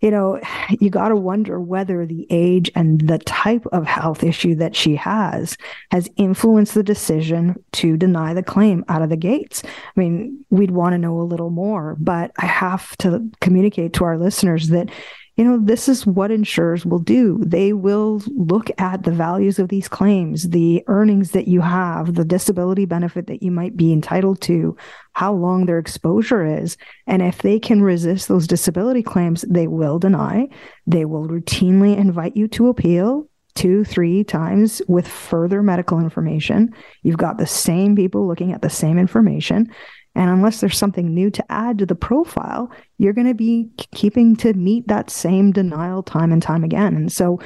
you 0.04 0.12
know, 0.12 0.38
you 0.82 0.90
got 0.90 1.10
to 1.10 1.16
wonder 1.16 1.62
whether 1.62 2.06
the 2.06 2.28
age 2.30 2.70
and 2.76 3.00
the 3.08 3.20
type 3.20 3.66
of 3.72 3.86
health 3.86 4.22
issue 4.22 4.54
that 4.56 4.76
she 4.76 4.98
has 4.98 5.58
has 5.92 6.10
influenced 6.18 6.74
the 6.74 6.84
decision 6.84 7.56
to 7.72 7.96
deny 7.96 8.34
the 8.34 8.44
claim 8.44 8.84
out 8.90 9.02
of 9.02 9.10
the 9.10 9.16
gates. 9.16 9.64
I 9.66 10.00
mean, 10.00 10.44
we'd 10.50 10.72
want 10.72 10.92
to 10.92 10.98
know 10.98 11.22
a 11.22 11.24
little 11.24 11.52
more, 11.52 11.96
but 12.02 12.32
I 12.38 12.48
have 12.48 12.98
to 12.98 13.30
communicate 13.40 13.94
to 13.94 14.04
our 14.04 14.18
listeners 14.18 14.68
that 14.68 14.90
you 15.36 15.44
know, 15.44 15.58
this 15.60 15.90
is 15.90 16.06
what 16.06 16.30
insurers 16.32 16.86
will 16.86 17.00
do. 17.00 17.40
They 17.44 17.74
will 17.74 18.22
look 18.28 18.70
at 18.80 19.04
the 19.04 19.12
values 19.12 19.58
of 19.58 19.70
these 19.70 19.88
claims, 19.88 20.50
the 20.50 20.84
earnings 20.88 21.32
that 21.32 21.48
you 21.48 21.62
have, 21.62 22.14
the 22.14 22.26
disability 22.26 22.86
benefit 22.86 23.26
that 23.28 23.42
you 23.42 23.50
might 23.50 23.76
be 23.76 23.92
entitled 23.92 24.42
to, 24.42 24.78
how 25.14 25.34
long 25.34 25.66
their 25.66 25.80
exposure 25.80 26.46
is. 26.46 26.78
And 27.08 27.22
if 27.24 27.42
they 27.42 27.60
can 27.60 27.82
resist 27.82 28.28
those 28.28 28.46
disability 28.46 29.02
claims, 29.02 29.44
they 29.50 29.68
will 29.68 29.98
deny. 29.98 30.50
They 30.86 31.06
will 31.06 31.28
routinely 31.28 31.98
invite 31.98 32.36
you 32.36 32.48
to 32.50 32.70
appeal 32.70 33.28
two, 33.56 33.84
three 33.84 34.24
times 34.24 34.82
with 34.88 35.08
further 35.08 35.64
medical 35.64 36.00
information. 36.00 36.74
You've 37.02 37.18
got 37.18 37.38
the 37.38 37.48
same 37.48 37.96
people 37.96 38.28
looking 38.28 38.52
at 38.52 38.62
the 38.62 38.70
same 38.70 38.98
information. 38.98 39.72
And 40.16 40.30
unless 40.30 40.62
there's 40.62 40.78
something 40.78 41.14
new 41.14 41.32
to 41.32 41.52
add 41.52 41.80
to 41.80 41.86
the 41.86 41.96
profile, 41.96 42.72
you're 42.98 43.14
going 43.14 43.28
to 43.28 43.34
be 43.34 43.70
keeping 43.94 44.36
to 44.38 44.54
meet 44.54 44.88
that 44.88 45.10
same 45.10 45.52
denial 45.52 46.04
time 46.04 46.32
and 46.32 46.42
time 46.42 46.64
again. 46.64 46.96
And 46.96 47.12
so, 47.12 47.40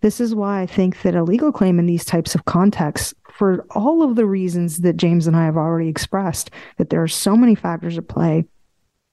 this 0.00 0.20
is 0.20 0.34
why 0.34 0.60
I 0.60 0.66
think 0.66 1.00
that 1.02 1.14
a 1.14 1.22
legal 1.22 1.50
claim 1.50 1.78
in 1.78 1.86
these 1.86 2.04
types 2.04 2.34
of 2.34 2.44
contexts, 2.44 3.14
for 3.32 3.66
all 3.70 4.02
of 4.02 4.16
the 4.16 4.26
reasons 4.26 4.82
that 4.82 4.98
James 4.98 5.26
and 5.26 5.34
I 5.34 5.46
have 5.46 5.56
already 5.56 5.88
expressed, 5.88 6.50
that 6.76 6.90
there 6.90 7.02
are 7.02 7.08
so 7.08 7.36
many 7.36 7.54
factors 7.54 7.96
at 7.96 8.08
play 8.08 8.44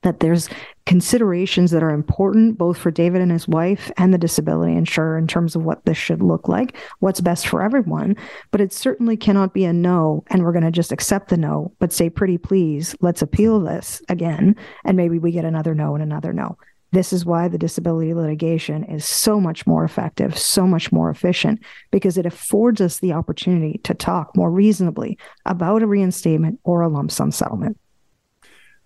that 0.04 0.20
there's 0.20 0.50
considerations 0.86 1.72
that 1.72 1.84
are 1.84 1.92
important 1.92 2.58
both 2.58 2.78
for 2.78 2.92
David 2.92 3.22
and 3.22 3.32
his 3.32 3.48
wife 3.48 3.92
and 3.98 4.14
the 4.14 4.18
disability 4.18 4.74
insurer 4.74 5.18
in 5.18 5.28
terms 5.28 5.56
of 5.56 5.64
what 5.64 5.86
this 5.86 5.98
should 5.98 6.22
look 6.22 6.48
like, 6.48 6.76
what's 7.00 7.22
best 7.22 7.48
for 7.48 7.62
everyone. 7.62 8.16
But 8.50 8.62
it 8.62 8.74
certainly 8.74 9.16
cannot 9.16 9.54
be 9.54 9.64
a 9.66 9.74
no, 9.74 10.24
and 10.28 10.44
we're 10.44 10.52
going 10.52 10.64
to 10.64 10.72
just 10.72 10.92
accept 10.92 11.30
the 11.30 11.38
no, 11.38 11.72
but 11.80 11.94
say, 11.94 12.10
pretty 12.10 12.38
please, 12.38 12.96
let's 13.02 13.22
appeal 13.22 13.60
this 13.60 14.02
again. 14.10 14.56
And 14.84 14.98
maybe 14.98 15.20
we 15.20 15.32
get 15.32 15.46
another 15.46 15.76
no 15.76 15.94
and 15.94 16.04
another 16.04 16.34
no. 16.34 16.58
This 16.94 17.14
is 17.14 17.26
why 17.26 17.48
the 17.48 17.58
disability 17.58 18.14
litigation 18.14 18.84
is 18.84 19.06
so 19.06 19.40
much 19.40 19.66
more 19.66 19.86
effective, 19.86 20.38
so 20.38 20.68
much 20.68 20.92
more 20.92 21.10
efficient, 21.10 21.62
because 21.90 22.18
it 22.18 22.26
affords 22.26 22.82
us 22.82 23.00
the 23.00 23.14
opportunity 23.14 23.80
to 23.86 23.94
talk 23.94 24.36
more 24.36 24.52
reasonably 24.52 25.18
about 25.46 25.84
a 25.84 25.88
reinstatement 25.88 26.60
or 26.66 26.82
a 26.82 26.90
lump 26.90 27.12
sum 27.12 27.32
settlement 27.32 27.78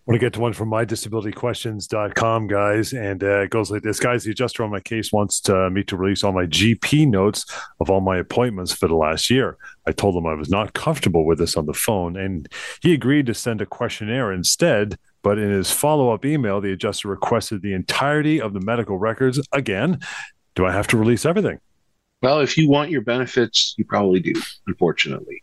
want 0.05 0.19
to 0.19 0.25
get 0.25 0.33
to 0.33 0.39
one 0.39 0.53
from 0.53 0.69
mydisabilityquestions.com, 0.69 2.47
guys. 2.47 2.93
And 2.93 3.23
uh, 3.23 3.41
it 3.41 3.49
goes 3.49 3.71
like 3.71 3.81
this 3.81 3.99
Guys, 3.99 4.23
the 4.23 4.31
adjuster 4.31 4.63
on 4.63 4.69
my 4.69 4.79
case 4.79 5.11
wants 5.11 5.39
to, 5.41 5.69
me 5.71 5.83
to 5.83 5.97
release 5.97 6.23
all 6.23 6.31
my 6.31 6.45
GP 6.45 7.07
notes 7.07 7.45
of 7.79 7.89
all 7.89 8.01
my 8.01 8.17
appointments 8.17 8.71
for 8.71 8.87
the 8.87 8.95
last 8.95 9.29
year. 9.29 9.57
I 9.87 9.91
told 9.91 10.15
him 10.15 10.27
I 10.27 10.35
was 10.35 10.49
not 10.49 10.73
comfortable 10.73 11.25
with 11.25 11.39
this 11.39 11.57
on 11.57 11.65
the 11.65 11.73
phone, 11.73 12.17
and 12.17 12.47
he 12.81 12.93
agreed 12.93 13.25
to 13.27 13.33
send 13.33 13.61
a 13.61 13.65
questionnaire 13.65 14.31
instead. 14.31 14.97
But 15.23 15.39
in 15.39 15.49
his 15.49 15.71
follow 15.71 16.13
up 16.13 16.23
email, 16.23 16.61
the 16.61 16.71
adjuster 16.71 17.07
requested 17.07 17.63
the 17.63 17.73
entirety 17.73 18.39
of 18.39 18.53
the 18.53 18.59
medical 18.59 18.99
records 18.99 19.39
again. 19.51 19.99
Do 20.53 20.67
I 20.67 20.71
have 20.71 20.87
to 20.87 20.97
release 20.97 21.25
everything? 21.25 21.59
Well, 22.21 22.41
if 22.41 22.57
you 22.57 22.69
want 22.69 22.91
your 22.91 23.01
benefits, 23.01 23.73
you 23.77 23.85
probably 23.85 24.19
do, 24.19 24.33
unfortunately. 24.67 25.41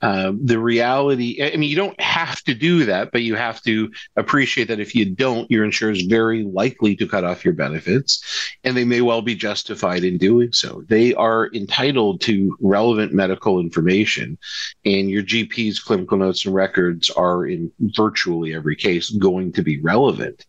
Um, 0.00 0.44
the 0.44 0.58
reality, 0.58 1.42
I 1.42 1.56
mean, 1.56 1.68
you 1.68 1.76
don't 1.76 2.00
have 2.00 2.40
to 2.44 2.54
do 2.54 2.84
that, 2.84 3.10
but 3.10 3.22
you 3.22 3.34
have 3.34 3.60
to 3.62 3.90
appreciate 4.16 4.68
that 4.68 4.78
if 4.78 4.94
you 4.94 5.04
don't, 5.04 5.50
your 5.50 5.64
insurer 5.64 5.90
is 5.90 6.02
very 6.02 6.44
likely 6.44 6.94
to 6.96 7.08
cut 7.08 7.24
off 7.24 7.44
your 7.44 7.54
benefits, 7.54 8.22
and 8.62 8.76
they 8.76 8.84
may 8.84 9.00
well 9.00 9.22
be 9.22 9.34
justified 9.34 10.04
in 10.04 10.16
doing 10.16 10.52
so. 10.52 10.84
They 10.88 11.14
are 11.14 11.50
entitled 11.52 12.20
to 12.22 12.56
relevant 12.60 13.12
medical 13.12 13.58
information, 13.58 14.38
and 14.84 15.10
your 15.10 15.22
GP's 15.22 15.80
clinical 15.80 16.18
notes 16.18 16.46
and 16.46 16.54
records 16.54 17.10
are 17.10 17.46
in 17.46 17.72
virtually 17.80 18.54
every 18.54 18.76
case 18.76 19.10
going 19.10 19.52
to 19.52 19.62
be 19.62 19.80
relevant. 19.80 20.46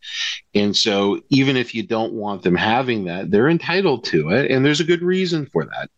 And 0.54 0.76
so, 0.76 1.22
even 1.30 1.58
if 1.58 1.74
you 1.74 1.84
don't 1.84 2.14
want 2.14 2.44
them 2.44 2.56
having 2.56 3.06
that, 3.06 3.32
they're 3.32 3.50
entitled 3.50 4.04
to 4.06 4.30
it, 4.30 4.52
and 4.52 4.64
there's 4.64 4.80
a 4.80 4.86
good 4.86 5.02
reason 5.02 5.48
for 5.48 5.66
that 5.66 5.90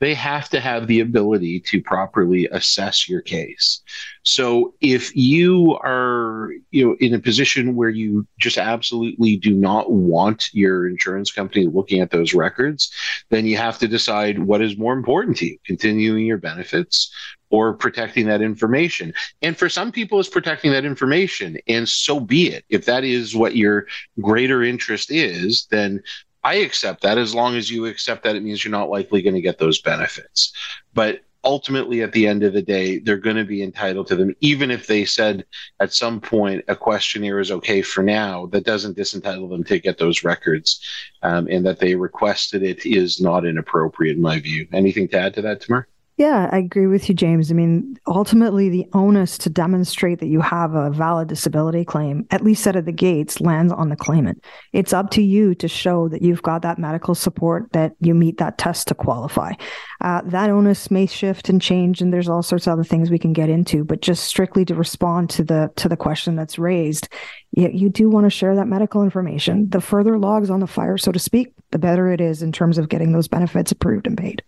they 0.00 0.14
have 0.14 0.48
to 0.48 0.60
have 0.60 0.86
the 0.86 1.00
ability 1.00 1.60
to 1.60 1.80
properly 1.82 2.48
assess 2.50 3.08
your 3.08 3.20
case. 3.20 3.82
So 4.22 4.74
if 4.80 5.14
you 5.14 5.78
are 5.82 6.50
you 6.70 6.88
know 6.88 6.96
in 7.00 7.14
a 7.14 7.20
position 7.20 7.76
where 7.76 7.90
you 7.90 8.26
just 8.38 8.58
absolutely 8.58 9.36
do 9.36 9.54
not 9.54 9.92
want 9.92 10.48
your 10.52 10.88
insurance 10.88 11.30
company 11.30 11.66
looking 11.66 12.00
at 12.00 12.10
those 12.10 12.34
records, 12.34 12.92
then 13.28 13.46
you 13.46 13.56
have 13.58 13.78
to 13.78 13.88
decide 13.88 14.38
what 14.38 14.62
is 14.62 14.76
more 14.76 14.94
important 14.94 15.36
to 15.38 15.46
you, 15.46 15.58
continuing 15.64 16.26
your 16.26 16.38
benefits 16.38 17.12
or 17.50 17.74
protecting 17.74 18.26
that 18.26 18.40
information. 18.40 19.12
And 19.42 19.56
for 19.56 19.68
some 19.68 19.92
people 19.92 20.20
it's 20.20 20.28
protecting 20.28 20.72
that 20.72 20.84
information 20.84 21.58
and 21.66 21.88
so 21.88 22.20
be 22.20 22.48
it. 22.48 22.64
If 22.68 22.86
that 22.86 23.04
is 23.04 23.34
what 23.34 23.56
your 23.56 23.86
greater 24.20 24.62
interest 24.62 25.10
is, 25.10 25.66
then 25.70 26.02
I 26.42 26.54
accept 26.56 27.02
that 27.02 27.18
as 27.18 27.34
long 27.34 27.54
as 27.56 27.70
you 27.70 27.86
accept 27.86 28.24
that 28.24 28.36
it 28.36 28.42
means 28.42 28.64
you're 28.64 28.70
not 28.70 28.88
likely 28.88 29.22
going 29.22 29.34
to 29.34 29.40
get 29.40 29.58
those 29.58 29.80
benefits. 29.80 30.52
But 30.94 31.20
ultimately, 31.44 32.02
at 32.02 32.12
the 32.12 32.26
end 32.26 32.42
of 32.42 32.52
the 32.52 32.62
day, 32.62 32.98
they're 32.98 33.16
going 33.16 33.36
to 33.36 33.44
be 33.44 33.62
entitled 33.62 34.06
to 34.08 34.16
them, 34.16 34.34
even 34.40 34.70
if 34.70 34.86
they 34.86 35.04
said 35.04 35.44
at 35.80 35.92
some 35.92 36.20
point 36.20 36.64
a 36.68 36.76
questionnaire 36.76 37.40
is 37.40 37.50
okay 37.50 37.82
for 37.82 38.02
now. 38.02 38.46
That 38.46 38.64
doesn't 38.64 38.96
disentitle 38.96 39.48
them 39.48 39.64
to 39.64 39.78
get 39.78 39.98
those 39.98 40.24
records, 40.24 40.80
um, 41.22 41.46
and 41.50 41.64
that 41.66 41.78
they 41.78 41.94
requested 41.94 42.62
it 42.62 42.84
is 42.86 43.20
not 43.20 43.44
inappropriate 43.44 44.16
in 44.16 44.22
my 44.22 44.38
view. 44.40 44.66
Anything 44.72 45.08
to 45.08 45.18
add 45.18 45.34
to 45.34 45.42
that, 45.42 45.60
Tamar? 45.60 45.88
Yeah, 46.20 46.50
I 46.52 46.58
agree 46.58 46.86
with 46.86 47.08
you, 47.08 47.14
James. 47.14 47.50
I 47.50 47.54
mean, 47.54 47.96
ultimately, 48.06 48.68
the 48.68 48.86
onus 48.92 49.38
to 49.38 49.48
demonstrate 49.48 50.18
that 50.18 50.26
you 50.26 50.42
have 50.42 50.74
a 50.74 50.90
valid 50.90 51.28
disability 51.28 51.82
claim, 51.82 52.26
at 52.30 52.44
least 52.44 52.66
out 52.66 52.76
of 52.76 52.84
the 52.84 52.92
gates, 52.92 53.40
lands 53.40 53.72
on 53.72 53.88
the 53.88 53.96
claimant. 53.96 54.44
It's 54.74 54.92
up 54.92 55.08
to 55.12 55.22
you 55.22 55.54
to 55.54 55.66
show 55.66 56.10
that 56.10 56.20
you've 56.20 56.42
got 56.42 56.60
that 56.60 56.78
medical 56.78 57.14
support, 57.14 57.72
that 57.72 57.94
you 58.00 58.14
meet 58.14 58.36
that 58.36 58.58
test 58.58 58.88
to 58.88 58.94
qualify. 58.94 59.54
Uh, 60.02 60.20
that 60.26 60.50
onus 60.50 60.90
may 60.90 61.06
shift 61.06 61.48
and 61.48 61.62
change, 61.62 62.02
and 62.02 62.12
there's 62.12 62.28
all 62.28 62.42
sorts 62.42 62.66
of 62.66 62.74
other 62.74 62.84
things 62.84 63.08
we 63.08 63.18
can 63.18 63.32
get 63.32 63.48
into. 63.48 63.82
But 63.82 64.02
just 64.02 64.24
strictly 64.24 64.66
to 64.66 64.74
respond 64.74 65.30
to 65.30 65.42
the 65.42 65.72
to 65.76 65.88
the 65.88 65.96
question 65.96 66.36
that's 66.36 66.58
raised, 66.58 67.08
you, 67.52 67.70
you 67.72 67.88
do 67.88 68.10
want 68.10 68.26
to 68.26 68.30
share 68.30 68.54
that 68.56 68.68
medical 68.68 69.02
information. 69.02 69.70
The 69.70 69.80
further 69.80 70.18
logs 70.18 70.50
on 70.50 70.60
the 70.60 70.66
fire, 70.66 70.98
so 70.98 71.12
to 71.12 71.18
speak, 71.18 71.54
the 71.70 71.78
better 71.78 72.12
it 72.12 72.20
is 72.20 72.42
in 72.42 72.52
terms 72.52 72.76
of 72.76 72.90
getting 72.90 73.12
those 73.12 73.26
benefits 73.26 73.72
approved 73.72 74.06
and 74.06 74.18
paid. 74.18 74.42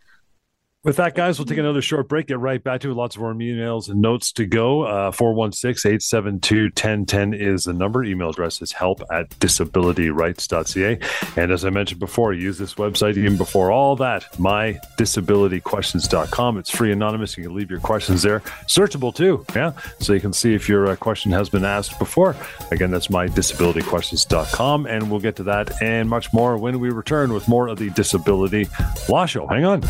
With 0.84 0.96
that, 0.96 1.14
guys, 1.14 1.38
we'll 1.38 1.46
take 1.46 1.58
another 1.58 1.80
short 1.80 2.08
break. 2.08 2.26
Get 2.26 2.40
right 2.40 2.60
back 2.62 2.80
to 2.80 2.90
it. 2.90 2.94
Lots 2.94 3.14
of 3.14 3.22
more 3.22 3.32
emails 3.34 3.88
and 3.88 4.00
notes 4.00 4.32
to 4.32 4.46
go. 4.46 4.82
Uh, 4.82 5.12
416 5.12 5.88
872 5.88 6.64
1010 6.64 7.34
is 7.34 7.62
the 7.64 7.72
number. 7.72 8.02
Email 8.02 8.30
address 8.30 8.60
is 8.60 8.72
help 8.72 9.00
at 9.12 9.30
disabilityrights.ca. 9.38 10.98
And 11.40 11.52
as 11.52 11.64
I 11.64 11.70
mentioned 11.70 12.00
before, 12.00 12.32
use 12.32 12.58
this 12.58 12.74
website 12.74 13.16
even 13.16 13.36
before 13.36 13.70
all 13.70 13.94
that, 13.96 14.24
mydisabilityquestions.com. 14.32 16.58
It's 16.58 16.70
free, 16.70 16.90
anonymous. 16.90 17.36
You 17.36 17.44
can 17.44 17.54
leave 17.54 17.70
your 17.70 17.78
questions 17.78 18.22
there. 18.22 18.40
Searchable 18.66 19.14
too. 19.14 19.46
Yeah. 19.54 19.74
So 20.00 20.14
you 20.14 20.20
can 20.20 20.32
see 20.32 20.52
if 20.52 20.68
your 20.68 20.88
uh, 20.88 20.96
question 20.96 21.30
has 21.30 21.48
been 21.48 21.64
asked 21.64 21.96
before. 22.00 22.34
Again, 22.72 22.90
that's 22.90 23.06
mydisabilityquestions.com. 23.06 24.86
And 24.86 25.12
we'll 25.12 25.20
get 25.20 25.36
to 25.36 25.44
that 25.44 25.80
and 25.80 26.08
much 26.08 26.32
more 26.32 26.58
when 26.58 26.80
we 26.80 26.90
return 26.90 27.32
with 27.32 27.46
more 27.46 27.68
of 27.68 27.78
the 27.78 27.90
Disability 27.90 28.66
Law 29.08 29.26
Show. 29.26 29.46
Hang 29.46 29.64
on. 29.64 29.84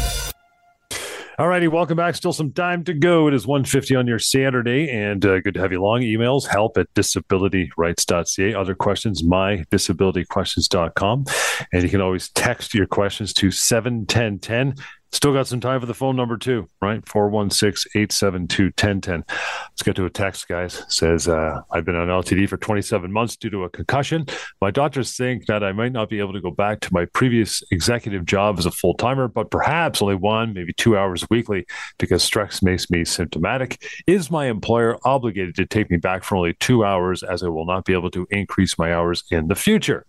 All 1.38 1.48
righty, 1.48 1.66
welcome 1.66 1.96
back. 1.96 2.14
Still 2.14 2.34
some 2.34 2.52
time 2.52 2.84
to 2.84 2.92
go. 2.92 3.26
It 3.26 3.32
is 3.32 3.46
1.50 3.46 3.98
on 3.98 4.06
your 4.06 4.18
Saturday, 4.18 4.90
and 4.90 5.24
uh, 5.24 5.40
good 5.40 5.54
to 5.54 5.60
have 5.60 5.72
you 5.72 5.80
along. 5.80 6.02
Emails, 6.02 6.46
help 6.46 6.76
at 6.76 6.92
disabilityrights.ca. 6.92 8.54
Other 8.54 8.74
questions, 8.74 9.22
mydisabilityquestions.com. 9.22 11.24
And 11.72 11.82
you 11.82 11.88
can 11.88 12.02
always 12.02 12.28
text 12.30 12.74
your 12.74 12.86
questions 12.86 13.32
to 13.34 13.50
71010. 13.50 14.74
Still 15.12 15.32
got 15.34 15.46
some 15.46 15.60
time 15.60 15.78
for 15.78 15.86
the 15.86 15.92
phone 15.92 16.16
number 16.16 16.38
too, 16.38 16.66
right? 16.80 17.04
416-872-1010. 17.04 19.24
Let's 19.28 19.82
get 19.82 19.94
to 19.96 20.06
a 20.06 20.10
text, 20.10 20.48
guys. 20.48 20.82
says, 20.88 21.28
uh, 21.28 21.60
I've 21.70 21.84
been 21.84 21.96
on 21.96 22.08
LTD 22.08 22.48
for 22.48 22.56
27 22.56 23.12
months 23.12 23.36
due 23.36 23.50
to 23.50 23.64
a 23.64 23.68
concussion. 23.68 24.24
My 24.62 24.70
doctors 24.70 25.14
think 25.14 25.44
that 25.46 25.62
I 25.62 25.72
might 25.72 25.92
not 25.92 26.08
be 26.08 26.18
able 26.18 26.32
to 26.32 26.40
go 26.40 26.50
back 26.50 26.80
to 26.80 26.94
my 26.94 27.04
previous 27.04 27.62
executive 27.70 28.24
job 28.24 28.58
as 28.58 28.64
a 28.64 28.70
full 28.70 28.94
timer, 28.94 29.28
but 29.28 29.50
perhaps 29.50 30.00
only 30.00 30.14
one, 30.14 30.54
maybe 30.54 30.72
two 30.72 30.96
hours 30.96 31.28
weekly 31.28 31.66
because 31.98 32.24
stress 32.24 32.62
makes 32.62 32.90
me 32.90 33.04
symptomatic. 33.04 33.84
Is 34.06 34.30
my 34.30 34.46
employer 34.46 34.96
obligated 35.04 35.56
to 35.56 35.66
take 35.66 35.90
me 35.90 35.98
back 35.98 36.24
for 36.24 36.36
only 36.36 36.54
two 36.54 36.86
hours 36.86 37.22
as 37.22 37.42
I 37.42 37.48
will 37.48 37.66
not 37.66 37.84
be 37.84 37.92
able 37.92 38.10
to 38.12 38.26
increase 38.30 38.78
my 38.78 38.94
hours 38.94 39.24
in 39.30 39.48
the 39.48 39.56
future? 39.56 40.06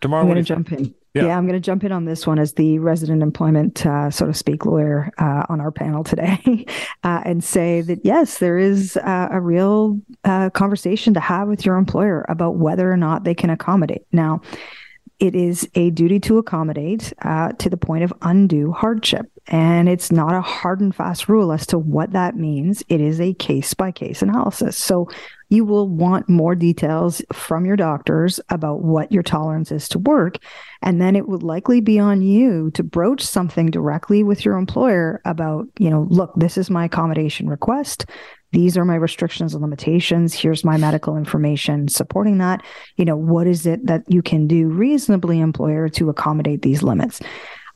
Tamar, 0.00 0.18
I'm 0.18 0.26
going 0.26 0.38
to 0.38 0.42
jump 0.42 0.72
in. 0.72 0.96
Yeah. 1.14 1.26
yeah. 1.26 1.36
I'm 1.36 1.46
going 1.46 1.60
to 1.60 1.64
jump 1.64 1.84
in 1.84 1.92
on 1.92 2.06
this 2.06 2.26
one 2.26 2.38
as 2.38 2.54
the 2.54 2.78
resident 2.78 3.22
employment, 3.22 3.84
uh, 3.84 4.10
so 4.10 4.26
to 4.26 4.34
speak, 4.34 4.64
lawyer 4.64 5.12
uh, 5.18 5.44
on 5.48 5.60
our 5.60 5.70
panel 5.70 6.04
today 6.04 6.64
uh, 7.04 7.20
and 7.24 7.44
say 7.44 7.82
that 7.82 8.04
yes, 8.04 8.38
there 8.38 8.58
is 8.58 8.96
uh, 8.96 9.28
a 9.30 9.40
real 9.40 10.00
uh, 10.24 10.48
conversation 10.50 11.12
to 11.14 11.20
have 11.20 11.48
with 11.48 11.66
your 11.66 11.76
employer 11.76 12.24
about 12.28 12.56
whether 12.56 12.90
or 12.90 12.96
not 12.96 13.24
they 13.24 13.34
can 13.34 13.50
accommodate. 13.50 14.06
Now, 14.12 14.40
it 15.22 15.36
is 15.36 15.68
a 15.76 15.90
duty 15.90 16.18
to 16.18 16.38
accommodate 16.38 17.12
uh, 17.22 17.52
to 17.52 17.70
the 17.70 17.76
point 17.76 18.02
of 18.02 18.12
undue 18.22 18.72
hardship. 18.72 19.30
And 19.46 19.88
it's 19.88 20.10
not 20.10 20.34
a 20.34 20.40
hard 20.40 20.80
and 20.80 20.92
fast 20.92 21.28
rule 21.28 21.52
as 21.52 21.64
to 21.68 21.78
what 21.78 22.10
that 22.12 22.34
means. 22.34 22.82
It 22.88 23.00
is 23.00 23.20
a 23.20 23.32
case 23.34 23.72
by 23.72 23.92
case 23.92 24.22
analysis. 24.22 24.76
So 24.76 25.08
you 25.52 25.66
will 25.66 25.86
want 25.86 26.30
more 26.30 26.54
details 26.54 27.20
from 27.30 27.66
your 27.66 27.76
doctors 27.76 28.40
about 28.48 28.80
what 28.80 29.12
your 29.12 29.22
tolerance 29.22 29.70
is 29.70 29.86
to 29.86 29.98
work. 29.98 30.38
And 30.80 30.98
then 30.98 31.14
it 31.14 31.28
would 31.28 31.42
likely 31.42 31.82
be 31.82 31.98
on 31.98 32.22
you 32.22 32.70
to 32.70 32.82
broach 32.82 33.20
something 33.20 33.70
directly 33.70 34.22
with 34.22 34.46
your 34.46 34.56
employer 34.56 35.20
about, 35.26 35.66
you 35.78 35.90
know, 35.90 36.06
look, 36.08 36.32
this 36.36 36.56
is 36.56 36.70
my 36.70 36.86
accommodation 36.86 37.50
request. 37.50 38.06
These 38.52 38.78
are 38.78 38.86
my 38.86 38.94
restrictions 38.94 39.52
and 39.52 39.60
limitations. 39.60 40.32
Here's 40.32 40.64
my 40.64 40.78
medical 40.78 41.18
information 41.18 41.86
supporting 41.86 42.38
that. 42.38 42.62
You 42.96 43.04
know, 43.04 43.16
what 43.16 43.46
is 43.46 43.66
it 43.66 43.84
that 43.86 44.04
you 44.08 44.22
can 44.22 44.46
do 44.46 44.68
reasonably, 44.68 45.38
employer, 45.38 45.90
to 45.90 46.08
accommodate 46.08 46.62
these 46.62 46.82
limits? 46.82 47.20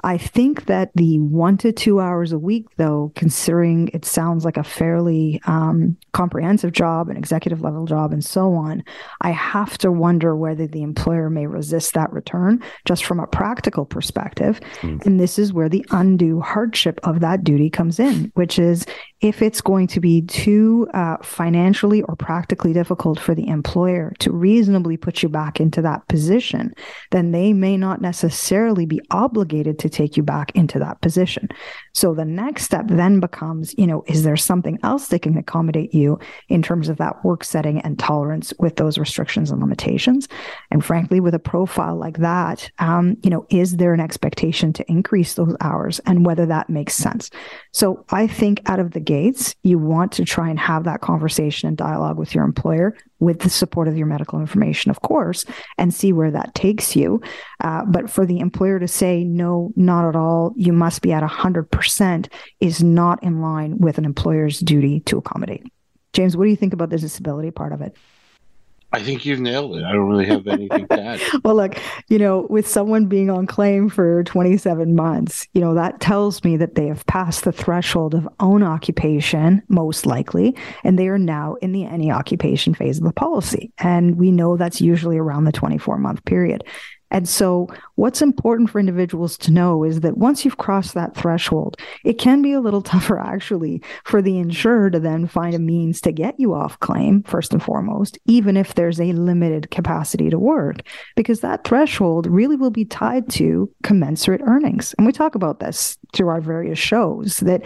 I 0.05 0.19
think 0.19 0.67
that 0.67 0.91
the 0.95 1.19
one 1.19 1.57
to 1.59 1.73
two 1.73 2.01
hours 2.01 2.33
a 2.33 2.39
week, 2.39 2.67
though, 2.77 3.13
considering 3.15 3.89
it 3.95 4.05
sounds 4.05 4.45
like 4.45 4.57
a 4.57 4.65
fairly 4.65 5.41
um, 5.47 5.97
comprehensive 6.13 6.73
job, 6.73 7.09
an 7.09 7.17
executive 7.17 7.63
level 7.63 7.87
job, 7.87 8.13
and 8.13 8.25
so 8.25 8.55
on, 8.55 8.85
I 9.23 9.31
have 9.31 9.79
to 9.79 9.91
wonder 9.91 10.37
whether 10.37 10.67
the 10.67 10.83
employer 10.83 11.31
may 11.31 11.47
resist 11.47 11.95
that 11.95 12.13
return 12.13 12.63
just 12.85 13.05
from 13.05 13.21
a 13.21 13.27
practical 13.27 13.85
perspective. 13.85 14.61
Mm. 14.81 15.05
And 15.07 15.21
this 15.21 15.39
is 15.39 15.53
where 15.53 15.69
the 15.69 15.85
undue 15.91 16.41
hardship 16.41 17.01
of 17.03 17.21
that 17.21 17.43
duty 17.43 17.71
comes 17.71 17.99
in, 17.99 18.31
which 18.35 18.59
is 18.59 18.87
if 19.23 19.41
it's 19.41 19.63
going 19.63 19.87
to 19.87 20.01
be 20.01 20.21
too 20.21 20.87
uh, 20.93 21.17
financially 21.23 22.03
or 22.03 22.15
practically 22.17 22.75
difficult 22.75 23.19
for 23.19 23.35
the 23.35 23.49
employer 23.49 24.13
to 24.19 24.31
reasonably 24.31 24.99
put 24.99 25.23
you 25.23 25.29
back 25.29 25.59
into 25.59 25.81
that 25.81 26.07
position, 26.07 26.75
then 27.13 27.33
they 27.33 27.55
may 27.55 27.79
not 27.79 28.03
necessarily 28.03 28.85
be 28.85 29.01
obligated 29.11 29.79
to 29.79 29.89
take 29.89 30.19
you 30.19 30.23
back 30.23 30.53
into 30.55 30.79
that 30.79 31.01
position. 31.01 31.49
So 31.95 32.13
the 32.13 32.27
next 32.27 32.65
step 32.65 32.89
then 32.89 33.21
becomes, 33.21 33.75
you 33.79 33.87
know, 33.87 34.05
is 34.07 34.23
there 34.23 34.37
something 34.37 34.79
else 34.83 35.09
that 35.09 35.23
can 35.23 35.39
accommodate 35.39 35.95
you 35.95 36.19
in 36.51 36.61
terms 36.61 36.91
of 36.91 36.99
that 36.99 37.25
work 37.25 37.43
setting 37.43 37.81
and 37.81 37.99
tolerance 37.99 38.53
with 38.59 38.77
those 38.77 38.99
restrictions 38.99 39.51
and 39.51 39.63
limitations? 39.63 40.29
And 40.71 40.85
frankly, 40.85 41.21
with 41.21 41.35
a 41.35 41.39
profile 41.39 41.97
like 41.97 42.19
that, 42.19 42.71
um, 42.81 43.17
you 43.23 43.31
know, 43.31 43.47
is 43.49 43.79
there 43.79 43.95
an 43.95 44.01
expectation 44.01 44.75
to 44.75 44.91
increase 44.91 45.35
those 45.35 45.57
hours 45.63 46.01
and 46.01 46.27
whether 46.27 46.45
that 46.45 46.69
makes 46.69 46.95
sense? 46.95 47.31
So 47.73 48.05
I 48.11 48.27
think 48.27 48.61
out 48.67 48.79
of 48.79 48.91
the 48.91 49.06
gates, 49.07 49.55
you 49.63 49.79
want 49.79 50.13
to 50.13 50.25
try 50.25 50.51
and 50.51 50.59
have 50.59 50.85
that 50.85 51.01
conversation 51.01 51.69
and 51.69 51.77
dialogue 51.77 52.19
with 52.19 52.35
your 52.35 52.45
employer 52.45 52.97
with 53.19 53.41
the 53.41 53.51
support 53.51 53.89
of 53.89 53.97
your 53.97 54.07
medical 54.07 54.41
information, 54.41 54.91
of 54.91 55.01
course, 55.01 55.45
and 55.79 55.95
see 55.95 56.13
where 56.13 56.31
that 56.31 56.55
takes 56.55 56.95
you. 56.95 57.21
Uh, 57.61 57.85
but 57.87 58.11
for 58.11 58.27
the 58.27 58.41
employer 58.41 58.79
to 58.79 58.89
say, 58.89 59.25
no, 59.25 59.73
not 59.77 60.07
at 60.09 60.17
all, 60.17 60.53
you 60.57 60.73
must 60.73 61.01
be 61.03 61.13
at 61.13 61.23
100% 61.23 62.29
is 62.61 62.83
not 62.83 63.23
in 63.23 63.41
line 63.41 63.79
with 63.79 63.99
an 63.99 64.05
employer's 64.05 64.61
duty 64.61 65.01
to 65.01 65.17
accommodate. 65.17 65.65
James, 66.13 66.37
what 66.37 66.45
do 66.45 66.51
you 66.51 66.57
think 66.57 66.73
about 66.73 66.91
the 66.91 66.99
disability 66.99 67.51
part 67.51 67.73
of 67.73 67.81
it? 67.81 67.97
I 68.93 69.03
think 69.03 69.27
you've 69.27 69.41
nailed 69.41 69.77
it. 69.77 69.85
I 69.85 69.93
don't 69.93 70.09
really 70.09 70.27
have 70.27 70.47
anything 70.47 70.87
to 70.89 71.03
add. 71.03 71.21
well, 71.45 71.57
look, 71.57 71.77
you 72.09 72.19
know, 72.19 72.47
with 72.49 72.69
someone 72.69 73.07
being 73.07 73.31
on 73.31 73.47
claim 73.47 73.89
for 73.89 74.23
27 74.25 74.95
months, 74.95 75.47
you 75.53 75.61
know, 75.61 75.75
that 75.75 76.01
tells 76.01 76.45
me 76.45 76.57
that 76.57 76.77
they 76.77 76.87
have 76.87 77.05
passed 77.07 77.45
the 77.45 77.53
threshold 77.53 78.15
of 78.15 78.29
own 78.39 78.63
occupation, 78.63 79.63
most 79.69 80.07
likely, 80.07 80.57
and 80.85 80.99
they 80.99 81.09
are 81.09 81.19
now 81.19 81.55
in 81.57 81.73
the 81.73 81.85
any 81.85 82.11
occupation 82.11 82.75
phase 82.75 82.99
of 82.99 83.05
the 83.05 83.13
policy. 83.13 83.73
And 83.79 84.17
we 84.17 84.31
know 84.31 84.57
that's 84.57 84.81
usually 84.81 85.19
around 85.19 85.45
the 85.45 85.53
24 85.53 85.99
month 85.99 86.25
period. 86.25 86.65
And 87.11 87.29
so, 87.29 87.69
what's 87.95 88.21
important 88.21 88.71
for 88.71 88.79
individuals 88.79 89.39
to 89.39 89.53
know 89.53 89.85
is 89.85 90.01
that 90.01 90.19
once 90.19 90.45
you've 90.45 90.57
crossed 90.57 90.95
that 90.95 91.15
threshold, 91.15 91.77
it 92.05 92.15
can 92.15 92.43
be 92.43 92.53
a 92.53 92.61
little 92.61 92.83
tougher 92.97 93.19
actually 93.19 93.83
for 94.05 94.21
the 94.21 94.39
insurer 94.39 94.91
to 94.91 95.01
then 95.01 95.27
find 95.27 95.55
a 95.55 95.59
means 95.59 96.01
to 96.03 96.13
get 96.13 96.39
you 96.39 96.55
off 96.55 96.79
claim, 96.81 97.23
first 97.23 97.53
and 97.53 97.63
foremost, 97.63 98.19
even 98.27 98.57
if 98.57 98.75
there's 98.75 99.01
a 99.01 99.13
limited 99.13 99.71
capacity 99.71 100.31
to 100.31 100.39
work, 100.39 100.83
because 101.15 101.41
that 101.41 101.65
threshold 101.65 102.27
really 102.27 102.57
will 102.57 102.71
be 102.71 102.85
tied 102.85 103.29
to 103.31 103.71
commensurate 103.83 104.41
earnings. 104.45 104.95
And 104.99 105.07
we 105.07 105.13
talk 105.13 105.35
about 105.35 105.61
this 105.61 105.97
through 106.13 106.29
our 106.29 106.41
various 106.41 106.79
shows 106.79 107.39
that 107.39 107.63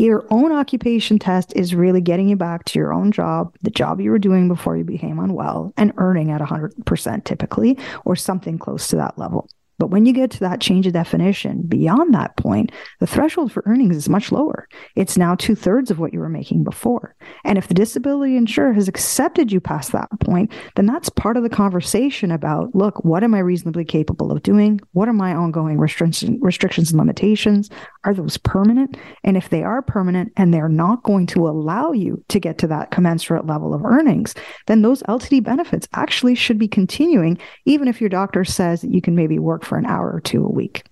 your 0.00 0.26
own 0.30 0.52
occupation 0.52 1.18
test 1.18 1.52
is 1.54 1.74
really 1.74 2.00
getting 2.00 2.28
you 2.28 2.36
back 2.36 2.64
to 2.64 2.78
your 2.78 2.92
own 2.92 3.12
job, 3.12 3.54
the 3.62 3.70
job 3.70 4.00
you 4.00 4.10
were 4.10 4.18
doing 4.18 4.48
before 4.48 4.76
you 4.76 4.84
became 4.84 5.18
unwell, 5.18 5.72
and 5.76 5.92
earning 5.98 6.30
at 6.30 6.40
100% 6.40 7.24
typically, 7.24 7.78
or 8.04 8.16
something 8.16 8.58
close 8.58 8.88
to 8.88 8.96
that 8.96 9.18
level. 9.18 9.48
But 9.80 9.88
when 9.88 10.04
you 10.04 10.12
get 10.12 10.30
to 10.32 10.40
that 10.40 10.60
change 10.60 10.86
of 10.86 10.92
definition 10.92 11.62
beyond 11.62 12.12
that 12.12 12.36
point, 12.36 12.70
the 12.98 13.06
threshold 13.06 13.50
for 13.50 13.62
earnings 13.64 13.96
is 13.96 14.10
much 14.10 14.30
lower. 14.30 14.68
It's 14.94 15.16
now 15.16 15.34
two 15.34 15.54
thirds 15.54 15.90
of 15.90 15.98
what 15.98 16.12
you 16.12 16.20
were 16.20 16.28
making 16.28 16.64
before. 16.64 17.16
And 17.46 17.56
if 17.56 17.66
the 17.66 17.72
disability 17.72 18.36
insurer 18.36 18.74
has 18.74 18.88
accepted 18.88 19.50
you 19.50 19.58
past 19.58 19.92
that 19.92 20.10
point, 20.20 20.52
then 20.76 20.84
that's 20.84 21.08
part 21.08 21.38
of 21.38 21.42
the 21.42 21.48
conversation 21.48 22.30
about 22.30 22.74
look, 22.74 23.02
what 23.06 23.24
am 23.24 23.34
I 23.34 23.38
reasonably 23.38 23.86
capable 23.86 24.30
of 24.30 24.42
doing? 24.42 24.80
What 24.92 25.08
are 25.08 25.14
my 25.14 25.34
ongoing 25.34 25.78
restriction, 25.78 26.38
restrictions 26.42 26.90
and 26.90 26.98
limitations? 26.98 27.70
Are 28.04 28.14
those 28.14 28.38
permanent? 28.38 28.96
And 29.24 29.36
if 29.36 29.50
they 29.50 29.62
are 29.62 29.82
permanent 29.82 30.32
and 30.36 30.54
they're 30.54 30.70
not 30.70 31.02
going 31.02 31.26
to 31.28 31.46
allow 31.46 31.92
you 31.92 32.24
to 32.28 32.40
get 32.40 32.56
to 32.58 32.66
that 32.68 32.90
commensurate 32.90 33.46
level 33.46 33.74
of 33.74 33.84
earnings, 33.84 34.34
then 34.66 34.80
those 34.80 35.02
LTD 35.02 35.42
benefits 35.44 35.86
actually 35.92 36.34
should 36.34 36.58
be 36.58 36.68
continuing, 36.68 37.38
even 37.66 37.88
if 37.88 38.00
your 38.00 38.08
doctor 38.08 38.44
says 38.44 38.80
that 38.80 38.92
you 38.92 39.02
can 39.02 39.14
maybe 39.14 39.38
work 39.38 39.64
for 39.64 39.76
an 39.76 39.84
hour 39.84 40.10
or 40.10 40.20
two 40.20 40.44
a 40.44 40.50
week. 40.50 40.84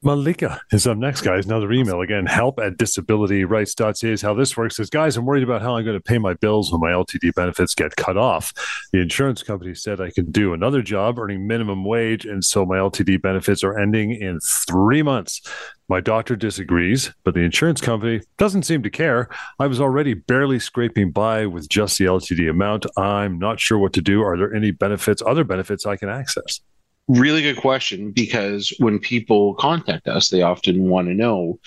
Malika 0.00 0.60
is 0.70 0.86
up 0.86 0.96
next, 0.96 1.22
guys. 1.22 1.46
Another 1.46 1.72
email 1.72 2.02
again. 2.02 2.24
Help 2.24 2.60
at 2.60 2.78
disabilityrights.ca 2.78 4.12
is 4.12 4.22
how 4.22 4.32
this 4.32 4.56
works. 4.56 4.76
Says, 4.76 4.90
guys, 4.90 5.16
I'm 5.16 5.26
worried 5.26 5.42
about 5.42 5.60
how 5.60 5.76
I'm 5.76 5.84
going 5.84 5.96
to 5.96 6.02
pay 6.02 6.18
my 6.18 6.34
bills 6.34 6.70
when 6.70 6.80
my 6.80 6.92
LTD 6.92 7.34
benefits 7.34 7.74
get 7.74 7.96
cut 7.96 8.16
off. 8.16 8.52
The 8.92 9.00
insurance 9.00 9.42
company 9.42 9.74
said 9.74 10.00
I 10.00 10.10
can 10.10 10.30
do 10.30 10.54
another 10.54 10.82
job 10.82 11.18
earning 11.18 11.48
minimum 11.48 11.84
wage, 11.84 12.24
and 12.26 12.44
so 12.44 12.64
my 12.64 12.76
LTD 12.76 13.20
benefits 13.20 13.64
are 13.64 13.76
ending 13.76 14.12
in 14.12 14.38
three 14.38 15.02
months. 15.02 15.40
My 15.88 16.00
doctor 16.00 16.36
disagrees, 16.36 17.12
but 17.24 17.34
the 17.34 17.40
insurance 17.40 17.80
company 17.80 18.20
doesn't 18.36 18.62
seem 18.62 18.84
to 18.84 18.90
care. 18.90 19.28
I 19.58 19.66
was 19.66 19.80
already 19.80 20.14
barely 20.14 20.60
scraping 20.60 21.10
by 21.10 21.46
with 21.46 21.68
just 21.68 21.98
the 21.98 22.04
LTD 22.04 22.48
amount. 22.48 22.86
I'm 22.96 23.36
not 23.40 23.58
sure 23.58 23.78
what 23.78 23.94
to 23.94 24.00
do. 24.00 24.22
Are 24.22 24.36
there 24.36 24.54
any 24.54 24.70
benefits, 24.70 25.22
other 25.26 25.42
benefits 25.42 25.86
I 25.86 25.96
can 25.96 26.08
access? 26.08 26.60
Really 27.08 27.40
good 27.42 27.56
question 27.56 28.10
because 28.12 28.72
when 28.78 28.98
people 28.98 29.54
contact 29.54 30.06
us, 30.06 30.28
they 30.28 30.42
often 30.42 30.88
want 30.88 31.08
to 31.08 31.14
know 31.14 31.58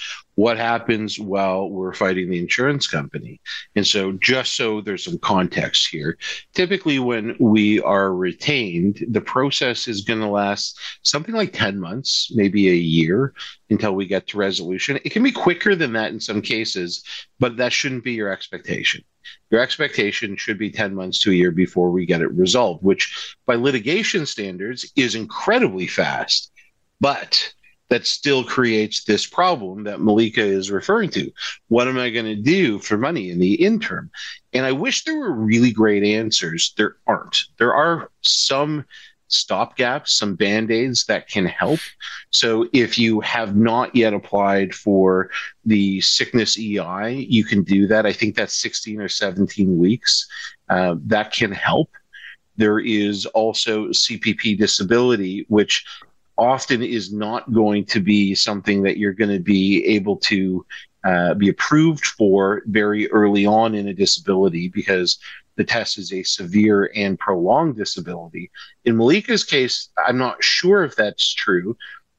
what 0.41 0.57
happens 0.57 1.19
while 1.19 1.69
we're 1.69 1.93
fighting 1.93 2.27
the 2.27 2.39
insurance 2.39 2.87
company. 2.87 3.39
And 3.75 3.85
so, 3.85 4.13
just 4.13 4.55
so 4.55 4.81
there's 4.81 5.03
some 5.03 5.19
context 5.19 5.87
here, 5.87 6.17
typically 6.55 6.97
when 6.97 7.35
we 7.39 7.79
are 7.81 8.11
retained, 8.15 9.05
the 9.07 9.21
process 9.21 9.87
is 9.87 10.01
going 10.01 10.19
to 10.19 10.27
last 10.27 10.79
something 11.03 11.35
like 11.35 11.53
10 11.53 11.79
months, 11.79 12.31
maybe 12.33 12.69
a 12.69 12.73
year 12.73 13.35
until 13.69 13.93
we 13.93 14.07
get 14.07 14.25
to 14.29 14.37
resolution. 14.39 14.97
It 15.05 15.11
can 15.11 15.21
be 15.21 15.31
quicker 15.31 15.75
than 15.75 15.93
that 15.93 16.11
in 16.11 16.19
some 16.19 16.41
cases, 16.41 17.03
but 17.37 17.57
that 17.57 17.71
shouldn't 17.71 18.03
be 18.03 18.13
your 18.13 18.31
expectation. 18.31 19.03
Your 19.51 19.61
expectation 19.61 20.35
should 20.37 20.57
be 20.57 20.71
10 20.71 20.95
months 20.95 21.19
to 21.19 21.29
a 21.29 21.35
year 21.35 21.51
before 21.51 21.91
we 21.91 22.07
get 22.07 22.21
it 22.21 22.33
resolved, 22.33 22.83
which 22.83 23.35
by 23.45 23.53
litigation 23.53 24.25
standards 24.25 24.91
is 24.95 25.13
incredibly 25.13 25.85
fast. 25.85 26.51
But 26.99 27.53
that 27.91 28.07
still 28.07 28.41
creates 28.41 29.03
this 29.03 29.27
problem 29.27 29.83
that 29.83 29.99
Malika 29.99 30.41
is 30.41 30.71
referring 30.71 31.09
to. 31.09 31.29
What 31.67 31.89
am 31.89 31.99
I 31.99 32.09
going 32.09 32.25
to 32.25 32.37
do 32.37 32.79
for 32.79 32.97
money 32.97 33.29
in 33.29 33.37
the 33.37 33.55
interim? 33.55 34.09
And 34.53 34.65
I 34.65 34.71
wish 34.71 35.03
there 35.03 35.19
were 35.19 35.33
really 35.33 35.73
great 35.73 36.01
answers. 36.01 36.73
There 36.77 36.95
aren't. 37.05 37.43
There 37.57 37.73
are 37.73 38.09
some 38.21 38.85
stopgaps, 39.29 40.07
some 40.07 40.35
band 40.35 40.71
aids 40.71 41.05
that 41.07 41.27
can 41.27 41.45
help. 41.45 41.81
So 42.29 42.65
if 42.71 42.97
you 42.97 43.19
have 43.19 43.57
not 43.57 43.93
yet 43.93 44.13
applied 44.13 44.73
for 44.73 45.29
the 45.65 45.99
sickness 45.99 46.57
EI, 46.57 47.27
you 47.29 47.43
can 47.43 47.61
do 47.61 47.87
that. 47.87 48.05
I 48.05 48.13
think 48.13 48.37
that's 48.37 48.55
16 48.61 49.01
or 49.01 49.09
17 49.09 49.77
weeks. 49.77 50.29
Uh, 50.69 50.95
that 51.07 51.33
can 51.33 51.51
help. 51.51 51.89
There 52.55 52.79
is 52.79 53.25
also 53.27 53.87
CPP 53.87 54.57
disability, 54.57 55.45
which 55.49 55.85
often 56.41 56.81
is 56.81 57.13
not 57.13 57.53
going 57.53 57.85
to 57.85 57.99
be 57.99 58.33
something 58.33 58.81
that 58.81 58.97
you're 58.97 59.13
going 59.13 59.29
to 59.29 59.39
be 59.39 59.85
able 59.85 60.17
to 60.17 60.65
uh, 61.03 61.35
be 61.35 61.49
approved 61.49 62.03
for 62.03 62.63
very 62.65 63.09
early 63.11 63.45
on 63.45 63.75
in 63.75 63.87
a 63.87 63.93
disability 63.93 64.67
because 64.67 65.19
the 65.55 65.63
test 65.63 65.99
is 65.99 66.11
a 66.11 66.23
severe 66.23 66.91
and 66.95 67.19
prolonged 67.19 67.77
disability. 67.77 68.49
In 68.85 68.97
Malika's 68.97 69.43
case, 69.43 69.89
I'm 70.03 70.17
not 70.17 70.43
sure 70.43 70.83
if 70.83 70.95
that's 70.95 71.31
true 71.31 71.77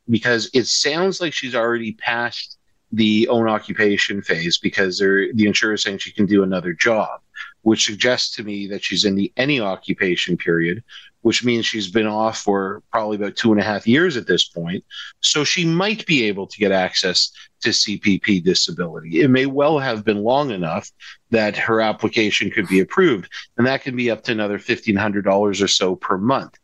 because 0.08 0.48
it 0.54 0.68
sounds 0.68 1.20
like 1.20 1.34
she's 1.34 1.56
already 1.56 1.94
passed 1.94 2.58
the 2.92 3.26
own 3.26 3.48
occupation 3.48 4.22
phase 4.22 4.56
because 4.56 4.98
the 4.98 5.32
insurer 5.36 5.74
is 5.74 5.82
saying 5.82 5.98
she 5.98 6.12
can 6.12 6.26
do 6.26 6.44
another 6.44 6.72
job, 6.72 7.20
which 7.62 7.86
suggests 7.86 8.36
to 8.36 8.44
me 8.44 8.68
that 8.68 8.84
she's 8.84 9.04
in 9.04 9.16
the 9.16 9.32
any 9.36 9.58
occupation 9.58 10.36
period, 10.36 10.84
which 11.22 11.44
means 11.44 11.64
she's 11.64 11.90
been 11.90 12.06
off 12.06 12.38
for 12.38 12.82
probably 12.92 13.16
about 13.16 13.36
two 13.36 13.52
and 13.52 13.60
a 13.60 13.64
half 13.64 13.86
years 13.86 14.16
at 14.16 14.26
this 14.26 14.44
point. 14.44 14.84
So 15.20 15.44
she 15.44 15.64
might 15.64 16.04
be 16.06 16.24
able 16.24 16.46
to 16.46 16.58
get 16.58 16.72
access 16.72 17.32
to 17.62 17.70
CPP 17.70 18.44
disability. 18.44 19.20
It 19.20 19.28
may 19.28 19.46
well 19.46 19.78
have 19.78 20.04
been 20.04 20.22
long 20.22 20.50
enough 20.50 20.90
that 21.30 21.56
her 21.56 21.80
application 21.80 22.50
could 22.50 22.68
be 22.68 22.80
approved, 22.80 23.28
and 23.56 23.66
that 23.66 23.82
can 23.82 23.96
be 23.96 24.10
up 24.10 24.22
to 24.24 24.32
another 24.32 24.58
$1,500 24.58 25.62
or 25.62 25.68
so 25.68 25.96
per 25.96 26.18
month. 26.18 26.58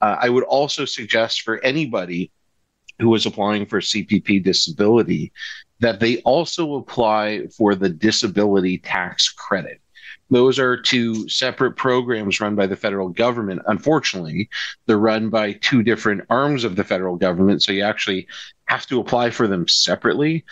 Uh, 0.00 0.16
I 0.20 0.28
would 0.28 0.44
also 0.44 0.84
suggest 0.84 1.42
for 1.42 1.64
anybody 1.64 2.32
who 2.98 3.14
is 3.14 3.26
applying 3.26 3.66
for 3.66 3.80
CPP 3.80 4.42
disability 4.42 5.32
that 5.80 5.98
they 5.98 6.18
also 6.18 6.76
apply 6.76 7.46
for 7.56 7.74
the 7.74 7.88
disability 7.88 8.78
tax 8.78 9.28
credit. 9.28 9.80
Those 10.32 10.58
are 10.58 10.80
two 10.80 11.28
separate 11.28 11.72
programs 11.72 12.40
run 12.40 12.54
by 12.54 12.66
the 12.66 12.74
federal 12.74 13.10
government. 13.10 13.60
Unfortunately, 13.66 14.48
they're 14.86 14.96
run 14.96 15.28
by 15.28 15.52
two 15.52 15.82
different 15.82 16.22
arms 16.30 16.64
of 16.64 16.74
the 16.74 16.84
federal 16.84 17.16
government. 17.16 17.62
So 17.62 17.70
you 17.70 17.82
actually 17.82 18.26
have 18.64 18.86
to 18.86 18.98
apply 18.98 19.28
for 19.28 19.46
them 19.46 19.68
separately, 19.68 20.46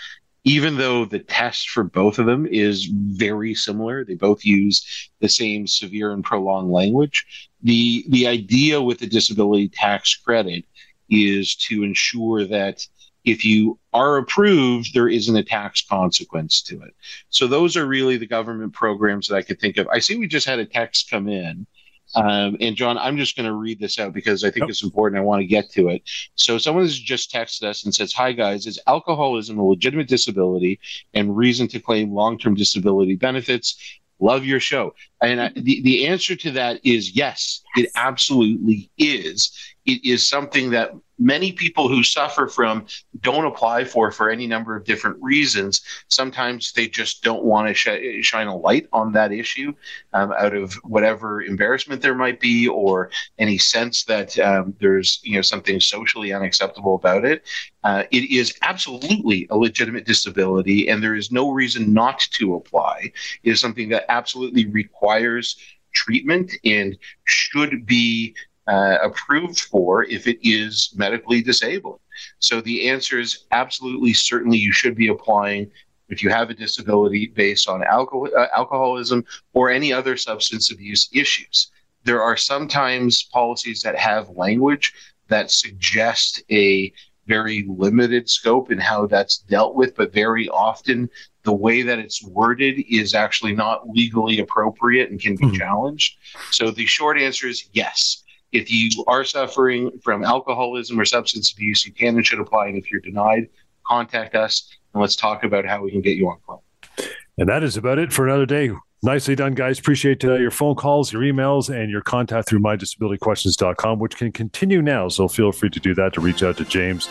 even 0.44 0.76
though 0.76 1.06
the 1.06 1.20
test 1.20 1.70
for 1.70 1.82
both 1.82 2.18
of 2.18 2.26
them 2.26 2.44
is 2.46 2.84
very 2.92 3.54
similar. 3.54 4.04
They 4.04 4.16
both 4.16 4.44
use 4.44 5.10
the 5.20 5.30
same 5.30 5.66
severe 5.66 6.12
and 6.12 6.22
prolonged 6.22 6.70
language. 6.70 7.48
The, 7.62 8.04
the 8.10 8.26
idea 8.26 8.82
with 8.82 8.98
the 8.98 9.06
disability 9.06 9.68
tax 9.68 10.14
credit 10.14 10.66
is 11.08 11.56
to 11.56 11.84
ensure 11.84 12.44
that 12.44 12.86
if 13.24 13.44
you 13.44 13.78
are 13.92 14.16
approved, 14.16 14.94
there 14.94 15.08
isn't 15.08 15.36
a 15.36 15.44
tax 15.44 15.82
consequence 15.82 16.62
to 16.62 16.80
it. 16.82 16.94
So 17.28 17.46
those 17.46 17.76
are 17.76 17.86
really 17.86 18.16
the 18.16 18.26
government 18.26 18.72
programs 18.72 19.28
that 19.28 19.36
I 19.36 19.42
could 19.42 19.60
think 19.60 19.76
of. 19.76 19.88
I 19.88 19.98
see 19.98 20.16
we 20.16 20.26
just 20.26 20.46
had 20.46 20.58
a 20.58 20.66
text 20.66 21.10
come 21.10 21.28
in. 21.28 21.66
Um, 22.14 22.56
and 22.60 22.74
John, 22.74 22.98
I'm 22.98 23.16
just 23.16 23.36
going 23.36 23.46
to 23.46 23.54
read 23.54 23.78
this 23.78 23.98
out 23.98 24.12
because 24.12 24.42
I 24.42 24.50
think 24.50 24.62
yep. 24.62 24.70
it's 24.70 24.82
important. 24.82 25.20
I 25.20 25.22
want 25.22 25.40
to 25.40 25.46
get 25.46 25.70
to 25.72 25.88
it. 25.88 26.02
So 26.34 26.58
someone 26.58 26.84
has 26.84 26.98
just 26.98 27.32
texted 27.32 27.62
us 27.64 27.84
and 27.84 27.94
says, 27.94 28.12
"Hi 28.14 28.32
guys, 28.32 28.66
is 28.66 28.80
alcoholism 28.86 29.58
a 29.58 29.64
legitimate 29.64 30.08
disability 30.08 30.80
and 31.14 31.36
reason 31.36 31.68
to 31.68 31.78
claim 31.78 32.12
long-term 32.12 32.54
disability 32.54 33.14
benefits? 33.14 33.76
Love 34.18 34.44
your 34.44 34.58
show." 34.58 34.94
And 35.22 35.40
I, 35.40 35.48
the 35.54 35.82
the 35.82 36.08
answer 36.08 36.34
to 36.34 36.50
that 36.52 36.80
is 36.84 37.14
yes, 37.14 37.62
yes, 37.76 37.84
it 37.84 37.90
absolutely 37.94 38.90
is. 38.98 39.52
It 39.90 40.04
is 40.04 40.28
something 40.28 40.70
that 40.70 40.92
many 41.18 41.52
people 41.52 41.86
who 41.88 42.02
suffer 42.02 42.46
from 42.48 42.86
don't 43.20 43.44
apply 43.44 43.84
for 43.84 44.10
for 44.10 44.30
any 44.30 44.46
number 44.46 44.74
of 44.74 44.84
different 44.84 45.16
reasons. 45.20 45.82
Sometimes 46.08 46.72
they 46.72 46.88
just 46.88 47.22
don't 47.22 47.44
want 47.44 47.68
to 47.68 47.74
sh- 47.74 48.26
shine 48.26 48.46
a 48.46 48.56
light 48.56 48.88
on 48.92 49.12
that 49.12 49.30
issue 49.32 49.72
um, 50.14 50.32
out 50.32 50.54
of 50.54 50.74
whatever 50.76 51.42
embarrassment 51.42 52.00
there 52.00 52.14
might 52.14 52.40
be 52.40 52.66
or 52.66 53.10
any 53.38 53.58
sense 53.58 54.04
that 54.04 54.38
um, 54.38 54.74
there's 54.80 55.20
you 55.22 55.36
know 55.36 55.42
something 55.42 55.78
socially 55.80 56.32
unacceptable 56.32 56.94
about 56.94 57.24
it. 57.24 57.46
Uh, 57.84 58.04
it 58.10 58.30
is 58.30 58.54
absolutely 58.62 59.46
a 59.50 59.56
legitimate 59.56 60.06
disability, 60.06 60.88
and 60.88 61.02
there 61.02 61.14
is 61.14 61.30
no 61.30 61.50
reason 61.50 61.92
not 61.92 62.20
to 62.32 62.54
apply. 62.54 63.12
It 63.42 63.50
is 63.50 63.60
something 63.60 63.88
that 63.90 64.06
absolutely 64.08 64.66
requires 64.66 65.56
treatment 65.92 66.52
and 66.64 66.96
should 67.24 67.84
be 67.86 68.34
uh, 68.70 68.98
approved 69.02 69.60
for 69.60 70.04
if 70.04 70.28
it 70.28 70.38
is 70.48 70.92
medically 70.94 71.42
disabled. 71.42 72.00
So 72.38 72.60
the 72.60 72.88
answer 72.88 73.18
is 73.18 73.46
absolutely, 73.50 74.12
certainly, 74.12 74.58
you 74.58 74.72
should 74.72 74.94
be 74.94 75.08
applying 75.08 75.70
if 76.08 76.22
you 76.22 76.30
have 76.30 76.50
a 76.50 76.54
disability 76.54 77.26
based 77.26 77.68
on 77.68 77.82
alcohol, 77.82 78.28
uh, 78.36 78.46
alcoholism 78.56 79.24
or 79.54 79.70
any 79.70 79.92
other 79.92 80.16
substance 80.16 80.70
abuse 80.70 81.08
issues. 81.12 81.72
There 82.04 82.22
are 82.22 82.36
sometimes 82.36 83.24
policies 83.24 83.82
that 83.82 83.96
have 83.96 84.30
language 84.30 84.92
that 85.28 85.50
suggest 85.50 86.42
a 86.50 86.92
very 87.26 87.64
limited 87.68 88.28
scope 88.28 88.70
in 88.70 88.78
how 88.78 89.06
that's 89.06 89.38
dealt 89.38 89.74
with, 89.74 89.96
but 89.96 90.12
very 90.12 90.48
often 90.48 91.08
the 91.42 91.52
way 91.52 91.82
that 91.82 91.98
it's 91.98 92.22
worded 92.24 92.84
is 92.88 93.14
actually 93.14 93.54
not 93.54 93.88
legally 93.88 94.38
appropriate 94.38 95.10
and 95.10 95.20
can 95.20 95.36
be 95.36 95.46
mm-hmm. 95.46 95.56
challenged. 95.56 96.16
So 96.50 96.70
the 96.70 96.86
short 96.86 97.18
answer 97.18 97.48
is 97.48 97.68
yes. 97.72 98.24
If 98.52 98.70
you 98.70 99.04
are 99.06 99.24
suffering 99.24 99.90
from 100.02 100.24
alcoholism 100.24 100.98
or 100.98 101.04
substance 101.04 101.52
abuse, 101.52 101.86
you 101.86 101.92
can 101.92 102.16
and 102.16 102.26
should 102.26 102.40
apply. 102.40 102.68
And 102.68 102.76
if 102.76 102.90
you're 102.90 103.00
denied, 103.00 103.48
contact 103.86 104.34
us 104.34 104.76
and 104.92 105.00
let's 105.00 105.16
talk 105.16 105.44
about 105.44 105.66
how 105.66 105.82
we 105.82 105.90
can 105.90 106.00
get 106.00 106.16
you 106.16 106.28
on 106.28 106.38
claim. 106.46 107.10
And 107.38 107.48
that 107.48 107.62
is 107.62 107.76
about 107.76 107.98
it 107.98 108.12
for 108.12 108.26
another 108.26 108.46
day. 108.46 108.70
Nicely 109.02 109.34
done, 109.34 109.54
guys. 109.54 109.78
Appreciate 109.78 110.22
uh, 110.26 110.34
your 110.34 110.50
phone 110.50 110.74
calls, 110.74 111.10
your 111.10 111.22
emails, 111.22 111.74
and 111.74 111.90
your 111.90 112.02
contact 112.02 112.48
through 112.48 112.58
mydisabilityquestions.com, 112.58 113.98
which 113.98 114.16
can 114.16 114.30
continue 114.30 114.82
now. 114.82 115.08
So 115.08 115.26
feel 115.26 115.52
free 115.52 115.70
to 115.70 115.80
do 115.80 115.94
that 115.94 116.12
to 116.14 116.20
reach 116.20 116.42
out 116.42 116.58
to 116.58 116.66
James. 116.66 117.08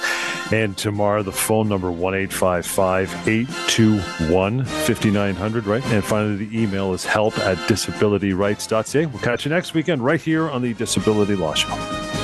And 0.52 0.78
Tamar, 0.78 1.24
the 1.24 1.32
phone 1.32 1.68
number 1.68 1.92
1 1.92 2.14
821 2.14 4.66
5900, 4.66 5.66
right? 5.66 5.84
And 5.86 6.04
finally, 6.04 6.46
the 6.46 6.62
email 6.62 6.94
is 6.94 7.06
help 7.06 7.40
at 7.40 7.58
disabilityrights.ca. 7.68 9.08
We'll 9.08 9.20
catch 9.20 9.46
you 9.46 9.52
next 9.52 9.74
weekend 9.74 10.06
right 10.06 10.22
here 10.22 10.48
on 10.48 10.62
the 10.62 10.76
Disability 10.76 11.36
Law 11.36 11.56
Show. 11.56 12.19